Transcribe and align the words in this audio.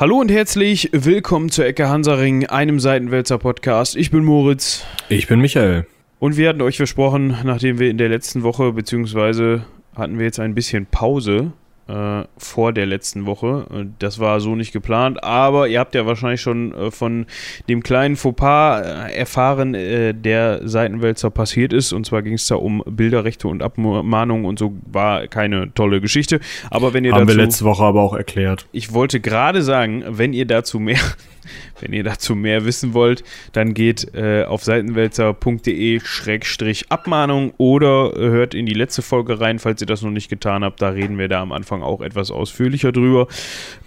Hallo 0.00 0.16
und 0.16 0.30
herzlich 0.30 0.88
willkommen 0.92 1.50
zur 1.50 1.66
Ecke 1.66 1.90
Hansaring, 1.90 2.46
einem 2.46 2.80
Seitenwälzer 2.80 3.36
Podcast. 3.36 3.96
Ich 3.96 4.10
bin 4.10 4.24
Moritz. 4.24 4.86
Ich 5.10 5.26
bin 5.26 5.42
Michael. 5.42 5.86
Und 6.18 6.38
wir 6.38 6.48
hatten 6.48 6.62
euch 6.62 6.78
versprochen, 6.78 7.36
nachdem 7.44 7.78
wir 7.78 7.90
in 7.90 7.98
der 7.98 8.08
letzten 8.08 8.42
Woche, 8.42 8.72
beziehungsweise 8.72 9.66
hatten 9.94 10.16
wir 10.16 10.24
jetzt 10.24 10.40
ein 10.40 10.54
bisschen 10.54 10.86
Pause, 10.86 11.52
äh, 11.90 12.24
vor 12.36 12.72
der 12.72 12.86
letzten 12.86 13.26
Woche. 13.26 13.66
Das 13.98 14.18
war 14.18 14.40
so 14.40 14.54
nicht 14.54 14.72
geplant, 14.72 15.22
aber 15.24 15.68
ihr 15.68 15.80
habt 15.80 15.94
ja 15.94 16.06
wahrscheinlich 16.06 16.40
schon 16.40 16.72
äh, 16.72 16.90
von 16.90 17.26
dem 17.68 17.82
kleinen 17.82 18.16
Fauxpas 18.16 18.82
äh, 18.82 19.14
erfahren, 19.14 19.74
äh, 19.74 20.14
der 20.14 20.68
Seitenwälzer 20.68 21.30
passiert 21.30 21.72
ist. 21.72 21.92
Und 21.92 22.06
zwar 22.06 22.22
ging 22.22 22.34
es 22.34 22.46
da 22.46 22.54
um 22.56 22.82
Bilderrechte 22.86 23.48
und 23.48 23.62
Abmahnungen 23.62 24.44
und 24.44 24.58
so 24.58 24.72
war 24.90 25.26
keine 25.26 25.74
tolle 25.74 26.00
Geschichte. 26.00 26.40
Aber 26.70 26.94
wenn 26.94 27.04
ihr 27.04 27.12
Haben 27.12 27.26
dazu, 27.26 27.36
wir 27.36 27.44
letzte 27.44 27.64
Woche 27.64 27.84
aber 27.84 28.02
auch 28.02 28.14
erklärt. 28.14 28.66
Ich 28.72 28.92
wollte 28.92 29.20
gerade 29.20 29.62
sagen, 29.62 30.04
wenn 30.06 30.32
ihr 30.32 30.46
dazu 30.46 30.78
mehr 30.78 31.00
wenn 31.80 31.92
ihr 31.92 32.04
dazu 32.04 32.34
mehr 32.34 32.64
wissen 32.64 32.94
wollt, 32.94 33.22
dann 33.52 33.74
geht 33.74 34.14
äh, 34.14 34.44
auf 34.44 34.64
seitenwälzer.de-abmahnung 34.64 37.52
oder 37.56 38.12
hört 38.16 38.54
in 38.54 38.66
die 38.66 38.74
letzte 38.74 39.02
Folge 39.02 39.40
rein, 39.40 39.58
falls 39.58 39.80
ihr 39.80 39.86
das 39.86 40.02
noch 40.02 40.10
nicht 40.10 40.28
getan 40.28 40.62
habt. 40.64 40.82
Da 40.82 40.90
reden 40.90 41.18
wir 41.18 41.28
da 41.28 41.42
am 41.42 41.52
Anfang 41.52 41.82
auch 41.82 42.00
etwas 42.00 42.30
ausführlicher 42.30 42.92
drüber. 42.92 43.26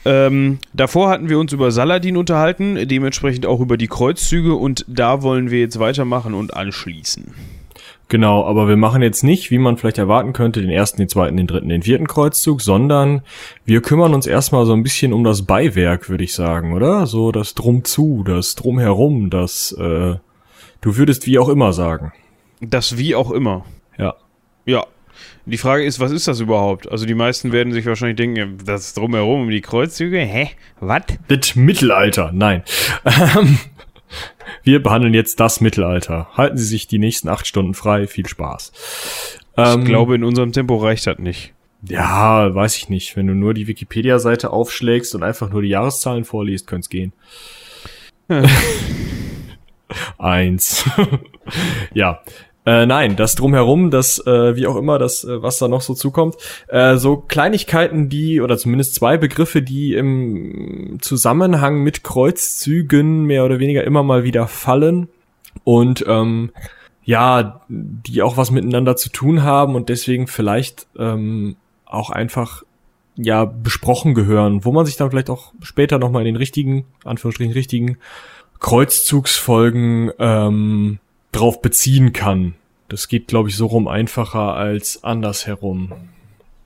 Ähm, 0.05 0.59
davor 0.73 1.09
hatten 1.09 1.30
wir 1.30 1.39
uns 1.39 1.53
über 1.53 1.71
Saladin 1.71 2.17
unterhalten, 2.17 2.88
dementsprechend 2.88 3.45
auch 3.45 3.59
über 3.59 3.77
die 3.77 3.88
Kreuzzüge 3.88 4.55
und 4.55 4.85
da 4.88 5.22
wollen 5.22 5.52
wir 5.52 5.59
jetzt 5.59 5.80
weitermachen 5.80 6.33
und 6.33 6.53
anschließen. 6.53 7.33
Genau, 8.14 8.45
aber 8.45 8.67
wir 8.67 8.78
machen 8.78 9.02
jetzt 9.02 9.23
nicht, 9.23 9.50
wie 9.50 9.58
man 9.58 9.75
vielleicht 9.75 9.97
erwarten 9.97 10.33
könnte, 10.33 10.61
den 10.61 10.69
ersten, 10.69 11.00
den 11.00 11.09
zweiten, 11.09 11.36
den 11.36 11.47
dritten, 11.47 11.69
den 11.69 11.81
vierten 11.81 12.06
Kreuzzug, 12.06 12.61
sondern 12.61 13.23
wir 13.66 13.81
kümmern 13.81 14.14
uns 14.14 14.28
erstmal 14.28 14.67
so 14.67 14.73
ein 14.73 14.83
bisschen 14.83 15.14
um 15.14 15.23
das 15.23 15.47
Beiwerk, 15.47 16.11
würde 16.11 16.23
ich 16.23 16.36
sagen, 16.36 16.73
oder? 16.73 17.08
So 17.08 17.31
das 17.31 17.55
Drumzu, 17.55 18.23
das 18.23 18.53
Drumherum, 18.53 19.31
das 19.31 19.72
äh, 19.80 20.17
du 20.81 20.95
würdest 20.95 21.25
wie 21.25 21.39
auch 21.39 21.50
immer 21.50 21.73
sagen. 21.73 22.14
Das 22.61 23.00
wie 23.00 23.16
auch 23.16 23.31
immer. 23.31 23.66
Ja. 23.97 24.14
Ja. 24.67 24.86
Die 25.48 25.58
Frage 25.58 25.83
ist, 25.83 26.00
was 26.00 26.11
ist 26.11 26.27
das 26.27 26.39
überhaupt? 26.39 26.92
Also 26.92 27.08
die 27.08 27.16
meisten 27.16 27.52
werden 27.52 27.73
sich 27.73 27.88
wahrscheinlich 27.88 28.17
denken, 28.17 28.59
das 28.64 28.94
drumherum 28.94 29.42
um 29.42 29.50
die 29.50 29.61
Kreuzzüge, 29.61 30.20
hä? 30.20 30.52
Was? 30.80 31.02
Das 31.30 31.55
Mittelalter, 31.55 32.30
nein. 32.31 32.61
Wir 34.63 34.81
behandeln 34.81 35.13
jetzt 35.13 35.39
das 35.39 35.61
Mittelalter. 35.61 36.27
Halten 36.33 36.58
Sie 36.58 36.66
sich 36.66 36.88
die 36.88 36.99
nächsten 36.99 37.30
acht 37.30 37.47
Stunden 37.47 37.73
frei. 37.73 38.08
Viel 38.08 38.27
Spaß. 38.27 38.72
Ich 39.55 39.63
ähm, 39.63 39.86
glaube, 39.86 40.16
in 40.16 40.23
unserem 40.23 40.52
Tempo 40.52 40.77
reicht 40.77 41.08
das 41.08 41.19
nicht. 41.19 41.53
Ja, 41.88 42.53
weiß 42.53 42.77
ich 42.77 42.89
nicht. 42.89 43.16
Wenn 43.17 43.27
du 43.27 43.33
nur 43.33 43.53
die 43.53 43.67
Wikipedia-Seite 43.67 44.52
aufschlägst 44.52 45.16
und 45.16 45.23
einfach 45.23 45.49
nur 45.49 45.61
die 45.61 45.69
Jahreszahlen 45.69 46.23
vorliest, 46.23 46.67
könnte 46.67 46.86
es 46.86 46.89
gehen. 46.89 47.14
Eins. 50.17 50.86
ja, 51.94 52.21
äh, 52.66 52.86
nein, 52.86 53.16
das 53.16 53.36
drumherum, 53.36 53.92
das 53.92 54.25
äh, 54.25 54.56
wie 54.56 54.67
auch 54.67 54.78
immer, 54.78 54.97
das 54.97 55.25
äh, 55.25 55.42
was 55.42 55.58
da 55.58 55.67
noch 55.67 55.81
so 55.81 55.94
zukommt, 55.94 56.36
äh, 56.67 56.95
so 56.95 57.17
Kleinigkeiten, 57.17 58.08
die 58.08 58.39
oder 58.39 58.58
zumindest 58.58 58.95
zwei 58.95 59.17
Begriffe, 59.17 59.61
die 59.61 59.94
im 59.94 60.97
Zusammenhang 61.02 61.83
mit 61.83 62.03
Kreuzzügen 62.03 63.23
mehr 63.25 63.44
oder 63.44 63.59
weniger 63.59 63.83
immer 63.83 64.03
mal 64.03 64.23
wieder 64.23 64.47
fallen 64.47 65.09
und 65.66 66.05
ähm, 66.08 66.52
ja, 67.05 67.61
die 67.67 68.22
auch 68.22 68.38
was 68.38 68.50
miteinander 68.50 68.95
zu 68.95 69.09
tun 69.09 69.44
haben 69.44 69.75
und 69.75 69.89
deswegen 69.89 70.27
vielleicht 70.27 70.88
ähm, 70.98 71.58
auch 71.86 72.10
einfach 72.10 72.64
ja 73.17 73.43
besprochen 73.43 74.14
gehören, 74.14 74.64
wo 74.64 74.71
man 74.71 74.86
sich 74.86 74.95
dann 74.95 75.10
vielleicht 75.10 75.30
auch 75.30 75.54
später 75.61 75.99
noch 75.99 76.11
mal 76.11 76.20
in 76.20 76.26
den 76.26 76.36
richtigen, 76.37 76.86
Anführungsstrichen 77.04 77.54
richtigen 77.54 77.98
Kreuzzugsfolgen 78.60 80.11
ähm, 80.17 80.99
drauf 81.33 81.61
beziehen 81.61 82.14
kann. 82.14 82.55
Das 82.89 83.08
geht, 83.08 83.27
glaube 83.27 83.49
ich, 83.49 83.55
so 83.55 83.66
rum 83.66 83.88
einfacher 83.88 84.55
als 84.55 85.04
andersherum. 85.04 85.94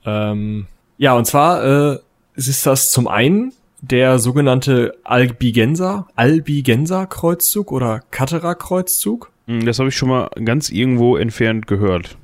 Ähm, 0.06 0.68
ja, 0.98 1.14
und 1.14 1.26
zwar 1.26 1.94
äh, 1.94 2.00
ist 2.36 2.66
das 2.66 2.92
zum 2.92 3.08
einen 3.08 3.54
der 3.82 4.20
sogenannte 4.20 4.98
Albigenser, 5.04 6.08
Albigenser 6.16 7.06
Kreuzzug 7.06 7.72
oder 7.72 8.02
Katterer 8.12 8.56
Kreuzzug. 8.56 9.32
Hm, 9.46 9.66
das 9.66 9.80
habe 9.80 9.90
ich 9.90 9.96
schon 9.96 10.10
mal 10.10 10.30
ganz 10.44 10.70
irgendwo 10.70 11.18
entfernt 11.18 11.68
gehört. 11.68 12.18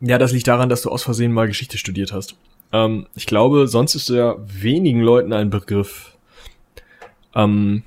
Ja, 0.00 0.18
das 0.18 0.32
liegt 0.32 0.48
daran, 0.48 0.68
dass 0.68 0.82
du 0.82 0.90
aus 0.90 1.04
Versehen 1.04 1.32
mal 1.32 1.46
Geschichte 1.46 1.78
studiert 1.78 2.12
hast. 2.12 2.36
Ähm, 2.72 3.06
ich 3.14 3.26
glaube, 3.26 3.68
sonst 3.68 3.94
ist 3.94 4.08
ja 4.08 4.36
wenigen 4.38 5.00
Leuten 5.00 5.32
ein 5.32 5.50
Begriff. 5.50 6.16
Ähm, 7.34 7.84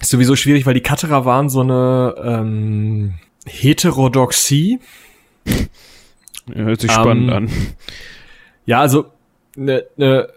ist 0.00 0.10
sowieso 0.10 0.36
schwierig, 0.36 0.66
weil 0.66 0.74
die 0.74 0.82
Katterer 0.82 1.24
waren 1.24 1.48
so 1.48 1.60
eine 1.60 2.14
ähm, 2.22 3.14
Heterodoxie. 3.46 4.80
hört 6.52 6.80
sich 6.80 6.92
spannend 6.92 7.30
ähm, 7.30 7.36
an. 7.36 7.50
Ja, 8.66 8.80
also 8.80 9.06
eine 9.56 9.84
ne 9.96 10.28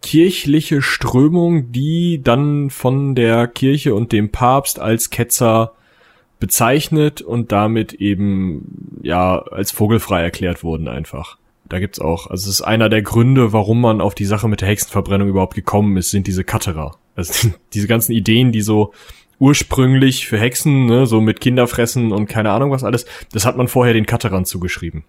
kirchliche 0.00 0.80
Strömung, 0.80 1.72
die 1.72 2.20
dann 2.22 2.70
von 2.70 3.14
der 3.14 3.48
Kirche 3.48 3.94
und 3.94 4.12
dem 4.12 4.30
Papst 4.30 4.78
als 4.78 5.10
Ketzer 5.10 5.72
bezeichnet 6.38 7.20
und 7.20 7.52
damit 7.52 7.94
eben 7.94 9.00
ja 9.02 9.38
als 9.38 9.70
vogelfrei 9.70 10.22
erklärt 10.22 10.62
wurden 10.62 10.88
einfach. 10.88 11.38
Da 11.68 11.78
gibt's 11.78 12.00
auch, 12.00 12.26
also 12.26 12.48
es 12.48 12.56
ist 12.56 12.62
einer 12.62 12.88
der 12.88 13.02
Gründe, 13.02 13.52
warum 13.52 13.80
man 13.80 14.00
auf 14.00 14.14
die 14.14 14.24
Sache 14.24 14.48
mit 14.48 14.60
der 14.60 14.68
Hexenverbrennung 14.68 15.28
überhaupt 15.28 15.54
gekommen 15.54 15.96
ist, 15.96 16.10
sind 16.10 16.26
diese 16.26 16.44
Katterer. 16.44 16.96
Also 17.16 17.48
diese 17.74 17.88
ganzen 17.88 18.12
Ideen, 18.12 18.52
die 18.52 18.62
so 18.62 18.92
ursprünglich 19.42 20.28
für 20.28 20.38
Hexen, 20.38 20.86
ne, 20.86 21.04
so 21.04 21.20
mit 21.20 21.40
Kinderfressen 21.40 22.12
und 22.12 22.26
keine 22.26 22.52
Ahnung 22.52 22.70
was 22.70 22.84
alles, 22.84 23.06
das 23.32 23.44
hat 23.44 23.56
man 23.56 23.66
vorher 23.66 23.92
den 23.92 24.06
Katterern 24.06 24.44
zugeschrieben. 24.44 25.02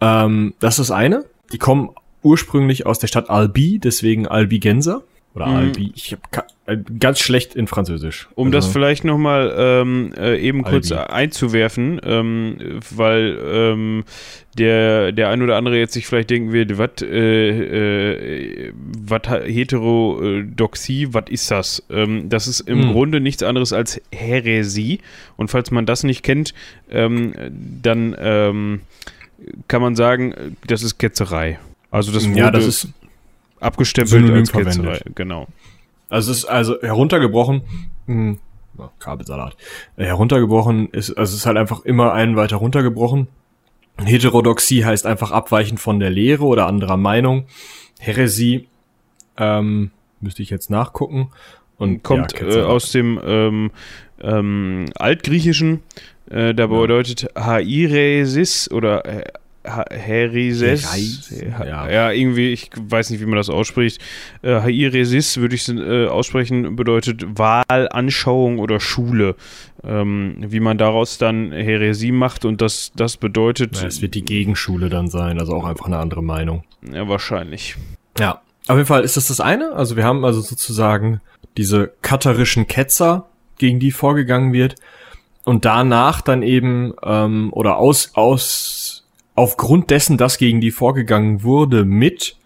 Ähm, 0.00 0.54
das 0.60 0.78
ist 0.78 0.92
eine. 0.92 1.24
Die 1.52 1.58
kommen 1.58 1.90
ursprünglich 2.22 2.86
aus 2.86 3.00
der 3.00 3.08
Stadt 3.08 3.28
Albi, 3.28 3.80
deswegen 3.80 4.28
Albigenser. 4.28 5.02
Oder 5.36 5.46
mhm. 5.48 5.56
Albi. 5.56 5.92
Ich 5.94 6.12
hab 6.12 6.46
äh, 6.64 6.78
ganz 6.98 7.20
schlecht 7.20 7.54
in 7.54 7.66
Französisch. 7.66 8.26
Um 8.34 8.48
also, 8.48 8.56
das 8.56 8.66
vielleicht 8.68 9.04
nochmal 9.04 9.54
ähm, 9.56 10.14
äh, 10.16 10.40
eben 10.40 10.64
Albi. 10.64 10.70
kurz 10.70 10.92
einzuwerfen, 10.92 12.00
ähm, 12.02 12.80
weil 12.94 13.38
ähm, 13.46 14.04
der, 14.56 15.12
der 15.12 15.28
ein 15.28 15.42
oder 15.42 15.56
andere 15.56 15.76
jetzt 15.78 15.92
sich 15.92 16.06
vielleicht 16.06 16.30
denken 16.30 16.52
wird, 16.52 16.78
was 16.78 17.02
äh, 17.02 18.70
äh, 18.70 18.72
Heterodoxie, 19.52 21.08
was 21.12 21.24
ist 21.28 21.50
das? 21.50 21.82
Ähm, 21.90 22.30
das 22.30 22.48
ist 22.48 22.60
im 22.60 22.84
hm. 22.84 22.92
Grunde 22.92 23.20
nichts 23.20 23.42
anderes 23.42 23.74
als 23.74 24.00
Häresie. 24.10 25.00
Und 25.36 25.48
falls 25.50 25.70
man 25.70 25.84
das 25.84 26.02
nicht 26.02 26.22
kennt, 26.22 26.54
ähm, 26.90 27.34
dann 27.82 28.16
ähm, 28.18 28.80
kann 29.68 29.82
man 29.82 29.96
sagen, 29.96 30.56
das 30.66 30.82
ist 30.82 30.96
Ketzerei. 30.96 31.58
Also 31.90 32.10
das 32.10 32.26
wurde 32.26 32.38
ja, 32.38 32.50
das 32.50 32.66
ist 32.66 32.88
abgestempelt 33.60 34.30
als 34.30 34.52
Ketzerei, 34.52 35.00
genau. 35.14 35.46
Also 36.08 36.30
es 36.30 36.38
ist 36.38 36.44
also 36.44 36.80
heruntergebrochen, 36.80 37.62
mh, 38.06 38.14
hm, 38.14 38.38
Kabelsalat. 38.98 39.56
Heruntergebrochen 39.96 40.90
ist, 40.90 41.10
also 41.10 41.30
es 41.32 41.40
ist 41.40 41.46
halt 41.46 41.56
einfach 41.56 41.84
immer 41.84 42.12
einen 42.12 42.36
weiter 42.36 42.56
runtergebrochen. 42.56 43.28
Heterodoxie 43.98 44.84
heißt 44.84 45.06
einfach 45.06 45.30
abweichen 45.30 45.78
von 45.78 45.98
der 45.98 46.10
Lehre 46.10 46.44
oder 46.44 46.66
anderer 46.66 46.98
Meinung. 46.98 47.46
Heresie 47.98 48.68
ähm, 49.38 49.90
müsste 50.20 50.42
ich 50.42 50.50
jetzt 50.50 50.70
nachgucken. 50.70 51.30
Und 51.78 52.02
kommt 52.02 52.38
ja, 52.38 52.46
äh, 52.46 52.62
aus 52.62 52.90
dem 52.90 53.20
ähm, 53.24 53.70
ähm, 54.20 54.86
Altgriechischen. 54.94 55.82
Äh, 56.28 56.54
da 56.54 56.66
bedeutet 56.66 57.22
ja. 57.22 57.46
Hairesis 57.46 58.70
oder 58.70 59.04
äh, 59.04 59.24
Herises. 59.90 61.30
Ja. 61.30 61.88
ja, 61.88 62.10
irgendwie, 62.12 62.52
ich 62.52 62.70
weiß 62.76 63.10
nicht, 63.10 63.20
wie 63.20 63.26
man 63.26 63.36
das 63.36 63.48
ausspricht. 63.48 64.00
Äh, 64.42 64.62
würde 64.62 65.54
ich 65.54 65.68
äh, 65.68 66.06
aussprechen, 66.06 66.76
bedeutet 66.76 67.24
Wahlanschauung 67.38 68.58
oder 68.58 68.80
Schule. 68.80 69.36
Ähm, 69.84 70.36
wie 70.40 70.60
man 70.60 70.78
daraus 70.78 71.18
dann 71.18 71.52
Heresie 71.52 72.12
macht 72.12 72.44
und 72.44 72.60
das, 72.60 72.92
das 72.96 73.16
bedeutet. 73.16 73.82
Es 73.82 74.02
wird 74.02 74.14
die 74.14 74.24
Gegenschule 74.24 74.88
dann 74.88 75.08
sein, 75.08 75.38
also 75.38 75.54
auch 75.54 75.64
einfach 75.64 75.86
eine 75.86 75.98
andere 75.98 76.22
Meinung. 76.22 76.64
Ja, 76.92 77.06
wahrscheinlich. 77.08 77.76
Ja, 78.18 78.40
auf 78.66 78.76
jeden 78.76 78.86
Fall 78.86 79.02
ist 79.02 79.16
das 79.16 79.28
das 79.28 79.40
eine. 79.40 79.72
Also 79.72 79.96
wir 79.96 80.04
haben 80.04 80.24
also 80.24 80.40
sozusagen 80.40 81.20
diese 81.56 81.92
katharischen 82.02 82.66
Ketzer, 82.66 83.26
gegen 83.58 83.80
die 83.80 83.90
vorgegangen 83.90 84.52
wird. 84.52 84.76
Und 85.44 85.64
danach 85.64 86.20
dann 86.22 86.42
eben, 86.42 86.94
ähm, 87.04 87.52
oder 87.52 87.76
aus, 87.76 88.10
aus 88.14 88.85
aufgrund 89.36 89.90
dessen, 89.90 90.18
dass 90.18 90.38
gegen 90.38 90.60
die 90.60 90.72
vorgegangen 90.72 91.44
wurde, 91.44 91.84
mit 91.84 92.36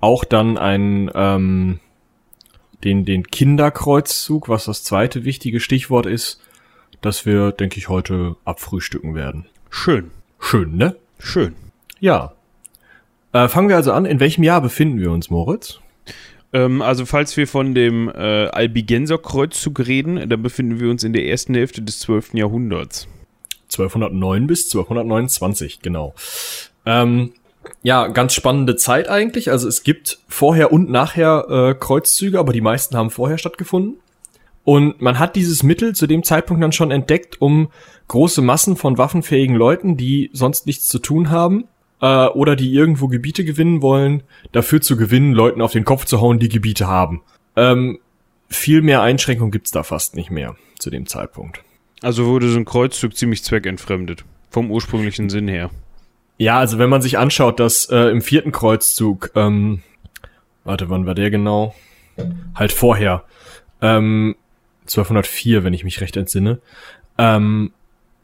auch 0.00 0.24
dann 0.24 0.56
ein 0.56 1.10
ähm, 1.14 1.80
den 2.84 3.04
den 3.04 3.24
Kinderkreuzzug, 3.24 4.48
was 4.48 4.66
das 4.66 4.84
zweite 4.84 5.24
wichtige 5.24 5.58
Stichwort 5.58 6.06
ist, 6.06 6.40
das 7.00 7.26
wir, 7.26 7.50
denke 7.50 7.78
ich, 7.78 7.88
heute 7.88 8.36
abfrühstücken 8.44 9.16
werden. 9.16 9.46
Schön. 9.70 10.12
Schön, 10.38 10.76
ne? 10.76 10.94
Schön. 11.18 11.54
Ja. 11.98 12.34
Äh, 13.32 13.48
fangen 13.48 13.68
wir 13.68 13.76
also 13.76 13.92
an. 13.92 14.04
In 14.04 14.20
welchem 14.20 14.44
Jahr 14.44 14.60
befinden 14.60 15.00
wir 15.00 15.10
uns, 15.10 15.30
Moritz? 15.30 15.80
Ähm, 16.52 16.80
also 16.80 17.04
falls 17.06 17.36
wir 17.36 17.46
von 17.46 17.74
dem 17.74 18.08
äh, 18.08 18.46
Albigenser 18.46 19.18
Kreuzzug 19.18 19.80
reden, 19.80 20.28
dann 20.28 20.42
befinden 20.42 20.80
wir 20.80 20.90
uns 20.90 21.02
in 21.04 21.12
der 21.12 21.26
ersten 21.26 21.54
Hälfte 21.54 21.82
des 21.82 21.98
12. 22.00 22.34
Jahrhunderts. 22.34 23.08
1209 23.70 24.46
bis 24.46 24.64
1229, 24.66 25.80
genau. 25.80 26.14
Ähm, 26.86 27.32
ja, 27.82 28.08
ganz 28.08 28.34
spannende 28.34 28.76
Zeit 28.76 29.08
eigentlich. 29.08 29.50
Also 29.50 29.68
es 29.68 29.82
gibt 29.82 30.18
vorher 30.28 30.72
und 30.72 30.90
nachher 30.90 31.46
äh, 31.48 31.74
Kreuzzüge, 31.74 32.38
aber 32.38 32.52
die 32.52 32.60
meisten 32.60 32.96
haben 32.96 33.10
vorher 33.10 33.38
stattgefunden. 33.38 33.96
Und 34.64 35.00
man 35.00 35.18
hat 35.18 35.36
dieses 35.36 35.62
Mittel 35.62 35.94
zu 35.94 36.06
dem 36.06 36.22
Zeitpunkt 36.22 36.62
dann 36.62 36.72
schon 36.72 36.90
entdeckt, 36.90 37.40
um 37.40 37.68
große 38.08 38.42
Massen 38.42 38.76
von 38.76 38.98
waffenfähigen 38.98 39.56
Leuten, 39.56 39.96
die 39.96 40.30
sonst 40.32 40.66
nichts 40.66 40.88
zu 40.88 40.98
tun 40.98 41.30
haben, 41.30 41.64
äh, 42.00 42.26
oder 42.26 42.56
die 42.56 42.72
irgendwo 42.72 43.08
Gebiete 43.08 43.44
gewinnen 43.44 43.82
wollen, 43.82 44.22
dafür 44.52 44.80
zu 44.80 44.96
gewinnen, 44.96 45.32
Leuten 45.32 45.62
auf 45.62 45.72
den 45.72 45.84
Kopf 45.84 46.04
zu 46.04 46.20
hauen, 46.20 46.38
die 46.38 46.48
Gebiete 46.48 46.86
haben. 46.86 47.22
Ähm, 47.56 47.98
viel 48.48 48.82
mehr 48.82 49.02
Einschränkungen 49.02 49.50
gibt's 49.50 49.70
da 49.70 49.82
fast 49.82 50.16
nicht 50.16 50.30
mehr 50.30 50.56
zu 50.78 50.90
dem 50.90 51.06
Zeitpunkt. 51.06 51.62
Also 52.02 52.26
wurde 52.26 52.48
so 52.48 52.58
ein 52.58 52.64
Kreuzzug 52.64 53.16
ziemlich 53.16 53.42
zweckentfremdet. 53.42 54.24
Vom 54.50 54.70
ursprünglichen 54.70 55.30
Sinn 55.30 55.48
her. 55.48 55.70
Ja, 56.38 56.58
also 56.58 56.78
wenn 56.78 56.88
man 56.88 57.02
sich 57.02 57.18
anschaut, 57.18 57.58
dass 57.58 57.86
äh, 57.86 58.10
im 58.10 58.22
vierten 58.22 58.52
Kreuzzug, 58.52 59.32
ähm, 59.34 59.82
warte, 60.64 60.88
wann 60.88 61.06
war 61.06 61.14
der 61.14 61.30
genau? 61.30 61.74
Halt 62.54 62.72
vorher, 62.72 63.24
ähm, 63.82 64.36
1204, 64.82 65.64
wenn 65.64 65.74
ich 65.74 65.84
mich 65.84 66.00
recht 66.00 66.16
entsinne, 66.16 66.60
ähm, 67.18 67.72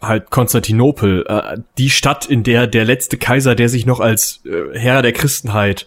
halt 0.01 0.31
Konstantinopel, 0.31 1.27
äh, 1.29 1.59
die 1.79 1.91
Stadt, 1.91 2.27
in 2.27 2.43
der 2.43 2.67
der 2.67 2.85
letzte 2.85 3.19
Kaiser, 3.19 3.55
der 3.55 3.69
sich 3.69 3.87
noch 3.87 4.01
als 4.01 4.43
äh, 4.47 4.79
Herr 4.79 5.03
der 5.03 5.13
Christenheit 5.13 5.87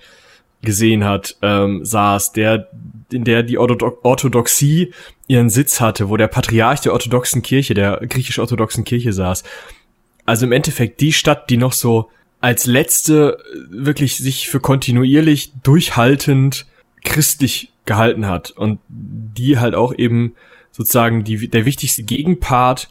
gesehen 0.61 1.05
hat, 1.05 1.37
ähm, 1.41 1.85
saß, 1.85 2.33
der, 2.33 2.69
in 3.11 3.23
der 3.23 3.43
die 3.43 3.57
Orthodoxie 3.57 4.93
ihren 5.27 5.49
Sitz 5.49 5.79
hatte, 5.79 6.09
wo 6.09 6.17
der 6.17 6.27
Patriarch 6.27 6.81
der 6.81 6.93
orthodoxen 6.93 7.41
Kirche, 7.41 7.73
der 7.73 7.99
griechisch-orthodoxen 8.07 8.83
Kirche 8.83 9.13
saß. 9.13 9.43
Also 10.25 10.45
im 10.45 10.51
Endeffekt 10.51 11.01
die 11.01 11.13
Stadt, 11.13 11.49
die 11.49 11.57
noch 11.57 11.73
so 11.73 12.09
als 12.39 12.65
letzte 12.65 13.37
wirklich 13.69 14.17
sich 14.17 14.49
für 14.49 14.59
kontinuierlich 14.59 15.53
durchhaltend 15.63 16.65
christlich 17.03 17.71
gehalten 17.85 18.27
hat 18.27 18.51
und 18.51 18.79
die 18.87 19.59
halt 19.59 19.75
auch 19.75 19.93
eben 19.97 20.35
sozusagen 20.71 21.23
die, 21.23 21.47
der 21.49 21.65
wichtigste 21.65 22.03
Gegenpart, 22.03 22.89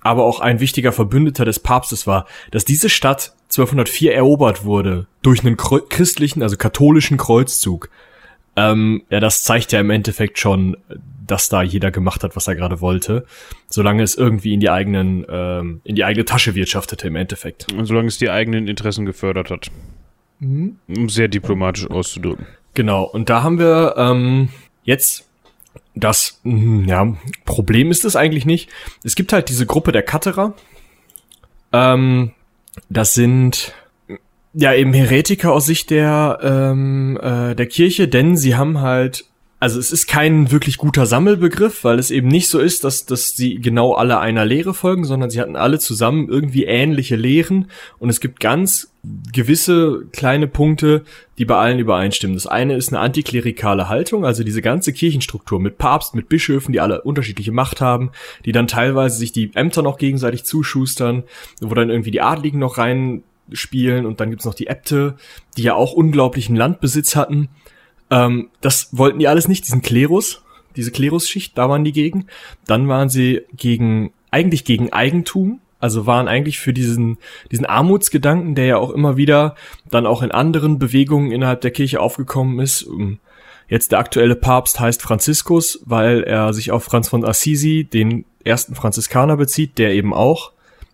aber 0.00 0.24
auch 0.24 0.40
ein 0.40 0.58
wichtiger 0.58 0.92
Verbündeter 0.92 1.44
des 1.44 1.60
Papstes 1.60 2.06
war, 2.06 2.26
dass 2.50 2.64
diese 2.64 2.88
Stadt 2.88 3.34
1204 3.44 4.14
erobert 4.14 4.64
wurde 4.64 5.06
durch 5.22 5.44
einen 5.44 5.56
christlichen, 5.56 6.42
also 6.42 6.56
katholischen 6.56 7.18
Kreuzzug. 7.18 7.88
Ähm, 8.56 9.02
ja, 9.10 9.20
das 9.20 9.44
zeigt 9.44 9.72
ja 9.72 9.80
im 9.80 9.90
Endeffekt 9.90 10.38
schon, 10.38 10.76
dass 11.26 11.48
da 11.48 11.62
jeder 11.62 11.90
gemacht 11.90 12.24
hat, 12.24 12.36
was 12.36 12.46
er 12.46 12.54
gerade 12.54 12.80
wollte, 12.80 13.24
solange 13.68 14.02
es 14.02 14.14
irgendwie 14.14 14.52
in 14.52 14.60
die 14.60 14.70
eigenen, 14.70 15.24
ähm, 15.28 15.80
in 15.84 15.94
die 15.94 16.04
eigene 16.04 16.24
Tasche 16.24 16.54
wirtschaftete 16.54 17.08
im 17.08 17.16
Endeffekt. 17.16 17.72
Und 17.72 17.86
solange 17.86 18.08
es 18.08 18.18
die 18.18 18.30
eigenen 18.30 18.68
Interessen 18.68 19.06
gefördert 19.06 19.50
hat. 19.50 19.70
Mhm. 20.40 20.76
Um 20.88 21.08
sehr 21.08 21.28
diplomatisch 21.28 21.88
auszudrücken. 21.88 22.46
Genau, 22.74 23.04
und 23.04 23.30
da 23.30 23.42
haben 23.42 23.58
wir 23.58 23.94
ähm, 23.96 24.48
jetzt 24.84 25.28
das, 25.94 26.40
hm, 26.42 26.86
ja, 26.88 27.16
Problem 27.44 27.90
ist 27.90 28.04
es 28.04 28.16
eigentlich 28.16 28.46
nicht. 28.46 28.70
Es 29.04 29.14
gibt 29.14 29.32
halt 29.32 29.48
diese 29.48 29.66
Gruppe 29.66 29.92
der 29.92 30.02
Cutterer. 30.02 30.54
Ähm, 31.72 32.32
das 32.88 33.14
sind 33.14 33.74
ja 34.54 34.74
eben 34.74 34.92
Heretiker 34.92 35.52
aus 35.52 35.66
Sicht 35.66 35.90
der 35.90 36.38
ähm, 36.42 37.18
äh, 37.22 37.54
der 37.54 37.66
Kirche, 37.66 38.08
denn 38.08 38.36
sie 38.36 38.56
haben 38.56 38.80
halt 38.80 39.24
also 39.62 39.78
es 39.78 39.92
ist 39.92 40.08
kein 40.08 40.50
wirklich 40.50 40.76
guter 40.76 41.06
Sammelbegriff, 41.06 41.84
weil 41.84 42.00
es 42.00 42.10
eben 42.10 42.26
nicht 42.26 42.48
so 42.48 42.58
ist, 42.58 42.82
dass, 42.82 43.06
dass 43.06 43.28
sie 43.28 43.60
genau 43.60 43.92
alle 43.92 44.18
einer 44.18 44.44
Lehre 44.44 44.74
folgen, 44.74 45.04
sondern 45.04 45.30
sie 45.30 45.40
hatten 45.40 45.54
alle 45.54 45.78
zusammen 45.78 46.28
irgendwie 46.28 46.64
ähnliche 46.64 47.14
Lehren 47.14 47.70
und 48.00 48.10
es 48.10 48.18
gibt 48.18 48.40
ganz 48.40 48.92
gewisse 49.32 50.02
kleine 50.10 50.48
Punkte, 50.48 51.02
die 51.38 51.44
bei 51.44 51.54
allen 51.54 51.78
übereinstimmen. 51.78 52.34
Das 52.34 52.48
eine 52.48 52.74
ist 52.74 52.88
eine 52.88 52.98
antiklerikale 52.98 53.88
Haltung, 53.88 54.24
also 54.24 54.42
diese 54.42 54.62
ganze 54.62 54.92
Kirchenstruktur 54.92 55.60
mit 55.60 55.78
Papst, 55.78 56.16
mit 56.16 56.28
Bischöfen, 56.28 56.72
die 56.72 56.80
alle 56.80 57.02
unterschiedliche 57.02 57.52
Macht 57.52 57.80
haben, 57.80 58.10
die 58.44 58.50
dann 58.50 58.66
teilweise 58.66 59.16
sich 59.16 59.30
die 59.30 59.52
Ämter 59.54 59.82
noch 59.82 59.96
gegenseitig 59.96 60.42
zuschustern, 60.42 61.22
wo 61.60 61.72
dann 61.72 61.88
irgendwie 61.88 62.10
die 62.10 62.20
Adligen 62.20 62.58
noch 62.58 62.78
reinspielen 63.48 64.06
und 64.06 64.20
dann 64.20 64.30
gibt's 64.30 64.44
noch 64.44 64.54
die 64.54 64.66
Äbte, 64.66 65.16
die 65.56 65.62
ja 65.62 65.74
auch 65.74 65.92
unglaublichen 65.92 66.56
Landbesitz 66.56 67.16
hatten 67.16 67.48
ähm, 68.12 68.50
das 68.60 68.90
wollten 68.92 69.18
die 69.18 69.26
alles 69.26 69.48
nicht, 69.48 69.64
diesen 69.66 69.80
Klerus, 69.80 70.42
diese 70.76 70.90
Klerusschicht, 70.90 71.56
da 71.56 71.68
waren 71.70 71.82
die 71.82 71.92
gegen. 71.92 72.26
Dann 72.66 72.86
waren 72.86 73.08
sie 73.08 73.40
gegen, 73.56 74.12
eigentlich 74.30 74.64
gegen 74.64 74.92
Eigentum, 74.92 75.60
also 75.80 76.06
waren 76.06 76.28
eigentlich 76.28 76.60
für 76.60 76.74
diesen, 76.74 77.16
diesen 77.50 77.64
Armutsgedanken, 77.64 78.54
der 78.54 78.66
ja 78.66 78.76
auch 78.76 78.90
immer 78.90 79.16
wieder 79.16 79.56
dann 79.90 80.06
auch 80.06 80.22
in 80.22 80.30
anderen 80.30 80.78
Bewegungen 80.78 81.32
innerhalb 81.32 81.62
der 81.62 81.70
Kirche 81.70 82.00
aufgekommen 82.00 82.60
ist. 82.60 82.86
Ähm, 82.86 83.18
jetzt 83.68 83.92
der 83.92 83.98
aktuelle 83.98 84.36
Papst 84.36 84.78
heißt 84.78 85.00
Franziskus, 85.00 85.80
weil 85.86 86.22
er 86.22 86.52
sich 86.52 86.70
auf 86.70 86.84
Franz 86.84 87.08
von 87.08 87.24
Assisi, 87.24 87.88
den 87.90 88.26
ersten 88.44 88.74
Franziskaner 88.74 89.38
bezieht, 89.38 89.78
der 89.78 89.94
eben 89.94 90.12
auch, 90.12 90.52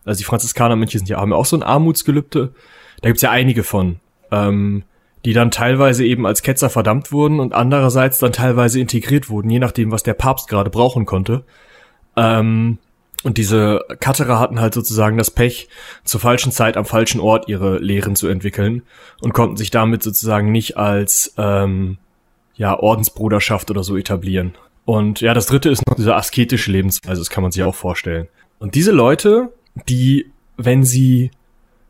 also 0.09 0.19
die 0.19 0.25
Franziskanermönche 0.25 0.99
sind 0.99 1.09
ja, 1.09 1.19
haben 1.19 1.33
auch 1.33 1.47
so 1.47 1.57
ein 1.57 1.63
Armutsgelübde. 1.63 2.53
Da 3.01 3.09
gibt's 3.09 3.23
ja 3.23 3.31
einige 3.31 3.63
von. 3.63 4.01
Ähm, 4.31 4.85
die 5.25 5.33
dann 5.33 5.51
teilweise 5.51 6.05
eben 6.05 6.27
als 6.27 6.43
Ketzer 6.43 6.71
verdammt 6.71 7.13
wurden 7.13 7.41
und 7.41 7.53
andererseits 7.53 8.19
dann 8.19 8.33
teilweise 8.33 8.81
integriert 8.81 9.29
wurden, 9.29 9.51
je 9.51 9.59
nachdem, 9.59 9.91
was 9.91 10.03
der 10.03 10.15
Papst 10.15 10.49
gerade 10.49 10.71
brauchen 10.71 11.07
konnte. 11.07 11.45
Ähm, 12.17 12.79
und 13.25 13.37
diese 13.37 13.81
Cutterer 14.01 14.39
hatten 14.39 14.61
halt 14.61 14.75
sozusagen 14.75 15.19
das 15.19 15.31
Pech, 15.33 15.69
zur 16.05 16.21
falschen 16.21 16.53
Zeit 16.53 16.77
am 16.77 16.85
falschen 16.85 17.21
Ort 17.21 17.49
ihre 17.49 17.79
Lehren 17.79 18.15
zu 18.15 18.29
entwickeln 18.29 18.83
und 19.21 19.35
konnten 19.35 19.57
sich 19.57 19.71
damit 19.71 20.05
sozusagen 20.05 20.53
nicht 20.53 20.77
als 20.77 21.35
ähm, 21.37 21.99
ja 22.55 22.79
Ordensbruderschaft 22.79 23.71
oder 23.71 23.83
so 23.83 23.97
etablieren. 23.97 24.55
Und 24.85 25.21
ja, 25.21 25.35
das 25.35 25.47
dritte 25.47 25.69
ist 25.69 25.87
noch 25.87 25.97
diese 25.97 26.15
asketische 26.15 26.71
Lebensweise, 26.71 27.21
das 27.21 27.31
kann 27.31 27.43
man 27.43 27.53
sich 27.53 27.63
auch 27.65 27.75
vorstellen. 27.75 28.29
Und 28.61 28.77
diese 28.77 28.93
Leute, 28.93 29.53
die, 29.89 30.27
wenn 30.57 30.85
sie 30.85 31.31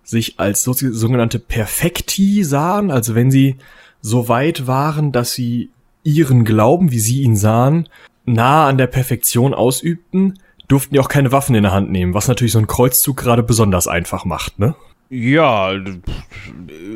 sich 0.04 0.38
als 0.38 0.62
so, 0.62 0.73
sogenannte 0.73 1.38
Perfekti 1.38 2.42
sahen, 2.45 2.90
also 2.90 3.14
wenn 3.14 3.30
sie 3.30 3.57
so 4.00 4.28
weit 4.28 4.66
waren, 4.66 5.12
dass 5.12 5.33
sie 5.33 5.71
ihren 6.02 6.45
Glauben, 6.45 6.90
wie 6.90 7.00
sie 7.00 7.23
ihn 7.23 7.37
sahen, 7.37 7.88
nah 8.25 8.66
an 8.66 8.78
der 8.78 8.87
Perfektion 8.87 9.54
ausübten, 9.54 10.38
durften 10.66 10.95
die 10.95 11.00
auch 11.00 11.09
keine 11.09 11.33
Waffen 11.33 11.54
in 11.54 11.62
der 11.62 11.73
Hand 11.73 11.90
nehmen, 11.90 12.14
was 12.14 12.28
natürlich 12.28 12.52
so 12.52 12.59
ein 12.59 12.66
Kreuzzug 12.66 13.16
gerade 13.16 13.42
besonders 13.42 13.88
einfach 13.88 14.25
macht, 14.25 14.59
ne? 14.59 14.75
Ja, 15.11 15.73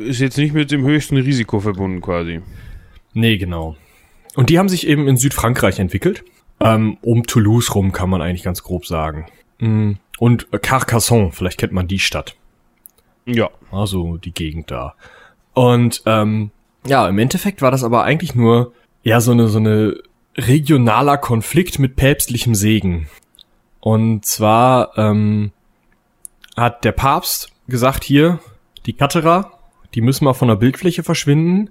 ist 0.05 0.19
jetzt 0.19 0.37
nicht 0.37 0.53
mit 0.53 0.71
dem 0.71 0.83
höchsten 0.83 1.17
Risiko 1.17 1.59
verbunden 1.59 1.99
quasi. 2.01 2.41
Nee, 3.13 3.37
genau. 3.37 3.75
Und 4.35 4.49
die 4.49 4.59
haben 4.59 4.69
sich 4.69 4.87
eben 4.87 5.07
in 5.07 5.17
Südfrankreich 5.17 5.79
entwickelt. 5.79 6.23
Ähm, 6.59 6.97
um 7.01 7.23
Toulouse 7.23 7.73
rum 7.73 7.91
kann 7.91 8.09
man 8.09 8.21
eigentlich 8.21 8.43
ganz 8.43 8.63
grob 8.63 8.85
sagen. 8.85 9.25
Mm, 9.63 9.93
und 10.19 10.51
Carcassonne, 10.61 11.31
vielleicht 11.31 11.57
kennt 11.57 11.71
man 11.71 11.87
die 11.87 11.99
Stadt. 11.99 12.35
Ja. 13.25 13.49
Also 13.71 14.17
die 14.17 14.33
Gegend 14.33 14.69
da. 14.69 14.95
Und 15.53 16.03
ähm, 16.05 16.51
ja, 16.85 17.07
im 17.07 17.17
Endeffekt 17.17 17.61
war 17.61 17.71
das 17.71 17.83
aber 17.83 18.03
eigentlich 18.03 18.35
nur 18.35 18.73
ja 19.03 19.21
so 19.21 19.31
eine 19.31 19.47
so 19.47 19.59
eine 19.59 20.01
regionaler 20.35 21.17
Konflikt 21.17 21.79
mit 21.79 21.95
päpstlichem 21.95 22.55
Segen. 22.55 23.07
Und 23.79 24.25
zwar 24.25 24.97
ähm, 24.97 25.51
hat 26.57 26.83
der 26.83 26.91
Papst 26.91 27.51
gesagt 27.67 28.03
hier, 28.03 28.39
die 28.85 28.93
Katera, 28.93 29.51
die 29.93 30.01
müssen 30.01 30.25
mal 30.25 30.33
von 30.33 30.49
der 30.49 30.55
Bildfläche 30.55 31.03
verschwinden. 31.03 31.69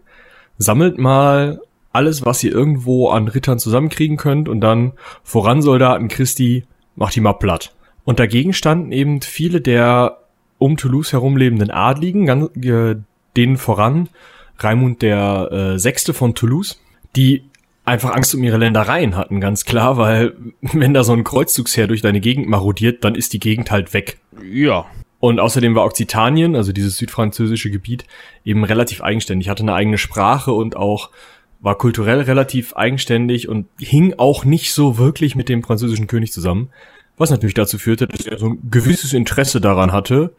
Sammelt 0.57 0.99
mal 0.99 1.61
alles, 1.93 2.25
was 2.25 2.43
ihr 2.43 2.53
irgendwo 2.53 3.11
an 3.11 3.29
Rittern 3.29 3.59
zusammenkriegen 3.59 4.17
könnt 4.17 4.49
und 4.49 4.61
dann 4.61 4.93
voran 5.23 5.61
Soldaten 5.61 6.09
Christi, 6.09 6.65
macht 6.97 7.17
die 7.17 7.21
mal 7.21 7.35
platt. 7.35 7.75
Und 8.04 8.18
dagegen 8.18 8.52
standen 8.52 8.92
eben 8.92 9.21
viele 9.21 9.61
der 9.61 10.18
um 10.59 10.76
Toulouse 10.76 11.12
herum 11.12 11.37
lebenden 11.37 11.71
Adligen, 11.71 12.26
ganz, 12.26 12.50
äh, 12.56 12.97
denen 13.37 13.56
voran 13.56 14.09
Raimund 14.59 15.02
der 15.02 15.50
äh, 15.50 15.78
Sechste 15.78 16.14
von 16.14 16.35
Toulouse, 16.35 16.80
die 17.16 17.44
einfach 17.85 18.14
Angst 18.14 18.35
um 18.35 18.44
ihre 18.44 18.59
Ländereien 18.59 19.16
hatten, 19.16 19.40
ganz 19.40 19.64
klar, 19.64 19.97
weil 19.97 20.35
wenn 20.61 20.94
da 20.94 21.04
so 21.04 21.12
ein 21.12 21.25
Kreuzzugsherr 21.25 21.87
durch 21.87 22.02
deine 22.02 22.21
Gegend 22.21 22.49
marodiert, 22.49 23.04
dann 23.04 23.14
ist 23.14 23.32
die 23.32 23.40
Gegend 23.40 23.71
halt 23.71 23.92
weg. 23.92 24.18
Ja. 24.50 24.87
Und 25.21 25.38
außerdem 25.38 25.76
war 25.76 25.85
Okzitanien, 25.85 26.56
also 26.56 26.73
dieses 26.73 26.97
südfranzösische 26.97 27.71
Gebiet, 27.71 28.04
eben 28.44 28.64
relativ 28.64 29.02
eigenständig, 29.02 29.49
hatte 29.49 29.62
eine 29.62 29.75
eigene 29.75 29.99
Sprache 29.99 30.52
und 30.52 30.76
auch 30.76 31.11
war 31.61 31.78
kulturell 31.78 32.23
relativ 32.23 32.75
eigenständig 32.75 33.49
und 33.49 33.68
hing 33.78 34.14
auch 34.16 34.44
nicht 34.44 34.75
so 34.75 34.99
wirklich 34.99 35.37
mit 35.37 35.49
dem 35.49 35.62
französischen 35.62 36.09
König 36.09 36.32
zusammen. 36.32 36.71
Was 37.23 37.31
natürlich 37.31 37.55
dazu 37.55 37.79
führte, 37.79 38.09
dass 38.09 38.26
er 38.26 38.37
so 38.37 38.47
ein 38.47 38.59
gewisses 38.69 39.12
Interesse 39.12 39.61
daran 39.61 39.93
hatte, 39.93 40.35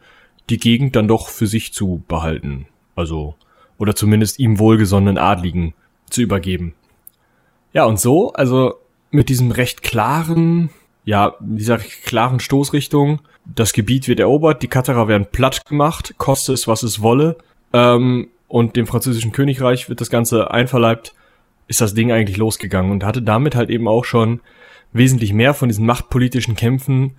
die 0.50 0.58
Gegend 0.58 0.94
dann 0.96 1.08
doch 1.08 1.30
für 1.30 1.46
sich 1.46 1.72
zu 1.72 2.02
behalten. 2.08 2.66
Also, 2.94 3.36
oder 3.78 3.96
zumindest 3.96 4.38
ihm 4.38 4.58
wohlgesonnenen 4.58 5.16
Adligen 5.16 5.72
zu 6.10 6.20
übergeben. 6.20 6.74
Ja, 7.72 7.86
und 7.86 7.98
so, 7.98 8.34
also 8.34 8.74
mit 9.10 9.30
diesem 9.30 9.50
recht 9.50 9.80
klaren, 9.80 10.68
ja, 11.06 11.36
dieser 11.40 11.78
klaren 11.78 12.38
Stoßrichtung, 12.38 13.22
das 13.46 13.72
Gebiet 13.72 14.06
wird 14.06 14.20
erobert, 14.20 14.62
die 14.62 14.68
Katerer 14.68 15.08
werden 15.08 15.28
platt 15.32 15.64
gemacht, 15.64 16.12
koste 16.18 16.52
es, 16.52 16.68
was 16.68 16.82
es 16.82 17.00
wolle, 17.00 17.38
ähm, 17.72 18.28
und 18.46 18.76
dem 18.76 18.86
französischen 18.86 19.32
Königreich 19.32 19.88
wird 19.88 20.02
das 20.02 20.10
Ganze 20.10 20.50
einverleibt, 20.50 21.14
ist 21.66 21.80
das 21.80 21.94
Ding 21.94 22.12
eigentlich 22.12 22.36
losgegangen 22.36 22.92
und 22.92 23.04
hatte 23.04 23.22
damit 23.22 23.54
halt 23.54 23.70
eben 23.70 23.88
auch 23.88 24.04
schon 24.04 24.42
wesentlich 24.94 25.34
mehr 25.34 25.52
von 25.52 25.68
diesen 25.68 25.84
machtpolitischen 25.84 26.56
Kämpfen, 26.56 27.16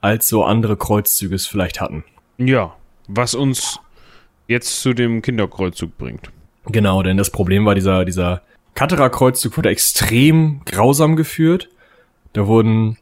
als 0.00 0.28
so 0.28 0.44
andere 0.44 0.78
Kreuzzüge 0.78 1.34
es 1.34 1.46
vielleicht 1.46 1.80
hatten. 1.80 2.04
Ja, 2.38 2.74
was 3.08 3.34
uns 3.34 3.80
jetzt 4.48 4.80
zu 4.80 4.94
dem 4.94 5.20
Kinderkreuzzug 5.20 5.98
bringt. 5.98 6.30
Genau, 6.66 7.02
denn 7.02 7.16
das 7.16 7.30
Problem 7.30 7.66
war, 7.66 7.74
dieser, 7.74 8.04
dieser 8.04 8.42
Katterer-Kreuzzug 8.74 9.56
wurde 9.56 9.70
extrem 9.70 10.60
grausam 10.64 11.16
geführt. 11.16 11.68
Da 12.32 12.46
wurden 12.46 12.96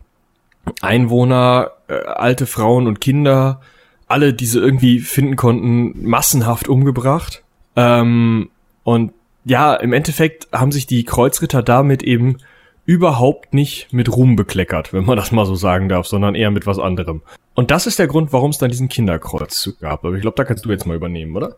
Einwohner, 0.81 1.73
äh, 1.89 1.95
alte 1.95 2.47
Frauen 2.47 2.87
und 2.87 3.01
Kinder, 3.01 3.61
alle, 4.07 4.33
die 4.33 4.47
sie 4.47 4.59
irgendwie 4.59 5.01
finden 5.01 5.37
konnten, 5.37 6.07
massenhaft 6.09 6.69
umgebracht. 6.69 7.43
Ähm, 7.77 8.51
und 8.83 9.13
ja, 9.45 9.75
im 9.75 9.93
Endeffekt 9.93 10.49
haben 10.53 10.73
sich 10.73 10.87
die 10.87 11.05
Kreuzritter 11.05 11.63
damit 11.63 12.03
eben 12.03 12.39
überhaupt 12.87 13.55
nicht 13.55 13.93
mit 13.93 14.15
Ruhm 14.15 14.37
bekleckert, 14.37 14.93
wenn 14.93 15.05
man 15.05 15.17
das 15.17 15.33
mal 15.33 15.47
so 15.47 15.55
sagen 15.55 15.89
darf, 15.89 16.07
sondern 16.07 16.35
eher 16.35 16.51
mit 16.51 16.67
was 16.67 16.79
anderem. 16.79 17.23
Und 17.55 17.71
das 17.71 17.87
ist 17.87 17.99
der 17.99 18.09
Grund, 18.09 18.33
warum 18.33 18.51
es 18.51 18.59
dann 18.59 18.71
diesen 18.71 18.89
Kinderkreuzzug 18.89 19.81
gab. 19.81 20.05
Aber 20.05 20.15
ich 20.15 20.23
glaube, 20.23 20.37
da 20.37 20.45
kannst 20.45 20.65
du 20.65 20.71
jetzt 20.71 20.87
mal 20.87 20.97
übernehmen, 20.97 21.35
oder? 21.37 21.57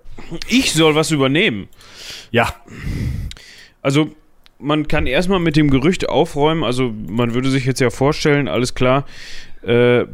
Ich 0.49 0.73
soll 0.73 0.95
was 0.95 1.11
übernehmen. 1.11 1.69
Ja. 2.31 2.55
Also, 3.83 4.11
man 4.59 4.89
kann 4.89 5.07
erstmal 5.07 5.41
mit 5.41 5.57
dem 5.57 5.71
Gerücht 5.71 6.09
aufräumen. 6.09 6.65
Also, 6.65 6.93
man 7.09 7.35
würde 7.35 7.51
sich 7.51 7.65
jetzt 7.65 7.81
ja 7.81 7.91
vorstellen, 7.91 8.47
alles 8.47 8.75
klar. 8.75 9.07
Äh, 9.63 10.05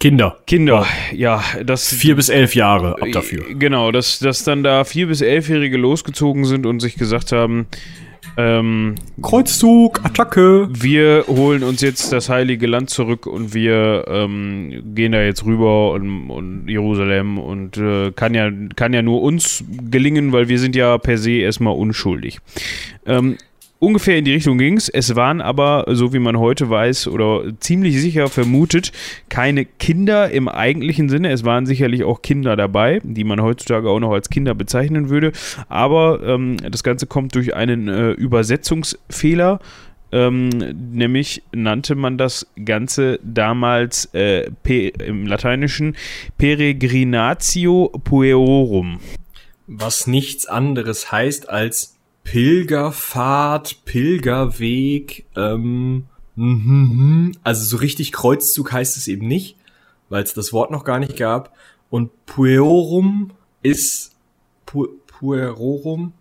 Kinder. 0.00 0.38
Kinder, 0.46 0.86
ja, 1.12 1.42
das. 1.64 1.88
Vier 1.94 2.16
bis 2.16 2.28
elf 2.28 2.54
Jahre 2.54 3.00
ab 3.00 3.08
dafür. 3.12 3.44
Genau, 3.54 3.92
dass, 3.92 4.18
dass 4.18 4.42
dann 4.42 4.62
da 4.62 4.84
vier 4.84 5.06
bis 5.06 5.20
elfjährige 5.20 5.76
losgezogen 5.76 6.44
sind 6.44 6.66
und 6.66 6.80
sich 6.80 6.96
gesagt 6.96 7.30
haben, 7.30 7.66
ähm, 8.36 8.94
Kreuzzug, 9.22 10.04
Attacke. 10.04 10.68
Wir 10.70 11.24
holen 11.28 11.62
uns 11.62 11.80
jetzt 11.80 12.12
das 12.12 12.28
heilige 12.28 12.66
Land 12.66 12.90
zurück 12.90 13.26
und 13.26 13.54
wir 13.54 14.04
ähm, 14.08 14.82
gehen 14.94 15.12
da 15.12 15.22
jetzt 15.22 15.44
rüber 15.44 15.92
und, 15.92 16.30
und 16.30 16.68
Jerusalem 16.68 17.38
und 17.38 17.76
äh, 17.76 18.12
kann 18.12 18.34
ja 18.34 18.50
kann 18.76 18.92
ja 18.92 19.02
nur 19.02 19.22
uns 19.22 19.64
gelingen, 19.90 20.32
weil 20.32 20.48
wir 20.48 20.58
sind 20.58 20.76
ja 20.76 20.98
per 20.98 21.18
se 21.18 21.32
erstmal 21.32 21.74
unschuldig. 21.74 22.40
Ähm, 23.06 23.36
ungefähr 23.78 24.18
in 24.18 24.24
die 24.24 24.32
Richtung 24.32 24.58
ging 24.58 24.76
es. 24.76 24.88
Es 24.88 25.14
waren 25.16 25.40
aber, 25.40 25.84
so 25.88 26.12
wie 26.12 26.18
man 26.18 26.38
heute 26.38 26.70
weiß 26.70 27.08
oder 27.08 27.44
ziemlich 27.60 28.00
sicher 28.00 28.28
vermutet, 28.28 28.92
keine 29.28 29.64
Kinder 29.64 30.30
im 30.30 30.48
eigentlichen 30.48 31.08
Sinne. 31.08 31.30
Es 31.30 31.44
waren 31.44 31.66
sicherlich 31.66 32.04
auch 32.04 32.22
Kinder 32.22 32.56
dabei, 32.56 33.00
die 33.02 33.24
man 33.24 33.42
heutzutage 33.42 33.90
auch 33.90 34.00
noch 34.00 34.12
als 34.12 34.30
Kinder 34.30 34.54
bezeichnen 34.54 35.08
würde. 35.08 35.32
Aber 35.68 36.22
ähm, 36.24 36.56
das 36.70 36.82
Ganze 36.82 37.06
kommt 37.06 37.34
durch 37.34 37.54
einen 37.54 37.88
äh, 37.88 38.10
Übersetzungsfehler. 38.12 39.60
Ähm, 40.12 40.50
nämlich 40.92 41.42
nannte 41.52 41.96
man 41.96 42.16
das 42.16 42.46
Ganze 42.64 43.18
damals 43.24 44.08
äh, 44.14 44.48
im 45.04 45.26
Lateinischen 45.26 45.96
Peregrinatio 46.38 47.90
Puerorum. 48.04 49.00
Was 49.66 50.06
nichts 50.06 50.46
anderes 50.46 51.10
heißt 51.10 51.48
als 51.48 51.93
Pilgerfahrt, 52.24 53.84
Pilgerweg, 53.84 55.26
ähm, 55.36 56.06
mhm, 56.34 57.32
also 57.44 57.64
so 57.64 57.76
richtig 57.76 58.12
Kreuzzug 58.12 58.72
heißt 58.72 58.96
es 58.96 59.06
eben 59.06 59.28
nicht, 59.28 59.56
weil 60.08 60.24
es 60.24 60.34
das 60.34 60.52
Wort 60.52 60.70
noch 60.70 60.84
gar 60.84 60.98
nicht 60.98 61.16
gab. 61.16 61.54
Und 61.90 62.10
Puerorum 62.26 63.30
ist 63.62 64.16
pu 64.66 64.88
Puerorum 65.06 66.12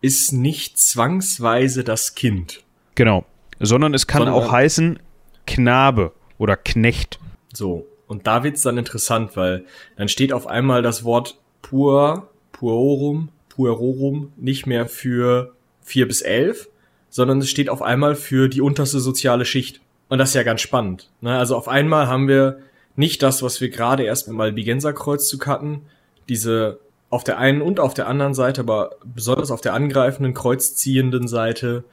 ist 0.00 0.32
nicht 0.32 0.78
zwangsweise 0.78 1.84
das 1.84 2.16
Kind. 2.16 2.64
Genau, 2.96 3.24
sondern 3.60 3.94
es 3.94 4.08
kann 4.08 4.24
sondern, 4.24 4.34
auch 4.34 4.50
heißen 4.50 4.98
Knabe 5.46 6.12
oder 6.38 6.56
Knecht. 6.56 7.20
So, 7.52 7.86
und 8.08 8.26
da 8.26 8.42
wird's 8.42 8.62
dann 8.62 8.78
interessant, 8.78 9.36
weil 9.36 9.64
dann 9.96 10.08
steht 10.08 10.32
auf 10.32 10.46
einmal 10.46 10.82
das 10.82 11.04
Wort 11.04 11.38
pur, 11.62 12.30
puerorum 12.50 13.28
Puerorum 13.62 14.32
nicht 14.36 14.66
mehr 14.66 14.88
für 14.88 15.52
vier 15.82 16.08
bis 16.08 16.20
elf, 16.20 16.68
sondern 17.10 17.38
es 17.38 17.48
steht 17.48 17.68
auf 17.68 17.80
einmal 17.80 18.16
für 18.16 18.48
die 18.48 18.60
unterste 18.60 18.98
soziale 18.98 19.44
Schicht. 19.44 19.80
Und 20.08 20.18
das 20.18 20.30
ist 20.30 20.34
ja 20.34 20.42
ganz 20.42 20.60
spannend. 20.60 21.10
Ne? 21.20 21.38
Also 21.38 21.56
auf 21.56 21.68
einmal 21.68 22.08
haben 22.08 22.26
wir 22.26 22.58
nicht 22.96 23.22
das, 23.22 23.42
was 23.42 23.60
wir 23.60 23.70
gerade 23.70 24.02
erst 24.02 24.26
mit 24.26 24.36
Malbigenser 24.36 24.92
Kreuzzug 24.92 25.46
hatten, 25.46 25.82
diese 26.28 26.80
auf 27.08 27.22
der 27.22 27.38
einen 27.38 27.62
und 27.62 27.78
auf 27.78 27.94
der 27.94 28.08
anderen 28.08 28.34
Seite, 28.34 28.62
aber 28.62 28.96
besonders 29.04 29.50
auf 29.50 29.60
der 29.60 29.74
angreifenden, 29.74 30.34
kreuzziehenden 30.34 31.28
Seite, 31.28 31.84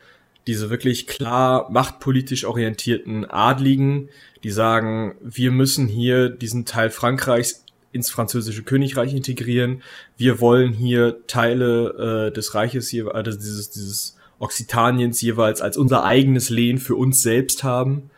diese 0.48 0.70
wirklich 0.70 1.06
klar 1.06 1.70
machtpolitisch 1.70 2.46
orientierten 2.46 3.30
Adligen, 3.30 4.10
die 4.44 4.52
sagen, 4.52 5.16
wir 5.22 5.52
müssen 5.52 5.88
hier 5.88 6.30
diesen 6.30 6.66
Teil 6.66 6.90
Frankreichs 6.90 7.66
ins 7.92 8.10
französische 8.10 8.64
Königreich 8.64 9.14
integrieren. 9.14 9.82
Wir 10.18 10.40
wollen 10.40 10.74
hier 10.74 11.26
Teile 11.28 12.28
äh, 12.28 12.34
des 12.34 12.54
Reiches 12.56 12.90
hier, 12.90 13.14
also 13.14 13.32
dieses, 13.32 13.72
dieses 13.72 14.18
Occitaniens 14.40 15.22
jeweils 15.22 15.62
als 15.62 15.78
unser 15.78 16.04
eigenes 16.04 16.50
Lehen 16.50 16.78
für 16.78 16.96
uns 16.96 17.22
selbst 17.22 17.64
haben 17.64 18.10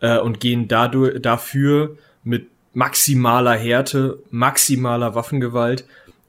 äh, 0.00 0.18
und 0.18 0.40
gehen 0.40 0.68
dadurch, 0.68 1.20
dafür 1.20 1.96
mit 2.24 2.48
maximaler 2.74 3.56
Härte, 3.56 4.18
maximaler 4.30 5.14
Waffengewalt 5.14 5.84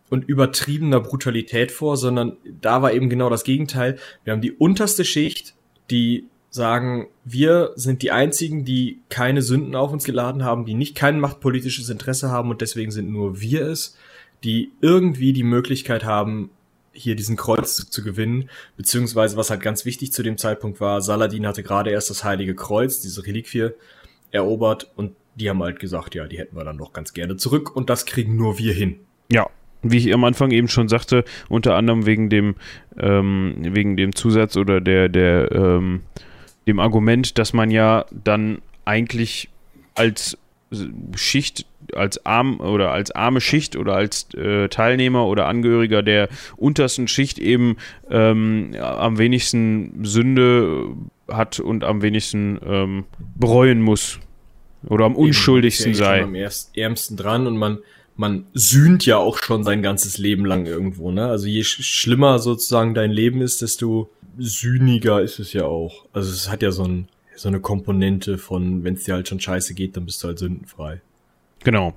und 0.10 0.28
übertriebener 0.28 1.00
Brutalität 1.00 1.72
vor, 1.72 1.98
sondern 1.98 2.38
da 2.62 2.82
war 2.82 2.94
eben 2.94 3.10
genau 3.10 3.30
das 3.30 3.44
Gegenteil. 3.44 3.98
Wir 4.24 4.34
haben 4.34 4.42
die 4.42 4.52
unterste 4.52 5.06
Schicht, 5.06 5.54
die 5.92 6.26
sagen, 6.50 7.08
wir 7.26 7.72
sind 7.76 8.02
die 8.02 8.12
einzigen, 8.12 8.66
die 8.66 9.00
keine 9.10 9.42
Sünden 9.42 9.76
auf 9.76 9.92
uns 9.92 10.04
geladen 10.04 10.44
haben, 10.44 10.66
die 10.66 10.74
nicht 10.74 10.96
kein 10.96 11.20
machtpolitisches 11.20 11.90
Interesse 11.90 12.30
haben 12.30 12.50
und 12.50 12.62
deswegen 12.62 12.92
sind 12.92 13.12
nur 13.12 13.40
wir 13.40 13.68
es, 13.68 13.98
die 14.44 14.72
irgendwie 14.82 15.34
die 15.34 15.44
Möglichkeit 15.44 16.04
haben, 16.06 16.50
hier 16.92 17.16
diesen 17.16 17.38
Kreuz 17.38 17.90
zu 17.90 18.04
gewinnen, 18.04 18.50
beziehungsweise 18.76 19.38
was 19.38 19.50
halt 19.52 19.62
ganz 19.62 19.86
wichtig 19.86 20.12
zu 20.12 20.24
dem 20.24 20.38
Zeitpunkt 20.38 20.82
war, 20.82 21.02
Saladin 21.02 21.46
hatte 21.46 21.64
gerade 21.64 21.92
erst 21.92 22.10
das 22.10 22.24
Heilige 22.24 22.56
Kreuz, 22.56 23.00
diese 23.00 23.26
Reliquie, 23.26 23.70
erobert 24.32 24.92
und 24.96 25.14
die 25.36 25.50
haben 25.50 25.62
halt 25.64 25.80
gesagt, 25.80 26.16
ja, 26.16 26.28
die 26.28 26.38
hätten 26.38 26.56
wir 26.56 26.64
dann 26.64 26.78
doch 26.78 26.94
ganz 26.94 27.14
gerne 27.14 27.38
zurück 27.38 27.76
und 27.76 27.90
das 27.90 28.06
kriegen 28.06 28.36
nur 28.36 28.58
wir 28.58 28.74
hin. 28.74 29.00
Ja, 29.32 29.48
wie 29.82 29.98
ich 29.98 30.14
am 30.14 30.24
Anfang 30.24 30.52
eben 30.52 30.68
schon 30.68 30.90
sagte, 30.90 31.24
unter 31.48 31.76
anderem 31.76 32.06
wegen 32.06 32.30
dem, 32.30 32.56
ähm, 32.98 33.56
wegen 33.60 33.96
dem 33.96 34.14
Zusatz 34.14 34.58
oder 34.58 34.82
der, 34.82 35.10
der, 35.10 35.52
ähm, 35.52 36.02
dem 36.70 36.80
Argument, 36.80 37.38
dass 37.38 37.54
man 37.54 37.72
ja 37.72 38.06
dann 38.12 38.60
eigentlich 38.86 39.50
als 39.96 40.38
Schicht, 41.16 41.66
als 41.94 42.26
arm 42.26 42.60
oder 42.60 42.92
als 42.92 43.12
arme 43.12 43.42
Schicht 43.42 43.76
oder 43.76 43.96
als 43.96 44.34
äh, 44.36 44.70
Teilnehmer 44.70 45.26
oder 45.26 45.48
Angehöriger 45.48 46.04
der 46.04 46.30
untersten 46.58 47.08
Schicht 47.08 47.40
eben 47.40 47.78
ähm, 48.10 48.76
am 48.80 49.18
wenigsten 49.18 50.06
Sünde 50.06 50.90
hat 51.28 51.60
und 51.60 51.84
am 51.84 52.02
wenigsten 52.02 52.60
ähm, 52.66 53.06
bereuen 53.36 53.82
muss. 53.82 54.20
Oder 54.88 55.06
am 55.06 55.16
unschuldigsten 55.16 55.92
ja 55.92 55.98
sei. 55.98 56.24
Am 56.24 56.36
ärmsten 56.36 57.18
dran 57.18 57.48
und 57.48 57.58
man, 57.58 57.80
man 58.16 58.46
sühnt 58.54 59.06
ja 59.06 59.18
auch 59.18 59.40
schon 59.40 59.64
sein 59.64 59.82
ganzes 59.82 60.18
Leben 60.18 60.46
lang 60.46 60.66
irgendwo, 60.66 61.12
ne? 61.12 61.26
Also 61.26 61.48
je 61.48 61.64
sch 61.64 61.84
schlimmer 61.84 62.40
sozusagen 62.40 62.94
dein 62.94 63.12
Leben 63.12 63.42
ist, 63.42 63.62
desto 63.62 64.10
sühniger 64.40 65.22
ist 65.22 65.40
es 65.40 65.54
ja 65.54 65.66
auch. 65.66 66.06
Also 66.14 66.32
es 66.32 66.50
hat 66.50 66.62
ja 66.62 66.72
so, 66.72 66.84
ein, 66.84 67.08
so 67.36 67.48
eine 67.48 67.60
Komponente 67.60 68.38
von, 68.38 68.84
wenn 68.84 68.96
es 68.96 69.04
dir 69.04 69.14
halt 69.14 69.28
schon 69.28 69.40
scheiße 69.40 69.74
geht, 69.74 69.96
dann 69.98 70.06
bist 70.06 70.24
du 70.24 70.28
halt 70.28 70.40
sündenfrei. 70.40 71.02
Genau. 71.64 71.94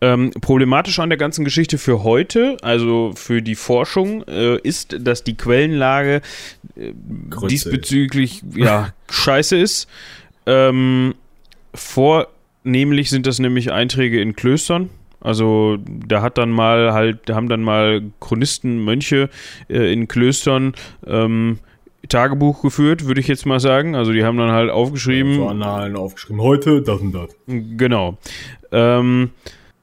Ähm, 0.00 0.32
problematisch 0.40 0.98
an 0.98 1.08
der 1.08 1.18
ganzen 1.18 1.44
Geschichte 1.44 1.78
für 1.78 2.02
heute, 2.02 2.56
also 2.62 3.12
für 3.14 3.42
die 3.42 3.54
Forschung, 3.54 4.22
äh, 4.28 4.58
ist, 4.58 4.96
dass 5.00 5.24
die 5.24 5.36
Quellenlage 5.36 6.20
äh, 6.76 6.92
diesbezüglich 7.48 8.42
ja 8.54 8.92
scheiße 9.10 9.56
ist. 9.56 9.88
Ähm, 10.46 11.14
vornehmlich 11.72 13.10
sind 13.10 13.26
das 13.26 13.38
nämlich 13.38 13.72
Einträge 13.72 14.20
in 14.20 14.36
Klöstern. 14.36 14.90
Also 15.24 15.78
da 15.86 16.22
hat 16.22 16.38
dann 16.38 16.50
mal 16.50 16.92
halt, 16.92 17.22
da 17.24 17.34
haben 17.34 17.48
dann 17.48 17.62
mal 17.62 18.02
Chronisten, 18.20 18.84
Mönche 18.84 19.30
äh, 19.68 19.92
in 19.92 20.06
Klöstern 20.06 20.74
ähm, 21.06 21.58
Tagebuch 22.08 22.62
geführt, 22.62 23.06
würde 23.06 23.20
ich 23.20 23.28
jetzt 23.28 23.46
mal 23.46 23.58
sagen. 23.58 23.96
Also 23.96 24.12
die 24.12 24.24
haben 24.24 24.38
dann 24.38 24.52
halt 24.52 24.70
aufgeschrieben. 24.70 25.32
Ja, 25.32 25.38
so 25.38 25.48
Annalen 25.48 25.96
aufgeschrieben, 25.96 26.42
heute 26.42 26.82
das 26.82 27.00
und 27.00 27.12
das. 27.12 27.34
Genau. 27.46 28.18
Ähm, 28.70 29.30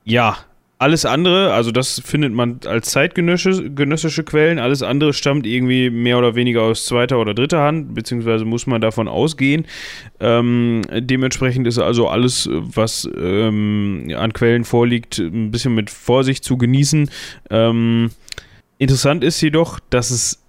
ja, 0.04 0.38
alles 0.82 1.06
andere, 1.06 1.54
also 1.54 1.72
das 1.72 2.02
findet 2.04 2.34
man 2.34 2.60
als 2.66 2.90
zeitgenössische 2.90 4.24
Quellen, 4.24 4.58
alles 4.58 4.82
andere 4.82 5.14
stammt 5.14 5.46
irgendwie 5.46 5.92
mehr 5.92 6.18
oder 6.18 6.34
weniger 6.34 6.64
aus 6.64 6.86
zweiter 6.86 7.20
oder 7.20 7.36
dritter 7.36 7.60
Hand, 7.60 7.94
beziehungsweise 7.94 8.46
muss 8.46 8.66
man 8.66 8.82
davon 8.82 9.08
ausgehen. 9.08 9.68
Ähm, 10.20 10.82
dementsprechend 10.92 11.68
ist 11.68 11.78
also 11.78 12.08
alles, 12.08 12.50
was 12.52 13.08
ähm, 13.16 14.12
an 14.18 14.34
Quellen 14.34 14.64
vorliegt, 14.64 15.20
ein 15.20 15.52
bisschen 15.52 15.76
mit 15.76 15.92
Vorsicht 15.92 16.44
zu 16.44 16.58
genießen. 16.58 17.12
Ähm, 17.52 18.10
interessant 18.80 19.24
ist 19.24 19.40
jedoch, 19.40 19.80
dass 19.92 20.10
es 20.10 20.44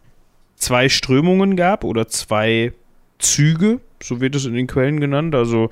zwei 0.56 0.88
Strömungen 0.88 1.56
gab 1.56 1.84
oder 1.84 2.08
zwei 2.08 2.72
Züge, 3.18 3.80
so 4.02 4.22
wird 4.22 4.34
es 4.34 4.46
in 4.46 4.54
den 4.54 4.66
Quellen 4.66 4.98
genannt. 4.98 5.34
Also 5.34 5.68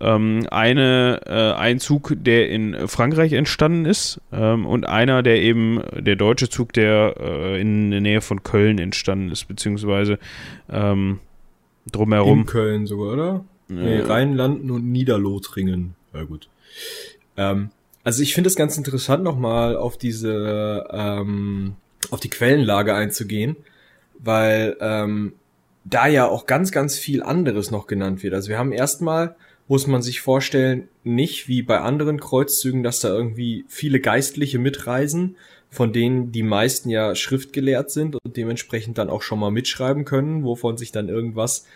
ähm, 0.00 0.46
eine, 0.50 1.20
äh, 1.26 1.52
ein 1.58 1.80
Zug, 1.80 2.14
der 2.16 2.50
in 2.50 2.88
Frankreich 2.88 3.32
entstanden 3.32 3.84
ist 3.84 4.20
ähm, 4.32 4.66
und 4.66 4.86
einer, 4.86 5.22
der 5.22 5.40
eben, 5.42 5.82
der 5.96 6.16
deutsche 6.16 6.48
Zug, 6.48 6.72
der 6.72 7.14
äh, 7.18 7.60
in 7.60 7.90
der 7.90 8.00
Nähe 8.00 8.20
von 8.20 8.42
Köln 8.42 8.78
entstanden 8.78 9.30
ist, 9.30 9.46
beziehungsweise 9.46 10.18
ähm, 10.70 11.18
drumherum. 11.90 12.40
In 12.40 12.46
Köln 12.46 12.86
sogar, 12.86 13.12
oder? 13.12 13.44
Äh, 13.70 13.74
nee, 13.74 14.00
Rheinlanden 14.00 14.70
und 14.70 14.90
Niederlothringen. 14.90 15.94
Ja, 16.14 16.22
gut. 16.24 16.48
Ähm, 17.36 17.70
also 18.04 18.22
ich 18.22 18.34
finde 18.34 18.48
es 18.48 18.56
ganz 18.56 18.76
interessant, 18.76 19.22
nochmal 19.22 19.76
auf 19.76 19.98
diese, 19.98 20.86
ähm, 20.90 21.74
auf 22.10 22.20
die 22.20 22.30
Quellenlage 22.30 22.94
einzugehen, 22.94 23.56
weil 24.18 24.76
ähm, 24.80 25.34
da 25.84 26.06
ja 26.06 26.26
auch 26.26 26.46
ganz, 26.46 26.72
ganz 26.72 26.96
viel 26.96 27.22
anderes 27.22 27.70
noch 27.70 27.86
genannt 27.86 28.22
wird. 28.22 28.34
Also 28.34 28.48
wir 28.48 28.58
haben 28.58 28.72
erstmal, 28.72 29.36
muss 29.68 29.86
man 29.86 30.02
sich 30.02 30.20
vorstellen, 30.20 30.88
nicht 31.04 31.46
wie 31.46 31.62
bei 31.62 31.80
anderen 31.80 32.18
Kreuzzügen, 32.18 32.82
dass 32.82 33.00
da 33.00 33.08
irgendwie 33.08 33.64
viele 33.68 34.00
Geistliche 34.00 34.58
mitreisen, 34.58 35.36
von 35.70 35.92
denen 35.92 36.32
die 36.32 36.42
meisten 36.42 36.88
ja 36.88 37.14
schriftgelehrt 37.14 37.90
sind 37.90 38.16
und 38.16 38.36
dementsprechend 38.36 38.96
dann 38.96 39.10
auch 39.10 39.22
schon 39.22 39.38
mal 39.38 39.50
mitschreiben 39.50 40.06
können, 40.06 40.42
wovon 40.42 40.78
sich 40.78 40.90
dann 40.90 41.10
irgendwas 41.10 41.66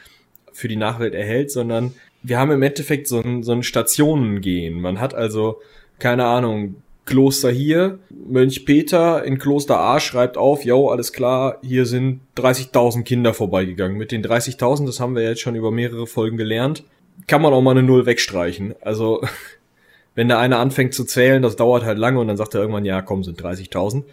für 0.52 0.68
die 0.68 0.76
Nachwelt 0.76 1.14
erhält, 1.14 1.50
sondern 1.50 1.94
wir 2.22 2.38
haben 2.38 2.50
im 2.50 2.62
Endeffekt 2.62 3.08
so 3.08 3.20
ein, 3.20 3.42
so 3.42 3.52
ein 3.52 3.62
Stationengehen. 3.62 4.80
Man 4.80 5.00
hat 5.00 5.14
also, 5.14 5.60
keine 5.98 6.24
Ahnung, 6.24 6.76
Kloster 7.04 7.50
hier, 7.50 7.98
Mönch 8.10 8.64
Peter 8.64 9.24
in 9.24 9.38
Kloster 9.38 9.78
A 9.80 9.98
schreibt 9.98 10.36
auf, 10.36 10.64
yo, 10.64 10.88
alles 10.88 11.12
klar, 11.12 11.58
hier 11.62 11.84
sind 11.84 12.20
30.000 12.36 13.02
Kinder 13.02 13.34
vorbeigegangen. 13.34 13.98
Mit 13.98 14.12
den 14.12 14.24
30.000, 14.24 14.86
das 14.86 15.00
haben 15.00 15.16
wir 15.16 15.22
jetzt 15.22 15.40
schon 15.40 15.56
über 15.56 15.72
mehrere 15.72 16.06
Folgen 16.06 16.36
gelernt, 16.36 16.84
kann 17.26 17.42
man 17.42 17.52
auch 17.52 17.62
mal 17.62 17.72
eine 17.72 17.82
Null 17.82 18.06
wegstreichen. 18.06 18.74
Also, 18.80 19.22
wenn 20.14 20.28
da 20.28 20.38
einer 20.38 20.58
anfängt 20.58 20.94
zu 20.94 21.04
zählen, 21.04 21.42
das 21.42 21.56
dauert 21.56 21.84
halt 21.84 21.98
lange 21.98 22.20
und 22.20 22.28
dann 22.28 22.36
sagt 22.36 22.54
er 22.54 22.60
irgendwann, 22.60 22.84
ja, 22.84 23.02
komm, 23.02 23.24
sind 23.24 23.40
30.000. 23.40 24.04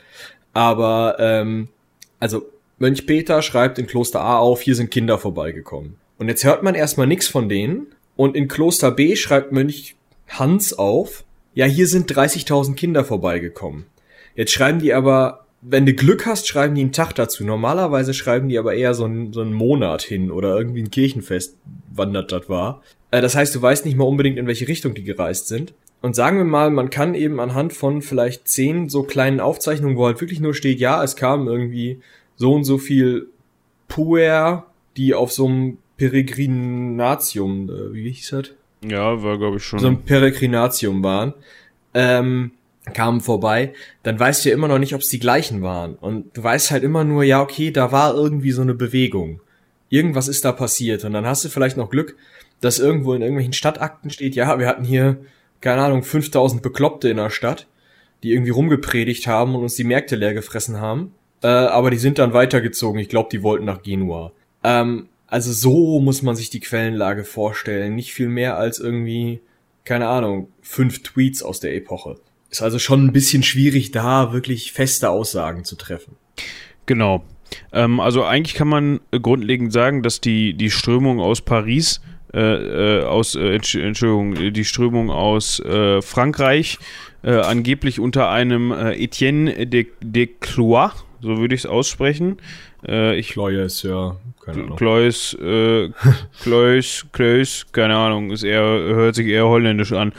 Aber, 0.54 1.18
ähm, 1.20 1.70
also, 2.20 2.50
Mönch 2.78 3.06
Peter 3.06 3.42
schreibt 3.42 3.78
in 3.78 3.88
Kloster 3.88 4.22
A 4.22 4.38
auf, 4.38 4.62
hier 4.62 4.76
sind 4.76 4.92
Kinder 4.92 5.18
vorbeigekommen. 5.18 5.98
Und 6.18 6.28
jetzt 6.30 6.44
hört 6.44 6.64
man 6.64 6.76
erstmal 6.76 7.08
nichts 7.08 7.28
von 7.28 7.50
denen. 7.50 7.88
Und 8.16 8.36
in 8.36 8.48
Kloster 8.48 8.92
B 8.92 9.16
schreibt 9.16 9.52
Mönch 9.52 9.96
Hans 10.28 10.74
auf, 10.74 11.24
ja, 11.54 11.66
hier 11.66 11.88
sind 11.88 12.12
30.000 12.12 12.76
Kinder 12.76 13.04
vorbeigekommen. 13.04 13.86
Jetzt 14.36 14.52
schreiben 14.52 14.80
die 14.80 14.94
aber, 14.94 15.46
wenn 15.62 15.86
du 15.86 15.94
Glück 15.94 16.26
hast, 16.26 16.48
schreiben 16.48 16.76
die 16.76 16.82
einen 16.82 16.92
Tag 16.92 17.14
dazu. 17.14 17.44
Normalerweise 17.44 18.14
schreiben 18.14 18.50
die 18.50 18.58
aber 18.58 18.74
eher 18.74 18.94
so 18.94 19.06
einen, 19.06 19.34
so 19.34 19.42
einen 19.42 19.54
Monat 19.54 20.02
hin 20.02 20.32
oder 20.32 20.58
irgendwie 20.58 20.82
ein 20.82 20.92
Kirchenfest, 20.92 21.58
wann 21.94 22.14
das 22.14 22.28
das 22.28 22.50
war. 22.50 22.82
Äh, 23.12 23.22
das 23.22 23.36
heißt, 23.36 23.56
du 23.56 23.62
weißt 23.62 23.86
nicht 23.86 23.98
mal 23.98 24.06
unbedingt, 24.06 24.38
in 24.38 24.48
welche 24.48 24.68
Richtung 24.68 24.94
die 24.94 25.04
gereist 25.04 25.48
sind. 25.48 25.74
Und 26.02 26.16
sagen 26.16 26.38
wir 26.38 26.46
mal, 26.46 26.70
man 26.70 26.90
kann 26.90 27.14
eben 27.14 27.42
anhand 27.42 27.74
von 27.74 28.02
vielleicht 28.02 28.48
zehn 28.48 28.88
so 28.88 29.04
kleinen 29.04 29.42
Aufzeichnungen, 29.42 29.98
wo 29.98 30.06
halt 30.06 30.22
wirklich 30.22 30.40
nur 30.40 30.54
steht, 30.54 30.80
ja, 30.80 31.04
es 31.04 31.18
kam 31.18 31.48
irgendwie 31.48 32.00
so 32.38 32.54
und 32.54 32.64
so 32.64 32.78
viel 32.78 33.28
Puer, 33.90 34.66
die 34.96 35.14
auf 35.14 35.34
so 35.34 35.48
einem 35.48 35.78
Peregrinatium, 35.98 37.70
äh, 37.70 37.94
wie 37.94 38.12
hieß 38.12 38.30
das? 38.30 38.52
Ja, 38.88 39.22
war 39.22 39.38
glaube 39.38 39.58
ich 39.58 39.64
schon. 39.64 39.80
So 39.80 39.88
ein 39.88 40.04
Peregrinatium 40.04 41.04
waren, 41.04 41.34
ähm, 41.94 42.52
kamen 42.94 43.22
vorbei, 43.22 43.74
dann 44.04 44.20
weißt 44.20 44.44
du 44.44 44.50
ja 44.50 44.56
immer 44.56 44.68
noch 44.68 44.80
nicht, 44.80 44.96
ob 44.96 45.02
es 45.02 45.10
die 45.10 45.20
gleichen 45.20 45.62
waren. 45.62 45.96
Und 45.96 46.36
du 46.38 46.44
weißt 46.44 46.72
halt 46.72 46.84
immer 46.84 47.04
nur, 47.04 47.24
ja, 47.24 47.42
okay, 47.42 47.72
da 47.72 47.92
war 47.92 48.14
irgendwie 48.14 48.52
so 48.52 48.62
eine 48.62 48.74
Bewegung. 48.74 49.42
Irgendwas 49.90 50.28
ist 50.28 50.46
da 50.46 50.52
passiert. 50.52 51.04
Und 51.04 51.14
dann 51.14 51.26
hast 51.26 51.44
du 51.44 51.50
vielleicht 51.50 51.78
noch 51.78 51.90
Glück, 51.90 52.16
dass 52.62 52.80
irgendwo 52.80 53.14
in 53.14 53.22
irgendwelchen 53.22 53.54
Stadtakten 53.54 54.10
steht, 54.10 54.36
ja, 54.36 54.60
wir 54.60 54.68
hatten 54.68 54.84
hier, 54.84 55.18
keine 55.62 55.82
Ahnung, 55.82 56.04
5000 56.04 56.62
Bekloppte 56.62 57.10
in 57.10 57.18
der 57.18 57.30
Stadt, 57.30 57.68
die 58.24 58.34
irgendwie 58.34 58.52
rumgepredigt 58.52 59.28
haben 59.28 59.56
und 59.56 59.64
uns 59.64 59.76
die 59.76 59.84
Märkte 59.84 60.16
leer 60.16 60.34
gefressen 60.34 60.80
haben. 60.80 61.14
Äh, 61.42 61.48
aber 61.48 61.90
die 61.90 61.98
sind 61.98 62.20
dann 62.20 62.34
weitergezogen. 62.34 63.00
Ich 63.00 63.10
glaube, 63.10 63.30
die 63.32 63.44
wollten 63.44 63.66
nach 63.66 63.82
Genua. 63.82 64.34
Ähm, 64.64 65.08
also 65.28 65.54
so 65.54 66.00
muss 66.00 66.22
man 66.22 66.36
sich 66.36 66.50
die 66.50 66.60
Quellenlage 66.60 67.24
vorstellen. 67.24 67.96
Nicht 67.96 68.14
viel 68.14 68.30
mehr 68.30 68.58
als 68.58 68.80
irgendwie, 68.80 69.42
keine 69.86 70.08
Ahnung, 70.08 70.50
fünf 70.62 71.04
Tweets 71.04 71.44
aus 71.44 71.60
der 71.60 71.76
Epoche. 71.76 72.18
Ist 72.50 72.62
also 72.62 72.80
schon 72.80 73.06
ein 73.06 73.14
bisschen 73.14 73.44
schwierig, 73.44 73.92
da 73.92 74.34
wirklich 74.34 74.72
feste 74.72 75.10
Aussagen 75.10 75.64
zu 75.64 75.76
treffen. 75.76 76.16
Genau. 76.86 77.24
Ähm, 77.72 78.00
also 78.00 78.24
eigentlich 78.24 78.56
kann 78.56 78.68
man 78.68 79.00
grundlegend 79.12 79.72
sagen, 79.72 80.04
dass 80.04 80.22
die, 80.22 80.54
die 80.54 80.72
Strömung 80.72 81.20
aus 81.20 81.42
Paris, 81.42 82.02
äh, 82.34 82.40
äh, 82.40 83.04
aus, 83.04 83.36
äh, 83.36 83.56
Entschuldigung, 83.56 84.54
die 84.54 84.66
Strömung 84.66 85.10
aus 85.10 85.60
äh, 85.60 86.02
Frankreich 86.02 86.78
äh, 87.24 87.32
angeblich 87.34 88.00
unter 88.00 88.30
einem 88.30 88.72
äh, 88.72 88.94
Etienne 89.04 89.68
de, 89.68 89.88
de 90.02 90.28
Cloix, 90.40 90.94
so 91.22 91.38
würde 91.38 91.56
ich 91.56 91.62
es 91.62 91.66
aussprechen. 91.66 92.38
Äh, 92.88 93.18
ich 93.18 93.30
Cloyes, 93.30 93.84
ja. 93.84 94.16
Keine 94.44 94.64
Ahnung. 94.64 94.78
Cloyes, 94.78 95.34
äh, 95.36 95.90
Cloyes, 96.42 97.06
Cloyes, 97.12 97.66
keine 97.72 97.96
Ahnung, 97.96 98.32
ist 98.32 98.44
eher, 98.44 98.62
hört 98.62 99.16
sich 99.16 99.28
eher 99.28 99.48
holländisch 99.48 99.92
an. 99.92 100.14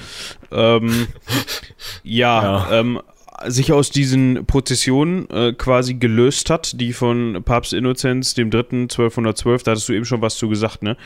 Ähm, 0.53 1.09
ja, 2.03 2.43
ja. 2.43 2.81
Ähm, 2.81 3.01
sich 3.47 3.73
aus 3.73 3.91
diesen 3.91 4.45
Prozessionen 4.47 5.29
äh, 5.31 5.53
quasi 5.53 5.95
gelöst 5.95 6.51
hat, 6.51 6.79
die 6.81 6.93
von 6.93 7.43
Papst 7.45 7.73
Innozenz 7.73 8.35
dem 8.35 8.51
dritten 8.51 8.83
1212, 8.83 9.63
da 9.63 9.71
hattest 9.73 9.89
du 9.89 9.95
eben 9.95 10.05
schon 10.05 10.21
was 10.21 10.37
zu 10.37 10.49
gesagt, 10.49 10.83
ne? 10.83 10.97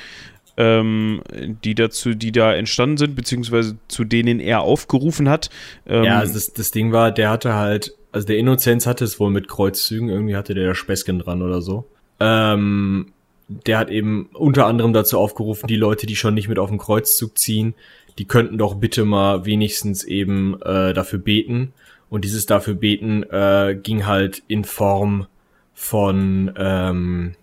Ähm, 0.56 1.20
die 1.32 1.74
dazu, 1.74 2.14
die 2.14 2.30
da 2.30 2.54
entstanden 2.54 2.96
sind, 2.96 3.16
beziehungsweise 3.16 3.76
zu 3.88 4.04
denen 4.04 4.38
er 4.38 4.60
aufgerufen 4.60 5.28
hat. 5.28 5.50
Ähm, 5.86 6.04
ja, 6.04 6.18
also 6.20 6.34
das, 6.34 6.52
das 6.52 6.70
Ding 6.70 6.92
war, 6.92 7.10
der 7.10 7.30
hatte 7.30 7.54
halt, 7.54 7.94
also 8.14 8.28
der 8.28 8.38
Innozenz 8.38 8.86
hatte 8.86 9.04
es 9.04 9.18
wohl 9.18 9.30
mit 9.30 9.48
Kreuzzügen, 9.48 10.08
irgendwie 10.08 10.36
hatte 10.36 10.54
der 10.54 10.76
Späßchen 10.76 11.18
dran 11.18 11.42
oder 11.42 11.60
so. 11.60 11.84
Ähm, 12.20 13.12
der 13.48 13.78
hat 13.78 13.90
eben 13.90 14.30
unter 14.32 14.66
anderem 14.66 14.92
dazu 14.92 15.18
aufgerufen, 15.18 15.66
die 15.66 15.76
Leute, 15.76 16.06
die 16.06 16.14
schon 16.14 16.34
nicht 16.34 16.48
mit 16.48 16.60
auf 16.60 16.70
den 16.70 16.78
Kreuzzug 16.78 17.36
ziehen, 17.36 17.74
die 18.18 18.24
könnten 18.26 18.56
doch 18.56 18.76
bitte 18.76 19.04
mal 19.04 19.44
wenigstens 19.46 20.04
eben 20.04 20.62
äh, 20.62 20.94
dafür 20.94 21.18
beten. 21.18 21.72
Und 22.08 22.24
dieses 22.24 22.46
dafür 22.46 22.74
beten 22.74 23.24
äh, 23.24 23.76
ging 23.82 24.06
halt 24.06 24.44
in 24.46 24.62
Form 24.62 25.26
von 25.74 26.54
ähm, 26.56 27.34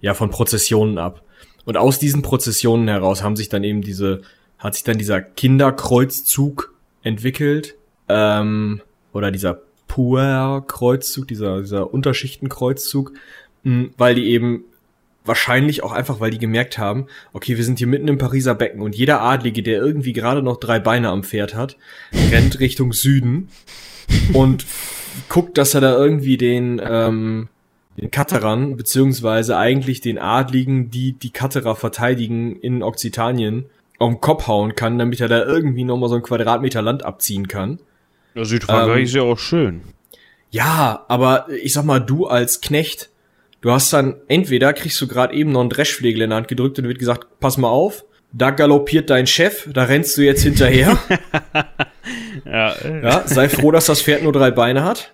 ja 0.00 0.14
von 0.14 0.30
Prozessionen 0.30 0.96
ab. 0.96 1.22
Und 1.66 1.76
aus 1.76 1.98
diesen 1.98 2.22
Prozessionen 2.22 2.88
heraus 2.88 3.22
haben 3.22 3.36
sich 3.36 3.50
dann 3.50 3.62
eben 3.62 3.82
diese 3.82 4.22
hat 4.56 4.74
sich 4.74 4.84
dann 4.84 4.96
dieser 4.96 5.20
Kinderkreuzzug 5.20 6.74
entwickelt 7.02 7.76
ähm, 8.08 8.80
oder 9.12 9.30
dieser 9.30 9.60
Puer-Kreuzzug, 9.88 11.26
dieser 11.26 11.60
dieser 11.60 11.92
Unterschichtenkreuzzug, 11.92 13.12
mh, 13.64 13.90
weil 13.96 14.14
die 14.14 14.30
eben 14.30 14.64
wahrscheinlich 15.24 15.82
auch 15.82 15.92
einfach, 15.92 16.20
weil 16.20 16.30
die 16.30 16.38
gemerkt 16.38 16.78
haben, 16.78 17.06
okay, 17.32 17.56
wir 17.56 17.64
sind 17.64 17.78
hier 17.78 17.86
mitten 17.86 18.08
im 18.08 18.18
Pariser 18.18 18.54
Becken 18.54 18.80
und 18.82 18.96
jeder 18.96 19.20
Adlige, 19.20 19.62
der 19.62 19.80
irgendwie 19.80 20.12
gerade 20.12 20.42
noch 20.42 20.56
drei 20.56 20.78
Beine 20.78 21.10
am 21.10 21.24
Pferd 21.24 21.54
hat, 21.54 21.76
rennt 22.30 22.60
Richtung 22.60 22.92
Süden 22.92 23.48
und 24.32 24.66
guckt, 25.28 25.58
dass 25.58 25.74
er 25.74 25.80
da 25.80 25.96
irgendwie 25.96 26.36
den, 26.36 26.80
ähm, 26.82 27.48
den 27.96 28.10
Katerern, 28.10 28.76
beziehungsweise 28.76 29.56
eigentlich 29.56 30.00
den 30.00 30.18
Adligen, 30.18 30.90
die 30.90 31.12
die 31.12 31.30
Katerer 31.30 31.76
verteidigen 31.76 32.56
in 32.56 32.82
Okzitanien, 32.82 33.66
auf 33.98 34.10
den 34.10 34.20
Kopf 34.20 34.46
hauen 34.46 34.74
kann, 34.74 34.98
damit 34.98 35.20
er 35.20 35.28
da 35.28 35.44
irgendwie 35.44 35.84
nochmal 35.84 36.08
so 36.08 36.14
ein 36.14 36.22
Quadratmeter 36.22 36.80
Land 36.80 37.04
abziehen 37.04 37.48
kann. 37.48 37.78
Ja, 38.34 38.44
Südfrankreich 38.44 38.98
ähm, 38.98 39.04
ist 39.04 39.14
ja 39.14 39.22
auch 39.22 39.38
schön. 39.38 39.82
Ja, 40.50 41.04
aber 41.08 41.46
ich 41.62 41.72
sag 41.72 41.84
mal, 41.84 42.00
du 42.00 42.26
als 42.26 42.60
Knecht, 42.60 43.10
Du 43.60 43.70
hast 43.70 43.92
dann 43.92 44.16
entweder 44.28 44.72
kriegst 44.72 45.00
du 45.00 45.06
gerade 45.06 45.34
eben 45.34 45.52
noch 45.52 45.60
einen 45.60 45.70
Dreschflegel 45.70 46.22
in 46.22 46.30
der 46.30 46.38
Hand 46.38 46.48
gedrückt 46.48 46.78
und 46.78 46.88
wird 46.88 46.98
gesagt, 46.98 47.26
pass 47.40 47.58
mal 47.58 47.68
auf, 47.68 48.04
da 48.32 48.50
galoppiert 48.50 49.10
dein 49.10 49.26
Chef, 49.26 49.68
da 49.70 49.84
rennst 49.84 50.16
du 50.16 50.22
jetzt 50.22 50.42
hinterher. 50.42 50.96
ja. 52.46 52.74
ja, 53.02 53.22
sei 53.26 53.48
froh, 53.48 53.70
dass 53.70 53.86
das 53.86 54.02
Pferd 54.02 54.22
nur 54.22 54.32
drei 54.32 54.50
Beine 54.50 54.84
hat. 54.84 55.12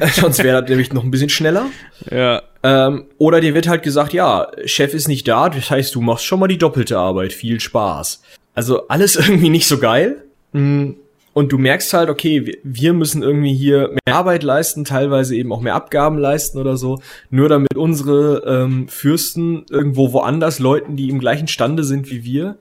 Sonst 0.14 0.42
wäre 0.42 0.60
das 0.60 0.70
nämlich 0.70 0.92
noch 0.92 1.04
ein 1.04 1.10
bisschen 1.10 1.28
schneller. 1.28 1.66
Ja. 2.10 2.42
Ähm, 2.62 3.06
oder 3.18 3.40
dir 3.40 3.54
wird 3.54 3.68
halt 3.68 3.82
gesagt, 3.82 4.12
ja, 4.12 4.50
Chef 4.64 4.94
ist 4.94 5.08
nicht 5.08 5.26
da, 5.26 5.48
das 5.48 5.70
heißt, 5.70 5.94
du 5.94 6.00
machst 6.00 6.24
schon 6.24 6.40
mal 6.40 6.48
die 6.48 6.58
doppelte 6.58 6.96
Arbeit. 6.96 7.32
Viel 7.32 7.60
Spaß. 7.60 8.22
Also 8.54 8.86
alles 8.88 9.16
irgendwie 9.28 9.50
nicht 9.50 9.66
so 9.66 9.78
geil. 9.78 10.24
Hm, 10.52 10.96
und 11.34 11.52
du 11.52 11.58
merkst 11.58 11.92
halt, 11.92 12.08
okay, 12.08 12.58
wir 12.62 12.92
müssen 12.92 13.22
irgendwie 13.22 13.52
hier 13.52 13.94
mehr 14.06 14.14
Arbeit 14.14 14.44
leisten, 14.44 14.84
teilweise 14.84 15.34
eben 15.36 15.52
auch 15.52 15.60
mehr 15.60 15.74
Abgaben 15.74 16.16
leisten 16.16 16.58
oder 16.58 16.76
so, 16.76 17.02
nur 17.28 17.48
damit 17.48 17.76
unsere 17.76 18.44
ähm, 18.46 18.88
Fürsten 18.88 19.66
irgendwo 19.68 20.12
woanders 20.12 20.60
Leuten, 20.60 20.96
die 20.96 21.10
im 21.10 21.18
gleichen 21.18 21.48
Stande 21.48 21.82
sind 21.84 22.10
wie 22.10 22.24
wir, 22.24 22.56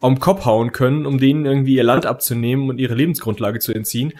am 0.00 0.18
Kopf 0.20 0.46
hauen 0.46 0.72
können, 0.72 1.06
um 1.06 1.18
denen 1.18 1.44
irgendwie 1.44 1.76
ihr 1.76 1.84
Land 1.84 2.06
abzunehmen 2.06 2.70
und 2.70 2.78
ihre 2.78 2.94
Lebensgrundlage 2.94 3.58
zu 3.58 3.74
entziehen. 3.74 4.14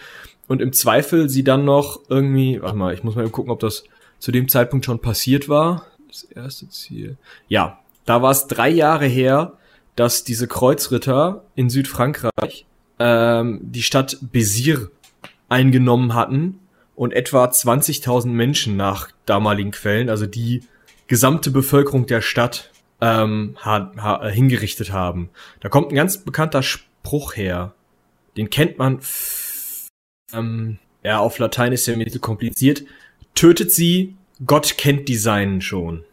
Und 0.47 0.61
im 0.61 0.71
Zweifel 0.71 1.29
sie 1.29 1.43
dann 1.43 1.65
noch 1.65 2.01
irgendwie, 2.09 2.61
warte 2.61 2.77
mal, 2.77 2.93
ich 2.93 3.03
muss 3.03 3.15
mal 3.15 3.29
gucken, 3.29 3.51
ob 3.51 3.59
das 3.59 3.85
zu 4.19 4.31
dem 4.31 4.49
Zeitpunkt 4.49 4.85
schon 4.85 4.99
passiert 4.99 5.49
war. 5.49 5.85
Das 6.07 6.23
erste 6.23 6.69
Ziel. 6.69 7.17
Ja, 7.47 7.79
da 8.05 8.21
war 8.21 8.31
es 8.31 8.47
drei 8.47 8.69
Jahre 8.69 9.05
her, 9.05 9.53
dass 9.95 10.23
diese 10.23 10.47
Kreuzritter 10.47 11.43
in 11.55 11.69
Südfrankreich 11.69 12.65
ähm, 12.99 13.59
die 13.61 13.83
Stadt 13.83 14.17
Bézir 14.33 14.89
eingenommen 15.47 16.13
hatten 16.13 16.59
und 16.95 17.13
etwa 17.13 17.45
20.000 17.45 18.27
Menschen 18.27 18.77
nach 18.77 19.09
damaligen 19.25 19.71
Quellen, 19.71 20.09
also 20.09 20.25
die 20.25 20.61
gesamte 21.07 21.49
Bevölkerung 21.49 22.05
der 22.05 22.21
Stadt 22.21 22.71
ähm, 23.01 23.55
ha, 23.63 23.91
ha, 23.97 24.27
hingerichtet 24.27 24.91
haben. 24.91 25.29
Da 25.61 25.69
kommt 25.69 25.91
ein 25.91 25.95
ganz 25.95 26.19
bekannter 26.19 26.61
Spruch 26.61 27.35
her. 27.35 27.73
Den 28.37 28.49
kennt 28.49 28.77
man. 28.77 28.99
Ähm, 30.33 30.77
ja, 31.03 31.19
auf 31.19 31.39
Latein 31.39 31.71
ist 31.71 31.87
ja 31.87 31.93
ein 31.93 32.03
bisschen 32.03 32.21
kompliziert. 32.21 32.83
Tötet 33.33 33.71
sie, 33.71 34.15
Gott 34.45 34.77
kennt 34.77 35.07
die 35.07 35.15
Seinen 35.15 35.61
schon. 35.61 36.03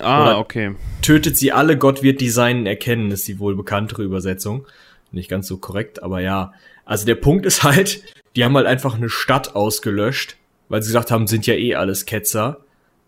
Ah, 0.00 0.22
Oder 0.22 0.38
okay. 0.38 0.74
Tötet 1.02 1.36
sie 1.36 1.52
alle, 1.52 1.76
Gott 1.76 2.02
wird 2.02 2.20
die 2.20 2.28
Seinen 2.28 2.66
erkennen, 2.66 3.10
ist 3.10 3.26
die 3.26 3.38
wohl 3.38 3.56
bekanntere 3.56 4.02
Übersetzung. 4.02 4.66
Nicht 5.14 5.30
ganz 5.30 5.46
so 5.46 5.56
korrekt, 5.56 6.02
aber 6.02 6.20
ja. 6.20 6.52
Also 6.84 7.06
der 7.06 7.14
Punkt 7.14 7.46
ist 7.46 7.62
halt, 7.62 8.02
die 8.36 8.44
haben 8.44 8.56
halt 8.56 8.66
einfach 8.66 8.96
eine 8.96 9.08
Stadt 9.08 9.54
ausgelöscht, 9.54 10.36
weil 10.68 10.82
sie 10.82 10.88
gesagt 10.88 11.10
haben, 11.10 11.26
sind 11.26 11.46
ja 11.46 11.54
eh 11.54 11.74
alles 11.74 12.04
Ketzer. 12.04 12.58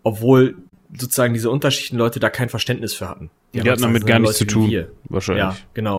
Obwohl 0.03 0.55
sozusagen 0.97 1.33
diese 1.33 1.49
Unterschichtenleute 1.49 2.19
da 2.19 2.29
kein 2.29 2.49
Verständnis 2.49 2.93
für 2.93 3.09
hatten. 3.09 3.29
Die, 3.53 3.59
die 3.59 3.69
hatten 3.69 3.81
damit 3.81 4.05
gar 4.05 4.19
nichts 4.19 4.37
zu 4.37 4.45
tun. 4.45 4.85
Wahrscheinlich. 5.09 5.43
Ja, 5.43 5.57
genau. 5.73 5.97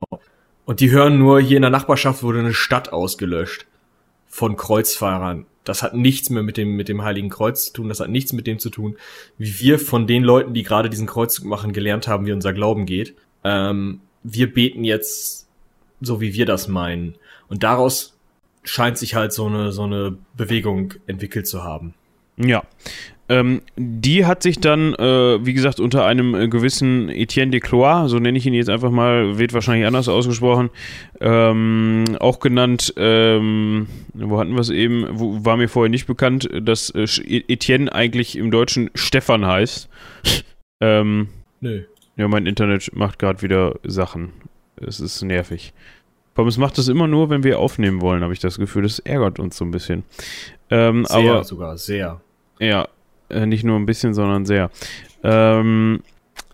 Und 0.65 0.81
die 0.81 0.91
hören 0.91 1.19
nur, 1.19 1.41
hier 1.41 1.57
in 1.57 1.63
der 1.63 1.71
Nachbarschaft 1.71 2.23
wurde 2.23 2.41
eine 2.41 2.55
Stadt 2.55 2.93
ausgelöscht 2.93 3.67
von 4.27 4.57
Kreuzfahrern. 4.57 5.47
Das 5.65 5.83
hat 5.83 5.95
nichts 5.95 6.31
mehr 6.31 6.43
mit 6.43 6.57
dem, 6.57 6.77
mit 6.77 6.89
dem 6.89 7.03
Heiligen 7.03 7.29
Kreuz 7.29 7.67
zu 7.67 7.73
tun. 7.75 7.89
Das 7.89 8.01
hat 8.01 8.09
nichts 8.09 8.33
mit 8.33 8.47
dem 8.47 8.59
zu 8.59 8.71
tun, 8.71 8.97
wie 9.37 9.61
wir 9.61 9.79
von 9.79 10.07
den 10.07 10.25
Leuten, 10.25 10.55
die 10.55 10.63
gerade 10.63 10.89
diesen 10.89 11.07
Kreuzzug 11.07 11.45
machen, 11.45 11.73
gelernt 11.73 12.09
haben, 12.09 12.27
wie 12.27 12.33
unser 12.33 12.53
Glauben 12.53 12.87
geht. 12.87 13.15
Ähm, 13.45 14.01
wir 14.23 14.53
beten 14.53 14.85
jetzt 14.85 15.48
so, 16.01 16.21
wie 16.21 16.35
wir 16.35 16.47
das 16.47 16.69
meinen. 16.69 17.15
Und 17.49 17.63
daraus 17.63 18.17
scheint 18.65 18.99
sich 18.99 19.15
halt 19.15 19.33
so 19.33 19.47
eine, 19.47 19.73
so 19.73 19.85
eine 19.85 20.17
Bewegung 20.37 20.95
entwickelt 21.07 21.47
zu 21.47 21.65
haben. 21.65 21.95
Ja. 22.37 22.63
Ähm, 23.31 23.61
die 23.77 24.25
hat 24.25 24.43
sich 24.43 24.59
dann, 24.59 24.95
äh, 24.95 25.45
wie 25.45 25.53
gesagt, 25.53 25.81
unter 25.81 26.07
einem 26.07 26.35
äh, 26.35 26.49
gewissen 26.49 27.11
Etienne 27.11 27.51
de 27.51 27.61
Cloix, 27.61 28.09
so 28.09 28.19
nenne 28.19 28.39
ich 28.39 28.47
ihn 28.47 28.55
jetzt 28.55 28.71
einfach 28.71 28.91
mal, 28.91 29.39
wird 29.39 29.53
wahrscheinlich 29.53 29.87
anders 29.87 30.09
ausgesprochen, 30.09 30.71
ähm, 31.21 32.05
auch 32.21 32.41
genannt, 32.41 32.95
ähm, 32.97 33.87
wo 34.15 34.41
hatten 34.41 34.55
wir 34.55 34.61
es 34.61 34.71
eben, 34.71 35.07
wo, 35.11 35.45
war 35.45 35.59
mir 35.59 35.69
vorher 35.69 35.91
nicht 35.91 36.07
bekannt, 36.07 36.49
dass 36.63 36.89
äh, 36.91 37.07
Etienne 37.27 37.93
eigentlich 37.93 38.37
im 38.37 38.51
Deutschen 38.51 38.91
Stefan 38.95 39.45
heißt. 39.45 39.91
ähm, 40.81 41.29
Nö. 41.61 41.83
Ja, 42.17 42.29
mein 42.29 42.47
Internet 42.47 42.97
macht 42.97 43.19
gerade 43.19 43.43
wieder 43.43 43.79
Sachen. 43.85 44.33
Es 44.87 45.01
ist 45.01 45.23
nervig. 45.23 45.73
Aber 46.35 46.49
es 46.49 46.57
macht 46.57 46.79
das 46.79 46.87
immer 46.87 47.09
nur, 47.09 47.31
wenn 47.31 47.43
wir 47.43 47.59
aufnehmen 47.59 48.01
wollen, 48.01 48.23
habe 48.23 48.33
ich 48.33 48.39
das 48.39 48.59
Gefühl. 48.59 48.85
Das 48.85 49.01
ärgert 49.01 49.41
uns 49.41 49.57
so 49.57 49.65
ein 49.65 49.73
bisschen. 49.73 50.05
Ähm, 50.71 51.05
sehr 51.05 51.33
aber, 51.33 51.45
sogar, 51.45 51.77
sehr. 51.77 52.21
Ja, 52.61 52.87
äh, 53.29 53.45
nicht 53.45 53.65
nur 53.65 53.77
ein 53.77 53.87
bisschen, 53.87 54.15
sondern 54.15 54.47
sehr. 54.47 54.71
Ähm, 55.25 56.01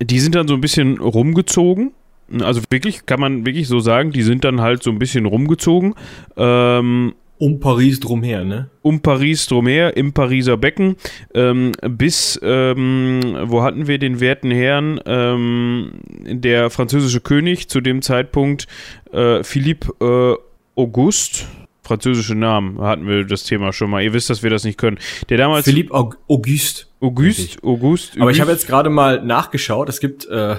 die 0.00 0.20
sind 0.20 0.34
dann 0.34 0.48
so 0.48 0.54
ein 0.54 0.62
bisschen 0.62 0.98
rumgezogen. 0.98 1.92
Also 2.40 2.62
wirklich, 2.70 3.04
kann 3.04 3.20
man 3.20 3.44
wirklich 3.44 3.68
so 3.68 3.80
sagen, 3.80 4.10
die 4.10 4.22
sind 4.22 4.44
dann 4.44 4.62
halt 4.62 4.82
so 4.82 4.90
ein 4.90 4.98
bisschen 4.98 5.26
rumgezogen. 5.26 5.94
Ähm, 6.36 7.14
um 7.38 7.60
Paris 7.60 8.00
drumher, 8.00 8.44
ne? 8.44 8.70
Um 8.82 9.00
Paris 9.00 9.46
drumher, 9.46 9.96
im 9.96 10.12
Pariser 10.12 10.56
Becken, 10.56 10.96
ähm, 11.34 11.72
bis, 11.82 12.38
ähm, 12.42 13.36
wo 13.44 13.62
hatten 13.62 13.86
wir 13.86 13.98
den 13.98 14.20
werten 14.20 14.50
Herrn, 14.50 15.00
ähm, 15.06 15.92
der 16.26 16.70
französische 16.70 17.20
König 17.20 17.68
zu 17.68 17.80
dem 17.80 18.02
Zeitpunkt, 18.02 18.66
äh, 19.12 19.42
Philippe 19.42 19.92
äh, 20.00 20.80
Auguste, 20.80 21.44
französische 21.82 22.34
Namen 22.34 22.80
hatten 22.80 23.06
wir 23.06 23.24
das 23.24 23.44
Thema 23.44 23.72
schon 23.72 23.90
mal. 23.90 24.02
Ihr 24.02 24.12
wisst, 24.12 24.30
dass 24.30 24.42
wir 24.42 24.50
das 24.50 24.64
nicht 24.64 24.78
können. 24.78 24.98
Der 25.28 25.36
damals. 25.36 25.64
Philippe 25.64 25.92
Aug 25.92 26.16
Auguste. 26.28 26.86
Auguste, 27.00 27.62
Auguste. 27.62 28.20
Aber 28.20 28.30
ich 28.30 28.40
habe 28.40 28.50
jetzt 28.50 28.66
gerade 28.66 28.88
mal 28.88 29.22
nachgeschaut. 29.22 29.90
Es 29.90 30.00
gibt 30.00 30.26
äh, 30.26 30.56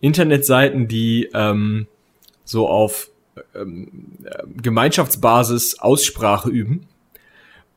Internetseiten, 0.00 0.88
die 0.88 1.30
ähm, 1.32 1.86
so 2.44 2.68
auf 2.68 3.10
ähm, 3.54 4.16
Gemeinschaftsbasis 4.56 5.78
Aussprache 5.78 6.50
üben. 6.50 6.86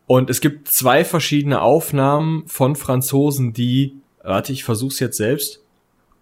Und 0.07 0.29
es 0.29 0.41
gibt 0.41 0.67
zwei 0.69 1.05
verschiedene 1.05 1.61
Aufnahmen 1.61 2.47
von 2.47 2.75
Franzosen, 2.75 3.53
die, 3.53 3.95
warte, 4.23 4.51
ich 4.53 4.63
versuch's 4.63 4.99
jetzt 4.99 5.17
selbst, 5.17 5.61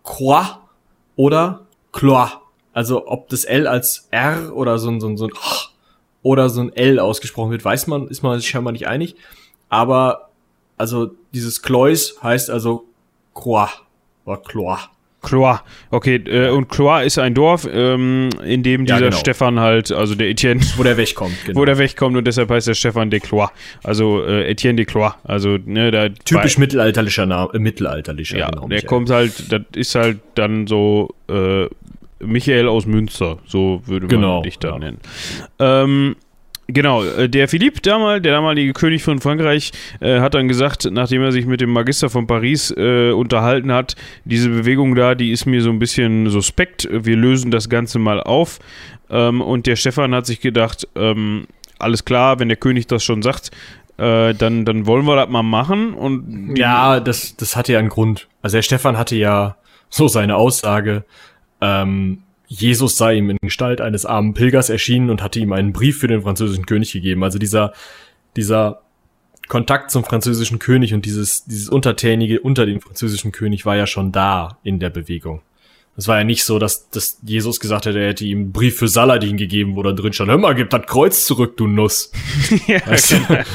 Croix 0.04 0.58
oder 1.15 1.65
Clois. 1.93 2.32
Also 2.73 3.08
ob 3.08 3.30
das 3.30 3.45
L 3.45 3.65
als 3.65 4.08
R 4.12 4.56
oder 4.56 4.78
so 4.78 4.89
ein, 4.89 5.00
so 5.00 5.08
ein, 5.08 5.17
so 5.17 5.28
ein 5.28 5.34
oder 6.21 6.50
so 6.50 6.62
ein 6.62 6.76
L 6.76 7.00
ausgesprochen 7.00 7.52
wird, 7.52 7.63
weiß 7.63 7.88
man, 7.88 8.08
ist 8.08 8.23
man 8.23 8.38
sich 8.39 8.50
scheinbar 8.50 8.73
nicht 8.73 8.88
einig. 8.88 9.15
Aber 9.69 10.30
also 10.78 11.12
dieses 11.34 11.62
Clois 11.62 12.13
heißt 12.21 12.50
also 12.50 12.86
Croix 13.34 13.69
oder 14.26 14.38
Clois. 14.38 14.89
Clois, 15.22 15.60
okay, 15.90 16.16
äh, 16.16 16.50
und 16.50 16.70
Clois 16.70 17.04
ist 17.04 17.18
ein 17.18 17.34
Dorf, 17.34 17.68
ähm, 17.72 18.30
in 18.46 18.64
dem 18.64 18.86
dieser 18.86 19.00
ja, 19.00 19.06
genau. 19.06 19.18
Stefan 19.18 19.60
halt, 19.60 19.92
also 19.92 20.16
der 20.16 20.30
Etienne. 20.30 20.62
Wo 20.76 20.84
der 20.84 20.98
wegkommt, 20.98 21.36
genau. 21.46 21.60
Wo 21.60 21.66
der 21.66 21.78
wegkommt 21.78 22.16
und 22.16 22.26
deshalb 22.26 22.50
heißt 22.50 22.68
der 22.68 22.76
Stefan 22.76 23.10
de 23.10 23.20
Clois. 23.20 23.50
Also 23.84 24.24
äh, 24.24 24.50
Etienne 24.50 24.76
de 24.76 24.86
Clois. 24.86 25.14
Also, 25.24 25.58
ne, 25.66 25.92
da. 25.92 26.10
Typisch 26.10 26.58
mittelalterlicher 26.58 27.26
Name, 27.26 27.50
äh, 27.54 27.60
mittelalterlicher, 27.60 28.38
ja, 28.38 28.50
genau. 28.50 28.68
Der 28.68 28.84
kommt 28.84 29.10
halt, 29.10 29.52
das 29.52 29.62
ist 29.74 29.96
halt 29.96 30.20
dann 30.36 30.68
so, 30.68 31.10
äh, 31.30 31.68
Michael 32.20 32.68
aus 32.68 32.86
Münster, 32.86 33.38
so 33.46 33.82
würde 33.86 34.08
man 34.08 34.16
genau, 34.16 34.42
dich 34.42 34.60
dann 34.60 34.74
ja. 34.74 34.80
nennen. 34.80 35.00
Ähm, 35.60 36.16
Genau, 36.68 37.04
äh, 37.04 37.30
der 37.30 37.48
Philippe 37.48 37.82
damals, 37.82 38.24
der 38.24 38.34
damalige 38.34 38.74
König 38.74 39.02
von 39.02 39.20
Frankreich, 39.20 39.72
äh, 40.02 40.20
hat 40.20 40.34
dann 40.34 40.50
gesagt, 40.50 40.88
nachdem 40.92 41.22
er 41.24 41.32
sich 41.32 41.46
mit 41.46 41.62
dem 41.62 41.72
Magister 41.72 42.10
von 42.10 42.28
Paris 42.28 42.74
äh, 42.76 43.12
unterhalten 43.12 43.72
hat, 43.72 43.96
diese 44.26 44.50
Bewegung 44.50 44.94
da, 44.94 45.16
die 45.16 45.32
ist 45.32 45.46
mir 45.46 45.62
so 45.62 45.70
ein 45.70 45.80
bisschen 45.80 46.30
suspekt, 46.30 46.88
wir 46.92 47.16
lösen 47.16 47.52
das 47.52 47.70
Ganze 47.70 48.00
mal 48.00 48.22
auf. 48.22 48.60
Ähm, 49.10 49.42
und 49.42 49.66
der 49.66 49.78
Stefan 49.78 50.14
hat 50.14 50.26
sich 50.26 50.42
gedacht, 50.42 50.88
ähm, 50.96 51.48
alles 51.80 52.04
klar, 52.04 52.40
wenn 52.40 52.50
der 52.50 52.58
König 52.58 52.88
das 52.88 53.04
schon 53.04 53.22
sagt, 53.22 53.52
äh, 53.98 54.34
dann, 54.34 54.66
dann 54.66 54.86
wollen 54.86 55.06
wir 55.06 55.16
das 55.16 55.30
mal 55.30 55.44
machen. 55.44 55.94
Und 55.94 56.56
ja, 56.58 57.00
das, 57.00 57.38
das 57.38 57.56
hatte 57.56 57.74
ja 57.74 57.80
einen 57.80 57.90
Grund. 57.90 58.28
Also 58.42 58.58
der 58.58 58.62
Stefan 58.62 58.98
hatte 58.98 59.16
ja 59.16 59.56
so 59.90 60.10
seine 60.10 60.36
Aussage, 60.36 61.06
ähm, 61.62 62.24
Jesus 62.48 62.98
sei 62.98 63.16
ihm 63.16 63.30
in 63.30 63.38
Gestalt 63.42 63.82
eines 63.82 64.06
armen 64.06 64.34
Pilgers 64.34 64.70
erschienen 64.70 65.10
und 65.10 65.22
hatte 65.22 65.40
ihm 65.40 65.52
einen 65.52 65.74
Brief 65.74 66.00
für 66.00 66.08
den 66.08 66.22
französischen 66.22 66.66
König 66.66 66.94
gegeben. 66.94 67.24
Also 67.24 67.40
dieser, 67.40 67.74
dieser 68.36 68.82
Kontakt 69.48 69.92
zum 69.92 70.04
französischen 70.04 70.60
König 70.60 70.94
und 70.94 71.06
dieses, 71.06 71.46
dieses 71.46 71.70
Untertänige 71.70 72.40
unter 72.40 72.66
dem 72.66 72.82
französischen 72.82 73.32
König 73.32 73.66
war 73.66 73.76
ja 73.76 73.88
schon 73.88 74.12
da 74.12 74.58
in 74.64 74.80
der 74.80 74.90
Bewegung. 74.90 75.42
Es 75.98 76.08
war 76.08 76.20
ja 76.20 76.24
nicht 76.24 76.44
so, 76.44 76.60
dass, 76.60 76.90
dass 76.92 77.20
Jesus 77.24 77.60
gesagt 77.60 77.88
hätte, 77.88 78.00
er 78.00 78.10
hätte 78.10 78.24
ihm 78.24 78.38
einen 78.38 78.52
Brief 78.52 78.78
für 78.78 78.88
Saladin 78.88 79.36
gegeben, 79.36 79.76
wo 79.76 79.82
da 79.82 79.94
drin 79.94 80.14
stand, 80.14 80.30
hör 80.30 80.38
mal, 80.38 80.54
gib 80.54 80.70
das 80.70 80.86
Kreuz 80.86 81.26
zurück, 81.26 81.58
du 81.58 81.66
Nuss. 81.66 82.12
ja, 82.68 82.86
weißt 82.86 83.14
du? 83.14 83.18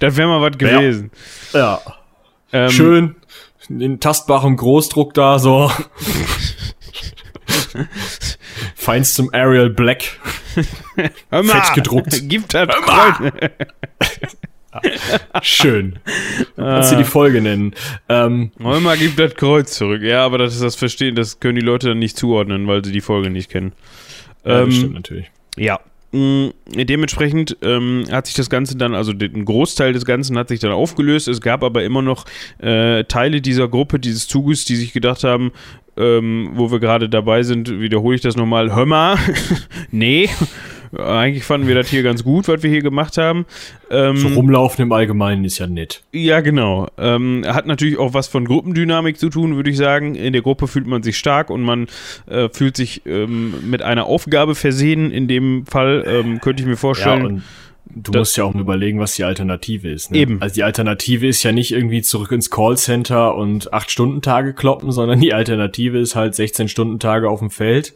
das 0.00 0.16
wäre 0.16 0.28
mal 0.28 0.40
was 0.40 0.58
gewesen. 0.58 1.12
Ja. 1.52 1.80
ja. 1.84 1.94
Ähm, 2.52 2.70
Schön, 2.70 3.16
in 3.68 4.00
tastbarem 4.00 4.56
Großdruck 4.56 5.14
da, 5.14 5.38
so. 5.38 5.70
Feinstem 8.74 9.30
Arial 9.32 9.70
Black. 9.70 10.18
Hör 11.30 11.42
mal, 11.42 11.60
Fett 11.62 11.74
gedruckt. 11.74 12.20
Gibt 12.28 12.54
das 12.54 12.68
Schön. 15.42 15.98
Kannst 16.56 16.92
du 16.92 16.96
die 16.96 17.04
Folge 17.04 17.40
nennen. 17.40 17.74
Ähm, 18.08 18.52
Mal 18.58 18.96
gibt 18.96 19.18
das 19.18 19.34
Kreuz 19.34 19.72
zurück. 19.72 20.02
Ja, 20.02 20.24
aber 20.24 20.38
das 20.38 20.54
ist 20.54 20.62
das 20.62 20.76
Verstehen, 20.76 21.16
das 21.16 21.40
können 21.40 21.56
die 21.56 21.64
Leute 21.64 21.88
dann 21.88 21.98
nicht 21.98 22.16
zuordnen, 22.16 22.68
weil 22.68 22.84
sie 22.84 22.92
die 22.92 23.00
Folge 23.00 23.30
nicht 23.30 23.50
kennen. 23.50 23.72
Ja, 24.44 24.62
ähm, 24.62 24.70
stimmt 24.72 24.94
natürlich. 24.94 25.30
Ja. 25.56 25.80
Mm, 26.12 26.48
dementsprechend 26.66 27.56
ähm, 27.62 28.04
hat 28.10 28.26
sich 28.26 28.34
das 28.34 28.50
Ganze 28.50 28.76
dann, 28.76 28.94
also 28.94 29.12
ein 29.12 29.44
Großteil 29.44 29.92
des 29.92 30.04
Ganzen 30.04 30.36
hat 30.36 30.48
sich 30.48 30.58
dann 30.58 30.72
aufgelöst. 30.72 31.28
Es 31.28 31.40
gab 31.40 31.62
aber 31.62 31.84
immer 31.84 32.02
noch 32.02 32.24
äh, 32.58 33.04
Teile 33.04 33.40
dieser 33.40 33.68
Gruppe, 33.68 34.00
dieses 34.00 34.26
Zuges, 34.26 34.64
die 34.64 34.76
sich 34.76 34.92
gedacht 34.92 35.22
haben, 35.22 35.52
ähm, 35.96 36.50
wo 36.54 36.72
wir 36.72 36.80
gerade 36.80 37.08
dabei 37.08 37.42
sind, 37.44 37.80
wiederhole 37.80 38.16
ich 38.16 38.22
das 38.22 38.36
nochmal. 38.36 38.74
Hör 38.74 38.86
mal, 38.86 39.18
nee, 39.92 40.28
Eigentlich 40.96 41.44
fanden 41.44 41.68
wir 41.68 41.76
das 41.76 41.88
hier 41.88 42.02
ganz 42.02 42.24
gut, 42.24 42.48
was 42.48 42.62
wir 42.62 42.70
hier 42.70 42.82
gemacht 42.82 43.16
haben. 43.16 43.46
Ähm, 43.90 44.16
so 44.16 44.28
rumlaufen 44.28 44.82
im 44.82 44.92
Allgemeinen 44.92 45.44
ist 45.44 45.58
ja 45.58 45.68
nett. 45.68 46.02
Ja, 46.12 46.40
genau. 46.40 46.88
Ähm, 46.98 47.44
hat 47.46 47.66
natürlich 47.66 47.98
auch 47.98 48.12
was 48.12 48.26
von 48.26 48.44
Gruppendynamik 48.44 49.18
zu 49.18 49.28
tun, 49.28 49.54
würde 49.54 49.70
ich 49.70 49.76
sagen. 49.76 50.16
In 50.16 50.32
der 50.32 50.42
Gruppe 50.42 50.66
fühlt 50.66 50.88
man 50.88 51.02
sich 51.04 51.16
stark 51.16 51.50
und 51.50 51.62
man 51.62 51.86
äh, 52.26 52.48
fühlt 52.48 52.76
sich 52.76 53.02
ähm, 53.06 53.54
mit 53.62 53.82
einer 53.82 54.06
Aufgabe 54.06 54.56
versehen. 54.56 55.12
In 55.12 55.28
dem 55.28 55.64
Fall 55.66 56.04
ähm, 56.06 56.40
könnte 56.40 56.62
ich 56.62 56.68
mir 56.68 56.76
vorstellen. 56.76 57.36
Ja, 57.36 57.42
Du 57.92 58.12
das 58.12 58.20
musst 58.20 58.36
ja 58.36 58.44
auch 58.44 58.54
mal 58.54 58.60
überlegen, 58.60 59.00
was 59.00 59.16
die 59.16 59.24
Alternative 59.24 59.90
ist. 59.90 60.12
Ne? 60.12 60.18
Eben. 60.18 60.40
Also 60.40 60.54
die 60.54 60.62
Alternative 60.62 61.26
ist 61.26 61.42
ja 61.42 61.50
nicht 61.50 61.72
irgendwie 61.72 62.02
zurück 62.02 62.30
ins 62.30 62.48
Callcenter 62.48 63.34
und 63.34 63.72
8-Stunden-Tage 63.72 64.54
kloppen, 64.54 64.92
sondern 64.92 65.20
die 65.20 65.34
Alternative 65.34 65.98
ist 65.98 66.14
halt 66.14 66.34
16-Stunden-Tage 66.34 67.28
auf 67.28 67.40
dem 67.40 67.50
Feld 67.50 67.94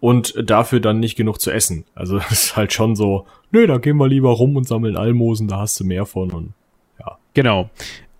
und 0.00 0.34
dafür 0.42 0.80
dann 0.80 0.98
nicht 0.98 1.16
genug 1.16 1.40
zu 1.40 1.50
essen. 1.50 1.84
Also 1.94 2.18
das 2.18 2.32
ist 2.32 2.56
halt 2.56 2.72
schon 2.72 2.96
so, 2.96 3.26
nö, 3.50 3.66
da 3.66 3.78
gehen 3.78 3.96
wir 3.98 4.08
lieber 4.08 4.30
rum 4.30 4.56
und 4.56 4.66
sammeln 4.66 4.96
Almosen, 4.96 5.48
da 5.48 5.58
hast 5.58 5.78
du 5.78 5.84
mehr 5.84 6.06
von 6.06 6.32
und 6.32 6.52
ja. 6.98 7.18
Genau. 7.34 7.70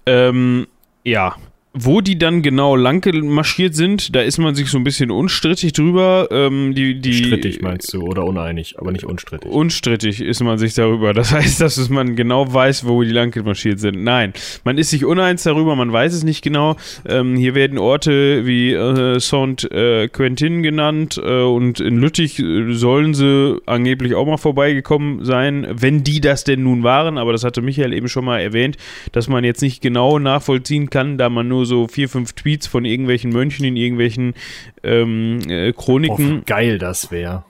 Ähm, 0.06 0.66
ja, 1.04 1.36
wo 1.72 2.00
die 2.00 2.18
dann 2.18 2.42
genau 2.42 2.74
lang 2.74 3.00
marschiert 3.26 3.76
sind, 3.76 4.14
da 4.16 4.22
ist 4.22 4.38
man 4.38 4.56
sich 4.56 4.68
so 4.68 4.78
ein 4.78 4.82
bisschen 4.82 5.12
unstrittig 5.12 5.72
drüber. 5.72 6.26
Ähm, 6.32 6.74
die, 6.74 7.00
die, 7.00 7.12
Strittig 7.12 7.62
meinst 7.62 7.94
du 7.94 8.02
oder 8.02 8.24
uneinig, 8.24 8.74
aber 8.78 8.90
nicht 8.90 9.04
unstrittig. 9.04 9.48
Unstrittig 9.50 10.20
ist 10.20 10.42
man 10.42 10.58
sich 10.58 10.74
darüber. 10.74 11.14
Das 11.14 11.30
heißt, 11.32 11.60
dass 11.60 11.88
man 11.88 12.16
genau 12.16 12.52
weiß, 12.52 12.86
wo 12.86 13.02
die 13.04 13.10
lang 13.10 13.40
marschiert 13.44 13.78
sind. 13.78 14.02
Nein, 14.02 14.32
man 14.64 14.78
ist 14.78 14.90
sich 14.90 15.04
uneins 15.04 15.44
darüber, 15.44 15.76
man 15.76 15.92
weiß 15.92 16.12
es 16.12 16.24
nicht 16.24 16.42
genau. 16.42 16.76
Ähm, 17.06 17.36
hier 17.36 17.54
werden 17.54 17.78
Orte 17.78 18.44
wie 18.46 18.72
äh, 18.72 19.20
Saint-Quentin 19.20 20.58
äh, 20.58 20.62
genannt 20.62 21.20
äh, 21.22 21.42
und 21.42 21.78
in 21.78 21.98
Lüttich 21.98 22.40
äh, 22.40 22.72
sollen 22.72 23.14
sie 23.14 23.60
angeblich 23.66 24.16
auch 24.16 24.26
mal 24.26 24.38
vorbeigekommen 24.38 25.24
sein, 25.24 25.68
wenn 25.70 26.02
die 26.02 26.20
das 26.20 26.42
denn 26.42 26.64
nun 26.64 26.82
waren. 26.82 27.16
Aber 27.16 27.30
das 27.30 27.44
hatte 27.44 27.62
Michael 27.62 27.92
eben 27.92 28.08
schon 28.08 28.24
mal 28.24 28.40
erwähnt, 28.40 28.76
dass 29.12 29.28
man 29.28 29.44
jetzt 29.44 29.62
nicht 29.62 29.80
genau 29.80 30.18
nachvollziehen 30.18 30.90
kann, 30.90 31.16
da 31.16 31.30
man 31.30 31.46
nur 31.46 31.59
nur 31.60 31.66
so 31.66 31.88
vier, 31.88 32.08
fünf 32.08 32.32
Tweets 32.32 32.66
von 32.66 32.86
irgendwelchen 32.86 33.30
Mönchen 33.30 33.66
in 33.66 33.76
irgendwelchen 33.76 34.34
ähm, 34.82 35.40
äh, 35.46 35.72
Chroniken. 35.72 36.38
Oh, 36.38 36.42
geil 36.46 36.78
das 36.78 37.10
wäre. 37.10 37.44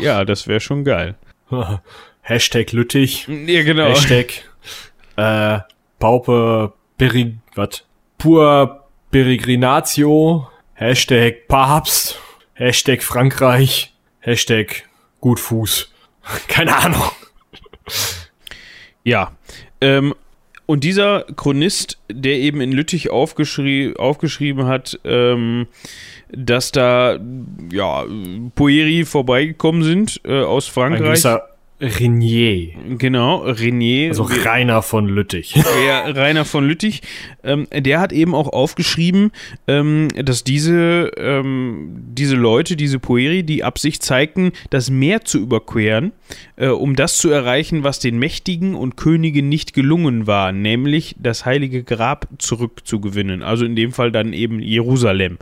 Ja, 0.00 0.24
das 0.24 0.48
wäre 0.48 0.60
schon 0.60 0.84
geil. 0.84 1.16
Hashtag 2.22 2.72
Lüttich. 2.72 3.28
Ja, 3.28 3.62
genau. 3.64 3.88
Hashtag 3.88 4.44
äh, 5.16 5.58
Paupe 5.98 6.72
Peri, 6.96 7.36
was? 7.54 7.84
Pur 8.16 8.88
Peregrinatio. 9.10 10.48
Hashtag 10.72 11.46
Papst. 11.48 12.18
Hashtag 12.54 13.02
Frankreich. 13.02 13.92
Hashtag 14.20 14.88
Gutfuß. 15.20 15.92
Keine 16.48 16.74
Ahnung. 16.76 17.10
Ja. 19.04 19.32
Ähm, 19.82 20.14
und 20.70 20.84
dieser 20.84 21.24
Chronist, 21.34 21.98
der 22.08 22.34
eben 22.34 22.60
in 22.60 22.70
Lüttich 22.70 23.10
aufgeschrie 23.10 23.96
aufgeschrieben 23.96 24.66
hat, 24.66 25.00
ähm, 25.02 25.66
dass 26.30 26.70
da 26.70 27.18
ja, 27.72 28.04
Poeri 28.54 29.04
vorbeigekommen 29.04 29.82
sind 29.82 30.20
äh, 30.24 30.42
aus 30.42 30.68
Frankreich. 30.68 31.00
Ein 31.00 31.06
gewisser 31.06 31.49
Renier. 31.80 32.74
Genau, 32.98 33.38
Renier. 33.38 34.10
Also 34.10 34.24
Rainer 34.24 34.82
von 34.82 35.08
Lüttich. 35.08 35.54
Ja, 35.86 36.04
Rainer 36.10 36.44
von 36.44 36.66
Lüttich. 36.66 37.00
Ähm, 37.42 37.66
der 37.72 38.00
hat 38.00 38.12
eben 38.12 38.34
auch 38.34 38.48
aufgeschrieben, 38.48 39.32
ähm, 39.66 40.08
dass 40.14 40.44
diese, 40.44 41.10
ähm, 41.16 41.96
diese 42.12 42.36
Leute, 42.36 42.76
diese 42.76 42.98
Poeri, 42.98 43.44
die 43.44 43.64
Absicht 43.64 44.02
zeigten, 44.02 44.52
das 44.68 44.90
Meer 44.90 45.24
zu 45.24 45.38
überqueren, 45.38 46.12
äh, 46.56 46.68
um 46.68 46.96
das 46.96 47.16
zu 47.16 47.30
erreichen, 47.30 47.82
was 47.82 47.98
den 47.98 48.18
Mächtigen 48.18 48.74
und 48.74 48.96
Königen 48.96 49.48
nicht 49.48 49.72
gelungen 49.72 50.26
war, 50.26 50.52
nämlich 50.52 51.16
das 51.18 51.46
heilige 51.46 51.82
Grab 51.82 52.28
zurückzugewinnen. 52.38 53.42
Also 53.42 53.64
in 53.64 53.74
dem 53.74 53.92
Fall 53.92 54.12
dann 54.12 54.34
eben 54.34 54.60
Jerusalem. 54.60 55.38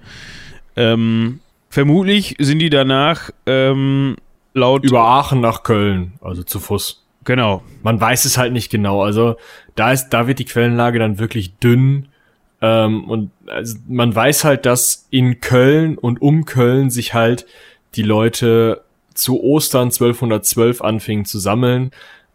Ähm, 0.77 1.40
vermutlich 1.68 2.37
sind 2.38 2.61
die 2.61 2.70
danach 2.70 3.31
ähm, 3.46 4.16
laut. 4.54 4.84
Über 4.84 5.02
Aachen 5.02 5.40
nach 5.40 5.62
Köln, 5.62 6.14
also 6.20 6.42
zu 6.42 6.61
Fuß. 6.61 7.04
Genau. 7.24 7.62
Man 7.82 8.00
weiß 8.00 8.24
es 8.24 8.38
halt 8.38 8.52
nicht 8.52 8.70
genau. 8.70 9.02
Also 9.02 9.37
da 9.74 9.92
ist, 9.92 10.11
da 10.11 10.26
wird 10.26 10.38
die 10.38 10.44
Quellenlage 10.44 10.98
dann 10.98 11.18
wirklich 11.18 11.56
dünn. 11.56 12.08
Ähm, 12.61 13.04
und 13.04 13.30
also 13.46 13.76
man 13.87 14.14
weiß 14.14 14.44
halt, 14.44 14.66
dass 14.66 15.06
in 15.11 15.40
Köln 15.40 15.98
und 15.98 16.22
um 16.22 16.44
Köln 16.44 16.90
sich 16.90 17.14
halt 17.14 17.46
die 17.94 18.02
Leute 18.02 18.82
zu 19.14 19.42
Ostern 19.42 19.88
1212 19.88 20.80
anfingen 20.80 21.24
zu 21.24 21.38
sammeln 21.38 21.90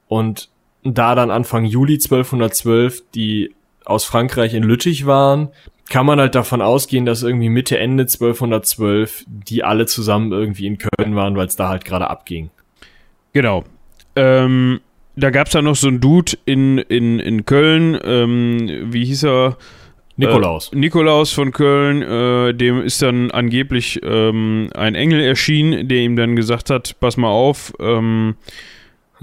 und 0.08 0.50
da 0.84 1.16
dann 1.16 1.32
Anfang 1.32 1.66
Juli 1.66 1.94
1212 1.94 3.04
die 3.16 3.56
aus 3.86 4.06
Frankreich 4.06 4.54
in 4.54 4.64
Lüttich 4.64 5.06
waren, 5.06 5.50
kann 5.94 6.08
man 6.08 6.20
halt 6.20 6.34
davon 6.34 6.64
ausgehen, 6.64 7.06
dass 7.06 7.22
irgendwie 7.22 7.50
Mitte, 7.50 7.78
Ende 7.78 8.06
1212 8.06 9.26
die 9.28 9.64
alle 9.64 9.86
zusammen 9.86 10.32
irgendwie 10.32 10.66
in 10.66 10.80
Köln 10.80 11.16
waren, 11.16 11.36
weil 11.36 11.46
es 11.46 11.56
da 11.56 11.70
halt 11.70 11.86
gerade 11.86 12.10
abging. 12.10 12.50
Genau. 13.32 13.64
Ähm, 14.16 14.80
da 15.16 15.30
gab 15.30 15.46
es 15.46 15.54
dann 15.54 15.66
noch 15.66 15.76
so 15.76 15.88
einen 15.90 16.02
Dude 16.02 16.32
in, 16.46 16.80
in, 16.80 17.20
in 17.20 17.46
Köln, 17.46 17.96
ähm, 18.04 18.88
wie 18.92 19.06
hieß 19.06 19.26
er? 19.26 19.58
Nikolaus. 20.18 20.74
Äh, 20.74 20.78
Nikolaus 20.78 21.32
von 21.32 21.52
Köln, 21.52 22.02
äh, 22.02 22.56
dem 22.56 22.82
ist 22.82 23.04
dann 23.04 23.30
angeblich 23.30 24.00
ähm, 24.04 24.72
ein 24.74 24.96
Engel 24.96 25.22
erschienen, 25.22 25.88
der 25.88 26.00
ihm 26.00 26.16
dann 26.16 26.36
gesagt 26.36 26.72
hat, 26.72 27.00
pass 27.02 27.18
mal 27.18 27.30
auf, 27.30 27.72
ähm, 27.80 28.34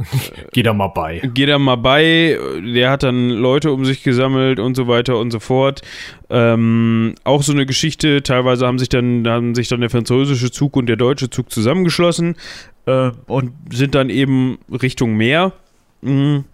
Geh 0.53 0.63
da 0.63 0.73
mal 0.73 0.89
bei. 0.89 1.21
Geh 1.35 1.47
da 1.47 1.59
mal 1.59 1.77
bei. 1.77 2.39
Der 2.65 2.91
hat 2.91 3.03
dann 3.03 3.31
Leute 3.31 3.73
um 3.73 3.85
sich 3.85 4.03
gesammelt 4.03 4.59
und 4.59 4.75
so 4.75 4.89
weiter 4.89 5.19
und 5.19 5.31
so 5.31 5.41
fort. 5.41 5.83
Ähm, 6.29 7.15
auch 7.25 7.43
so 7.43 7.53
eine 7.53 7.67
Geschichte. 7.67 8.23
Teilweise 8.23 8.67
haben 8.67 8.79
sich 8.79 8.89
dann, 8.89 9.27
haben 9.27 9.55
sich 9.55 9.69
dann 9.69 9.81
der 9.81 9.91
französische 9.91 10.51
Zug 10.51 10.77
und 10.77 10.87
der 10.87 10.97
deutsche 10.97 11.31
Zug 11.31 11.51
zusammengeschlossen 11.51 12.37
äh, 12.87 13.11
und 13.27 13.53
sind 13.71 13.95
dann 13.95 14.11
eben 14.11 14.59
Richtung 14.71 15.17
Meer. 15.17 15.53
Mhm. 16.03 16.45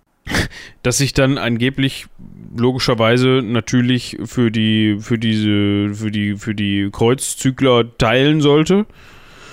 Dass 0.83 0.99
sich 0.99 1.13
dann 1.13 1.39
angeblich 1.39 2.07
logischerweise 2.57 3.43
natürlich 3.45 4.19
für 4.25 4.51
die, 4.51 4.97
für 4.99 5.19
diese, 5.19 5.95
für 5.95 6.11
die, 6.11 6.37
für 6.37 6.55
die 6.55 6.89
Kreuzzügler 6.91 7.97
teilen 7.97 8.41
sollte. 8.41 8.87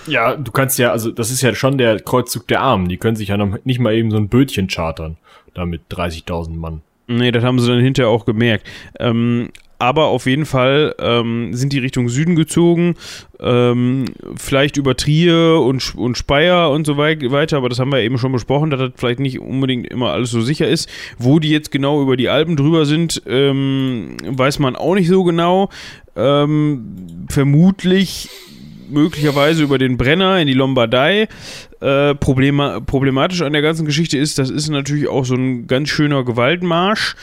Ja, 0.08 0.36
du 0.36 0.52
kannst 0.52 0.80
ja, 0.80 0.92
also 0.92 1.12
das 1.12 1.32
ist 1.32 1.42
ja 1.42 1.54
schon 1.56 1.78
der 1.78 2.00
Kreuzzug 2.00 2.48
der 2.48 2.62
Armen. 2.62 2.90
Die 2.90 2.98
können 2.98 3.16
sich 3.16 3.30
ja 3.30 3.38
noch 3.38 3.58
nicht 3.64 3.80
mal 3.80 3.94
eben 3.94 4.12
so 4.12 4.18
ein 4.18 4.30
Bötchen 4.30 4.68
chartern. 4.68 5.18
Da 5.54 5.66
mit 5.66 5.82
30.000 5.92 6.56
Mann. 6.56 6.82
Nee, 7.08 7.32
das 7.32 7.44
haben 7.44 7.60
sie 7.60 7.68
dann 7.68 7.82
hinterher 7.82 8.10
auch 8.10 8.26
gemerkt. 8.26 8.68
Ähm, 9.00 9.50
aber 9.84 10.06
auf 10.06 10.28
jeden 10.28 10.46
Fall 10.46 10.96
ähm, 10.98 11.54
sind 11.54 11.74
die 11.74 11.80
Richtung 11.80 12.08
Süden 12.08 12.38
gezogen, 12.38 12.96
ähm, 13.42 14.06
vielleicht 14.38 14.78
über 14.78 14.96
Trier 14.96 15.60
und, 15.62 15.96
und 15.96 16.18
Speyer 16.18 16.72
und 16.72 16.88
so 16.88 16.96
weiter, 16.96 17.58
aber 17.58 17.68
das 17.68 17.80
haben 17.80 17.92
wir 17.92 18.00
eben 18.00 18.18
schon 18.18 18.32
besprochen, 18.32 18.70
dass 18.70 18.80
das 18.80 18.92
vielleicht 18.96 19.20
nicht 19.20 19.42
unbedingt 19.42 19.88
immer 19.88 20.12
alles 20.12 20.32
so 20.32 20.42
sicher 20.42 20.70
ist. 20.70 20.90
Wo 21.18 21.40
die 21.40 21.50
jetzt 21.50 21.70
genau 21.70 22.02
über 22.02 22.16
die 22.16 22.30
Alpen 22.30 22.56
drüber 22.56 22.86
sind, 22.86 23.22
ähm, 23.28 24.16
weiß 24.26 24.60
man 24.60 24.78
auch 24.78 24.96
nicht 24.96 25.10
so 25.10 25.26
genau. 25.26 25.70
Ähm, 26.16 27.26
vermutlich 27.30 28.30
möglicherweise 28.94 29.64
über 29.64 29.78
den 29.78 29.98
Brenner 29.98 30.40
in 30.40 30.48
die 30.48 30.54
Lombardei. 30.54 31.28
Äh, 31.82 32.16
problema 32.16 32.80
problematisch 32.80 33.42
an 33.42 33.54
der 33.54 33.62
ganzen 33.62 33.86
Geschichte 33.86 34.18
ist, 34.18 34.40
das 34.40 34.50
ist 34.50 34.70
natürlich 34.70 35.08
auch 35.08 35.26
so 35.26 35.36
ein 35.36 35.68
ganz 35.68 35.90
schöner 35.90 36.24
Gewaltmarsch. 36.24 37.16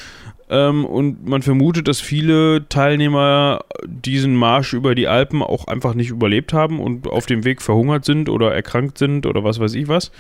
Ähm, 0.51 0.85
und 0.85 1.29
man 1.29 1.43
vermutet, 1.43 1.87
dass 1.87 2.01
viele 2.01 2.69
Teilnehmer 2.69 3.61
diesen 3.87 4.35
Marsch 4.35 4.73
über 4.73 4.97
die 4.97 5.07
Alpen 5.07 5.43
auch 5.43 5.69
einfach 5.69 5.95
nicht 5.95 6.11
überlebt 6.11 6.53
haben 6.53 6.81
und 6.81 7.07
auf 7.07 7.27
dem 7.27 7.45
Weg 7.45 7.63
verhungert 7.63 8.05
sind 8.05 8.29
oder 8.29 8.53
erkrankt 8.53 8.99
sind 8.99 9.27
oder 9.27 9.45
was 9.45 9.61
weiß 9.61 9.75
ich 9.75 9.87
was. 9.87 10.11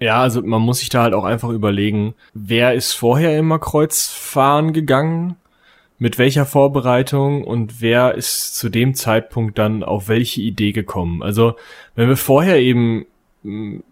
Ja, 0.00 0.22
also 0.22 0.42
man 0.42 0.62
muss 0.62 0.80
sich 0.80 0.88
da 0.88 1.02
halt 1.02 1.14
auch 1.14 1.24
einfach 1.24 1.50
überlegen, 1.50 2.14
wer 2.34 2.74
ist 2.74 2.94
vorher 2.94 3.38
immer 3.38 3.58
Kreuzfahren 3.58 4.72
gegangen? 4.72 5.36
Mit 6.00 6.16
welcher 6.18 6.46
Vorbereitung 6.46 7.44
und 7.44 7.80
wer 7.82 8.14
ist 8.14 8.56
zu 8.56 8.70
dem 8.70 8.94
Zeitpunkt 8.94 9.58
dann 9.58 9.84
auf 9.84 10.08
welche 10.08 10.40
Idee 10.40 10.72
gekommen. 10.72 11.22
Also 11.22 11.54
wenn 11.94 12.08
wir 12.08 12.16
vorher 12.16 12.58
eben 12.58 13.04
hm, 13.44 13.84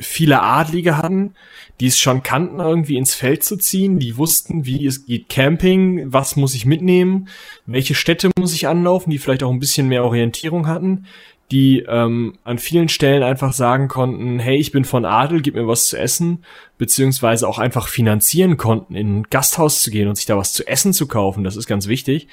viele 0.00 0.40
Adlige 0.40 0.96
hatten, 0.96 1.34
die 1.80 1.88
es 1.88 1.98
schon 1.98 2.22
kannten, 2.22 2.60
irgendwie 2.60 2.96
ins 2.96 3.14
Feld 3.14 3.42
zu 3.42 3.56
ziehen, 3.56 3.98
die 3.98 4.16
wussten, 4.16 4.66
wie 4.66 4.86
es 4.86 5.06
geht 5.06 5.28
Camping, 5.28 6.12
was 6.12 6.36
muss 6.36 6.54
ich 6.54 6.64
mitnehmen, 6.64 7.28
welche 7.66 7.96
Städte 7.96 8.30
muss 8.38 8.54
ich 8.54 8.68
anlaufen, 8.68 9.10
die 9.10 9.18
vielleicht 9.18 9.42
auch 9.42 9.50
ein 9.50 9.58
bisschen 9.58 9.88
mehr 9.88 10.04
Orientierung 10.04 10.68
hatten, 10.68 11.06
die 11.50 11.80
ähm, 11.88 12.34
an 12.44 12.58
vielen 12.58 12.88
Stellen 12.88 13.22
einfach 13.22 13.52
sagen 13.52 13.88
konnten, 13.88 14.38
hey, 14.38 14.56
ich 14.58 14.70
bin 14.70 14.84
von 14.84 15.04
Adel, 15.04 15.40
gib 15.40 15.54
mir 15.54 15.66
was 15.66 15.86
zu 15.86 15.98
essen, 15.98 16.44
beziehungsweise 16.76 17.48
auch 17.48 17.58
einfach 17.58 17.88
finanzieren 17.88 18.56
konnten, 18.56 18.94
in 18.94 19.20
ein 19.20 19.22
Gasthaus 19.30 19.82
zu 19.82 19.90
gehen 19.90 20.08
und 20.08 20.16
sich 20.16 20.26
da 20.26 20.36
was 20.36 20.52
zu 20.52 20.66
essen 20.68 20.92
zu 20.92 21.08
kaufen, 21.08 21.44
das 21.44 21.56
ist 21.56 21.66
ganz 21.66 21.88
wichtig, 21.88 22.28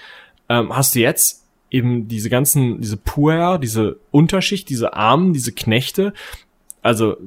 ähm, 0.50 0.76
hast 0.76 0.96
du 0.96 1.00
jetzt 1.00 1.46
eben 1.72 2.08
diese 2.08 2.30
ganzen, 2.30 2.82
diese 2.82 2.98
Puer, 2.98 3.58
diese 3.58 4.00
Unterschicht, 4.12 4.70
diese 4.70 4.94
Armen, 4.94 5.34
diese 5.34 5.54
Knechte, 5.54 6.14
also 6.86 7.18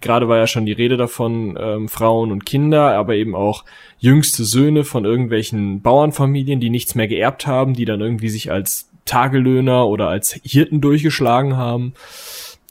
gerade 0.00 0.28
war 0.28 0.38
ja 0.38 0.46
schon 0.46 0.64
die 0.64 0.72
Rede 0.72 0.96
davon, 0.96 1.58
ähm, 1.60 1.88
Frauen 1.90 2.32
und 2.32 2.46
Kinder, 2.46 2.96
aber 2.96 3.16
eben 3.16 3.34
auch 3.34 3.66
jüngste 3.98 4.44
Söhne 4.44 4.82
von 4.82 5.04
irgendwelchen 5.04 5.82
Bauernfamilien, 5.82 6.58
die 6.58 6.70
nichts 6.70 6.94
mehr 6.94 7.06
geerbt 7.06 7.46
haben, 7.46 7.74
die 7.74 7.84
dann 7.84 8.00
irgendwie 8.00 8.30
sich 8.30 8.50
als 8.50 8.88
Tagelöhner 9.04 9.86
oder 9.86 10.08
als 10.08 10.38
Hirten 10.42 10.80
durchgeschlagen 10.80 11.56
haben. 11.56 11.94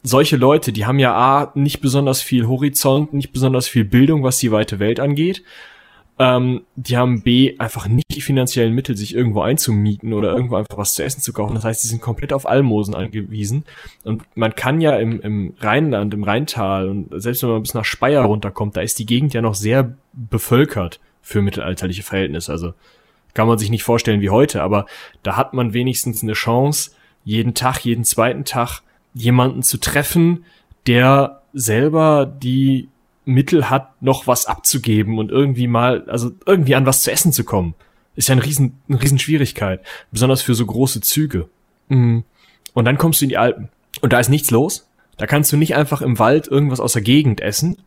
Solche 0.03 0.35
Leute, 0.35 0.73
die 0.73 0.85
haben 0.85 0.99
ja 0.99 1.13
A, 1.13 1.51
nicht 1.55 1.79
besonders 1.79 2.21
viel 2.21 2.47
Horizont, 2.47 3.13
nicht 3.13 3.31
besonders 3.31 3.67
viel 3.67 3.85
Bildung, 3.85 4.23
was 4.23 4.37
die 4.37 4.51
weite 4.51 4.79
Welt 4.79 4.99
angeht. 4.99 5.43
Ähm, 6.19 6.61
die 6.75 6.97
haben 6.97 7.23
B, 7.23 7.55
einfach 7.57 7.87
nicht 7.87 8.15
die 8.15 8.21
finanziellen 8.21 8.73
Mittel, 8.73 8.95
sich 8.95 9.15
irgendwo 9.15 9.41
einzumieten 9.41 10.13
oder 10.13 10.33
irgendwo 10.33 10.55
einfach 10.55 10.77
was 10.77 10.93
zu 10.93 11.03
essen 11.03 11.21
zu 11.21 11.33
kaufen. 11.33 11.55
Das 11.55 11.63
heißt, 11.63 11.81
sie 11.81 11.87
sind 11.87 12.01
komplett 12.01 12.33
auf 12.33 12.45
Almosen 12.45 12.93
angewiesen. 12.93 13.65
Und 14.03 14.23
man 14.35 14.53
kann 14.55 14.79
ja 14.79 14.95
im, 14.97 15.21
im 15.21 15.53
Rheinland, 15.59 16.13
im 16.13 16.23
Rheintal 16.23 16.89
und 16.89 17.09
selbst 17.21 17.41
wenn 17.41 17.49
man 17.49 17.63
bis 17.63 17.73
nach 17.73 17.85
Speyer 17.85 18.23
runterkommt, 18.23 18.77
da 18.77 18.81
ist 18.81 18.99
die 18.99 19.07
Gegend 19.07 19.33
ja 19.33 19.41
noch 19.41 19.55
sehr 19.55 19.95
bevölkert 20.13 20.99
für 21.21 21.41
mittelalterliche 21.41 22.03
Verhältnisse. 22.03 22.51
Also 22.51 22.73
kann 23.33 23.47
man 23.47 23.57
sich 23.57 23.69
nicht 23.69 23.83
vorstellen 23.83 24.21
wie 24.21 24.29
heute, 24.29 24.61
aber 24.61 24.85
da 25.23 25.35
hat 25.35 25.53
man 25.53 25.73
wenigstens 25.73 26.23
eine 26.23 26.33
Chance, 26.33 26.91
jeden 27.23 27.53
Tag, 27.53 27.79
jeden 27.79 28.03
zweiten 28.03 28.45
Tag 28.45 28.81
jemanden 29.13 29.63
zu 29.63 29.77
treffen, 29.77 30.45
der 30.87 31.41
selber 31.53 32.25
die 32.25 32.89
Mittel 33.25 33.69
hat, 33.69 34.01
noch 34.01 34.27
was 34.27 34.45
abzugeben 34.45 35.17
und 35.17 35.31
irgendwie 35.31 35.67
mal, 35.67 36.09
also 36.09 36.31
irgendwie 36.45 36.75
an 36.75 36.85
was 36.85 37.01
zu 37.01 37.11
essen 37.11 37.31
zu 37.31 37.43
kommen. 37.43 37.73
Ist 38.15 38.29
ja 38.29 38.33
eine 38.33 38.43
riesen, 38.45 38.79
eine 38.89 39.01
riesen 39.01 39.17
Schwierigkeit. 39.17 39.81
Besonders 40.11 40.41
für 40.41 40.55
so 40.55 40.65
große 40.65 41.01
Züge. 41.01 41.49
Mhm. 41.87 42.23
Und 42.73 42.85
dann 42.85 42.97
kommst 42.97 43.21
du 43.21 43.25
in 43.25 43.29
die 43.29 43.37
Alpen. 43.37 43.69
Und 44.01 44.13
da 44.13 44.19
ist 44.19 44.29
nichts 44.29 44.51
los. 44.51 44.89
Da 45.17 45.25
kannst 45.25 45.51
du 45.51 45.57
nicht 45.57 45.75
einfach 45.75 46.01
im 46.01 46.19
Wald 46.19 46.47
irgendwas 46.47 46.79
aus 46.79 46.93
der 46.93 47.01
Gegend 47.01 47.41
essen. 47.41 47.77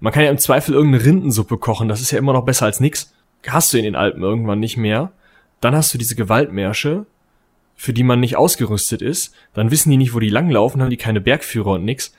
Man 0.00 0.12
kann 0.12 0.22
ja 0.22 0.30
im 0.30 0.38
Zweifel 0.38 0.74
irgendeine 0.74 1.04
Rindensuppe 1.04 1.58
kochen. 1.58 1.88
Das 1.88 2.00
ist 2.00 2.10
ja 2.10 2.18
immer 2.18 2.32
noch 2.32 2.44
besser 2.44 2.66
als 2.66 2.80
nix. 2.80 3.12
Hast 3.48 3.72
du 3.72 3.78
in 3.78 3.84
den 3.84 3.96
Alpen 3.96 4.22
irgendwann 4.22 4.60
nicht 4.60 4.76
mehr. 4.76 5.12
Dann 5.60 5.74
hast 5.74 5.92
du 5.92 5.98
diese 5.98 6.14
Gewaltmärsche, 6.14 7.06
für 7.74 7.92
die 7.92 8.02
man 8.02 8.20
nicht 8.20 8.36
ausgerüstet 8.36 9.02
ist. 9.02 9.34
Dann 9.54 9.70
wissen 9.70 9.90
die 9.90 9.96
nicht, 9.96 10.14
wo 10.14 10.20
die 10.20 10.28
langlaufen, 10.28 10.82
haben 10.82 10.90
die 10.90 10.96
keine 10.96 11.20
Bergführer 11.20 11.72
und 11.72 11.84
nix 11.84 12.14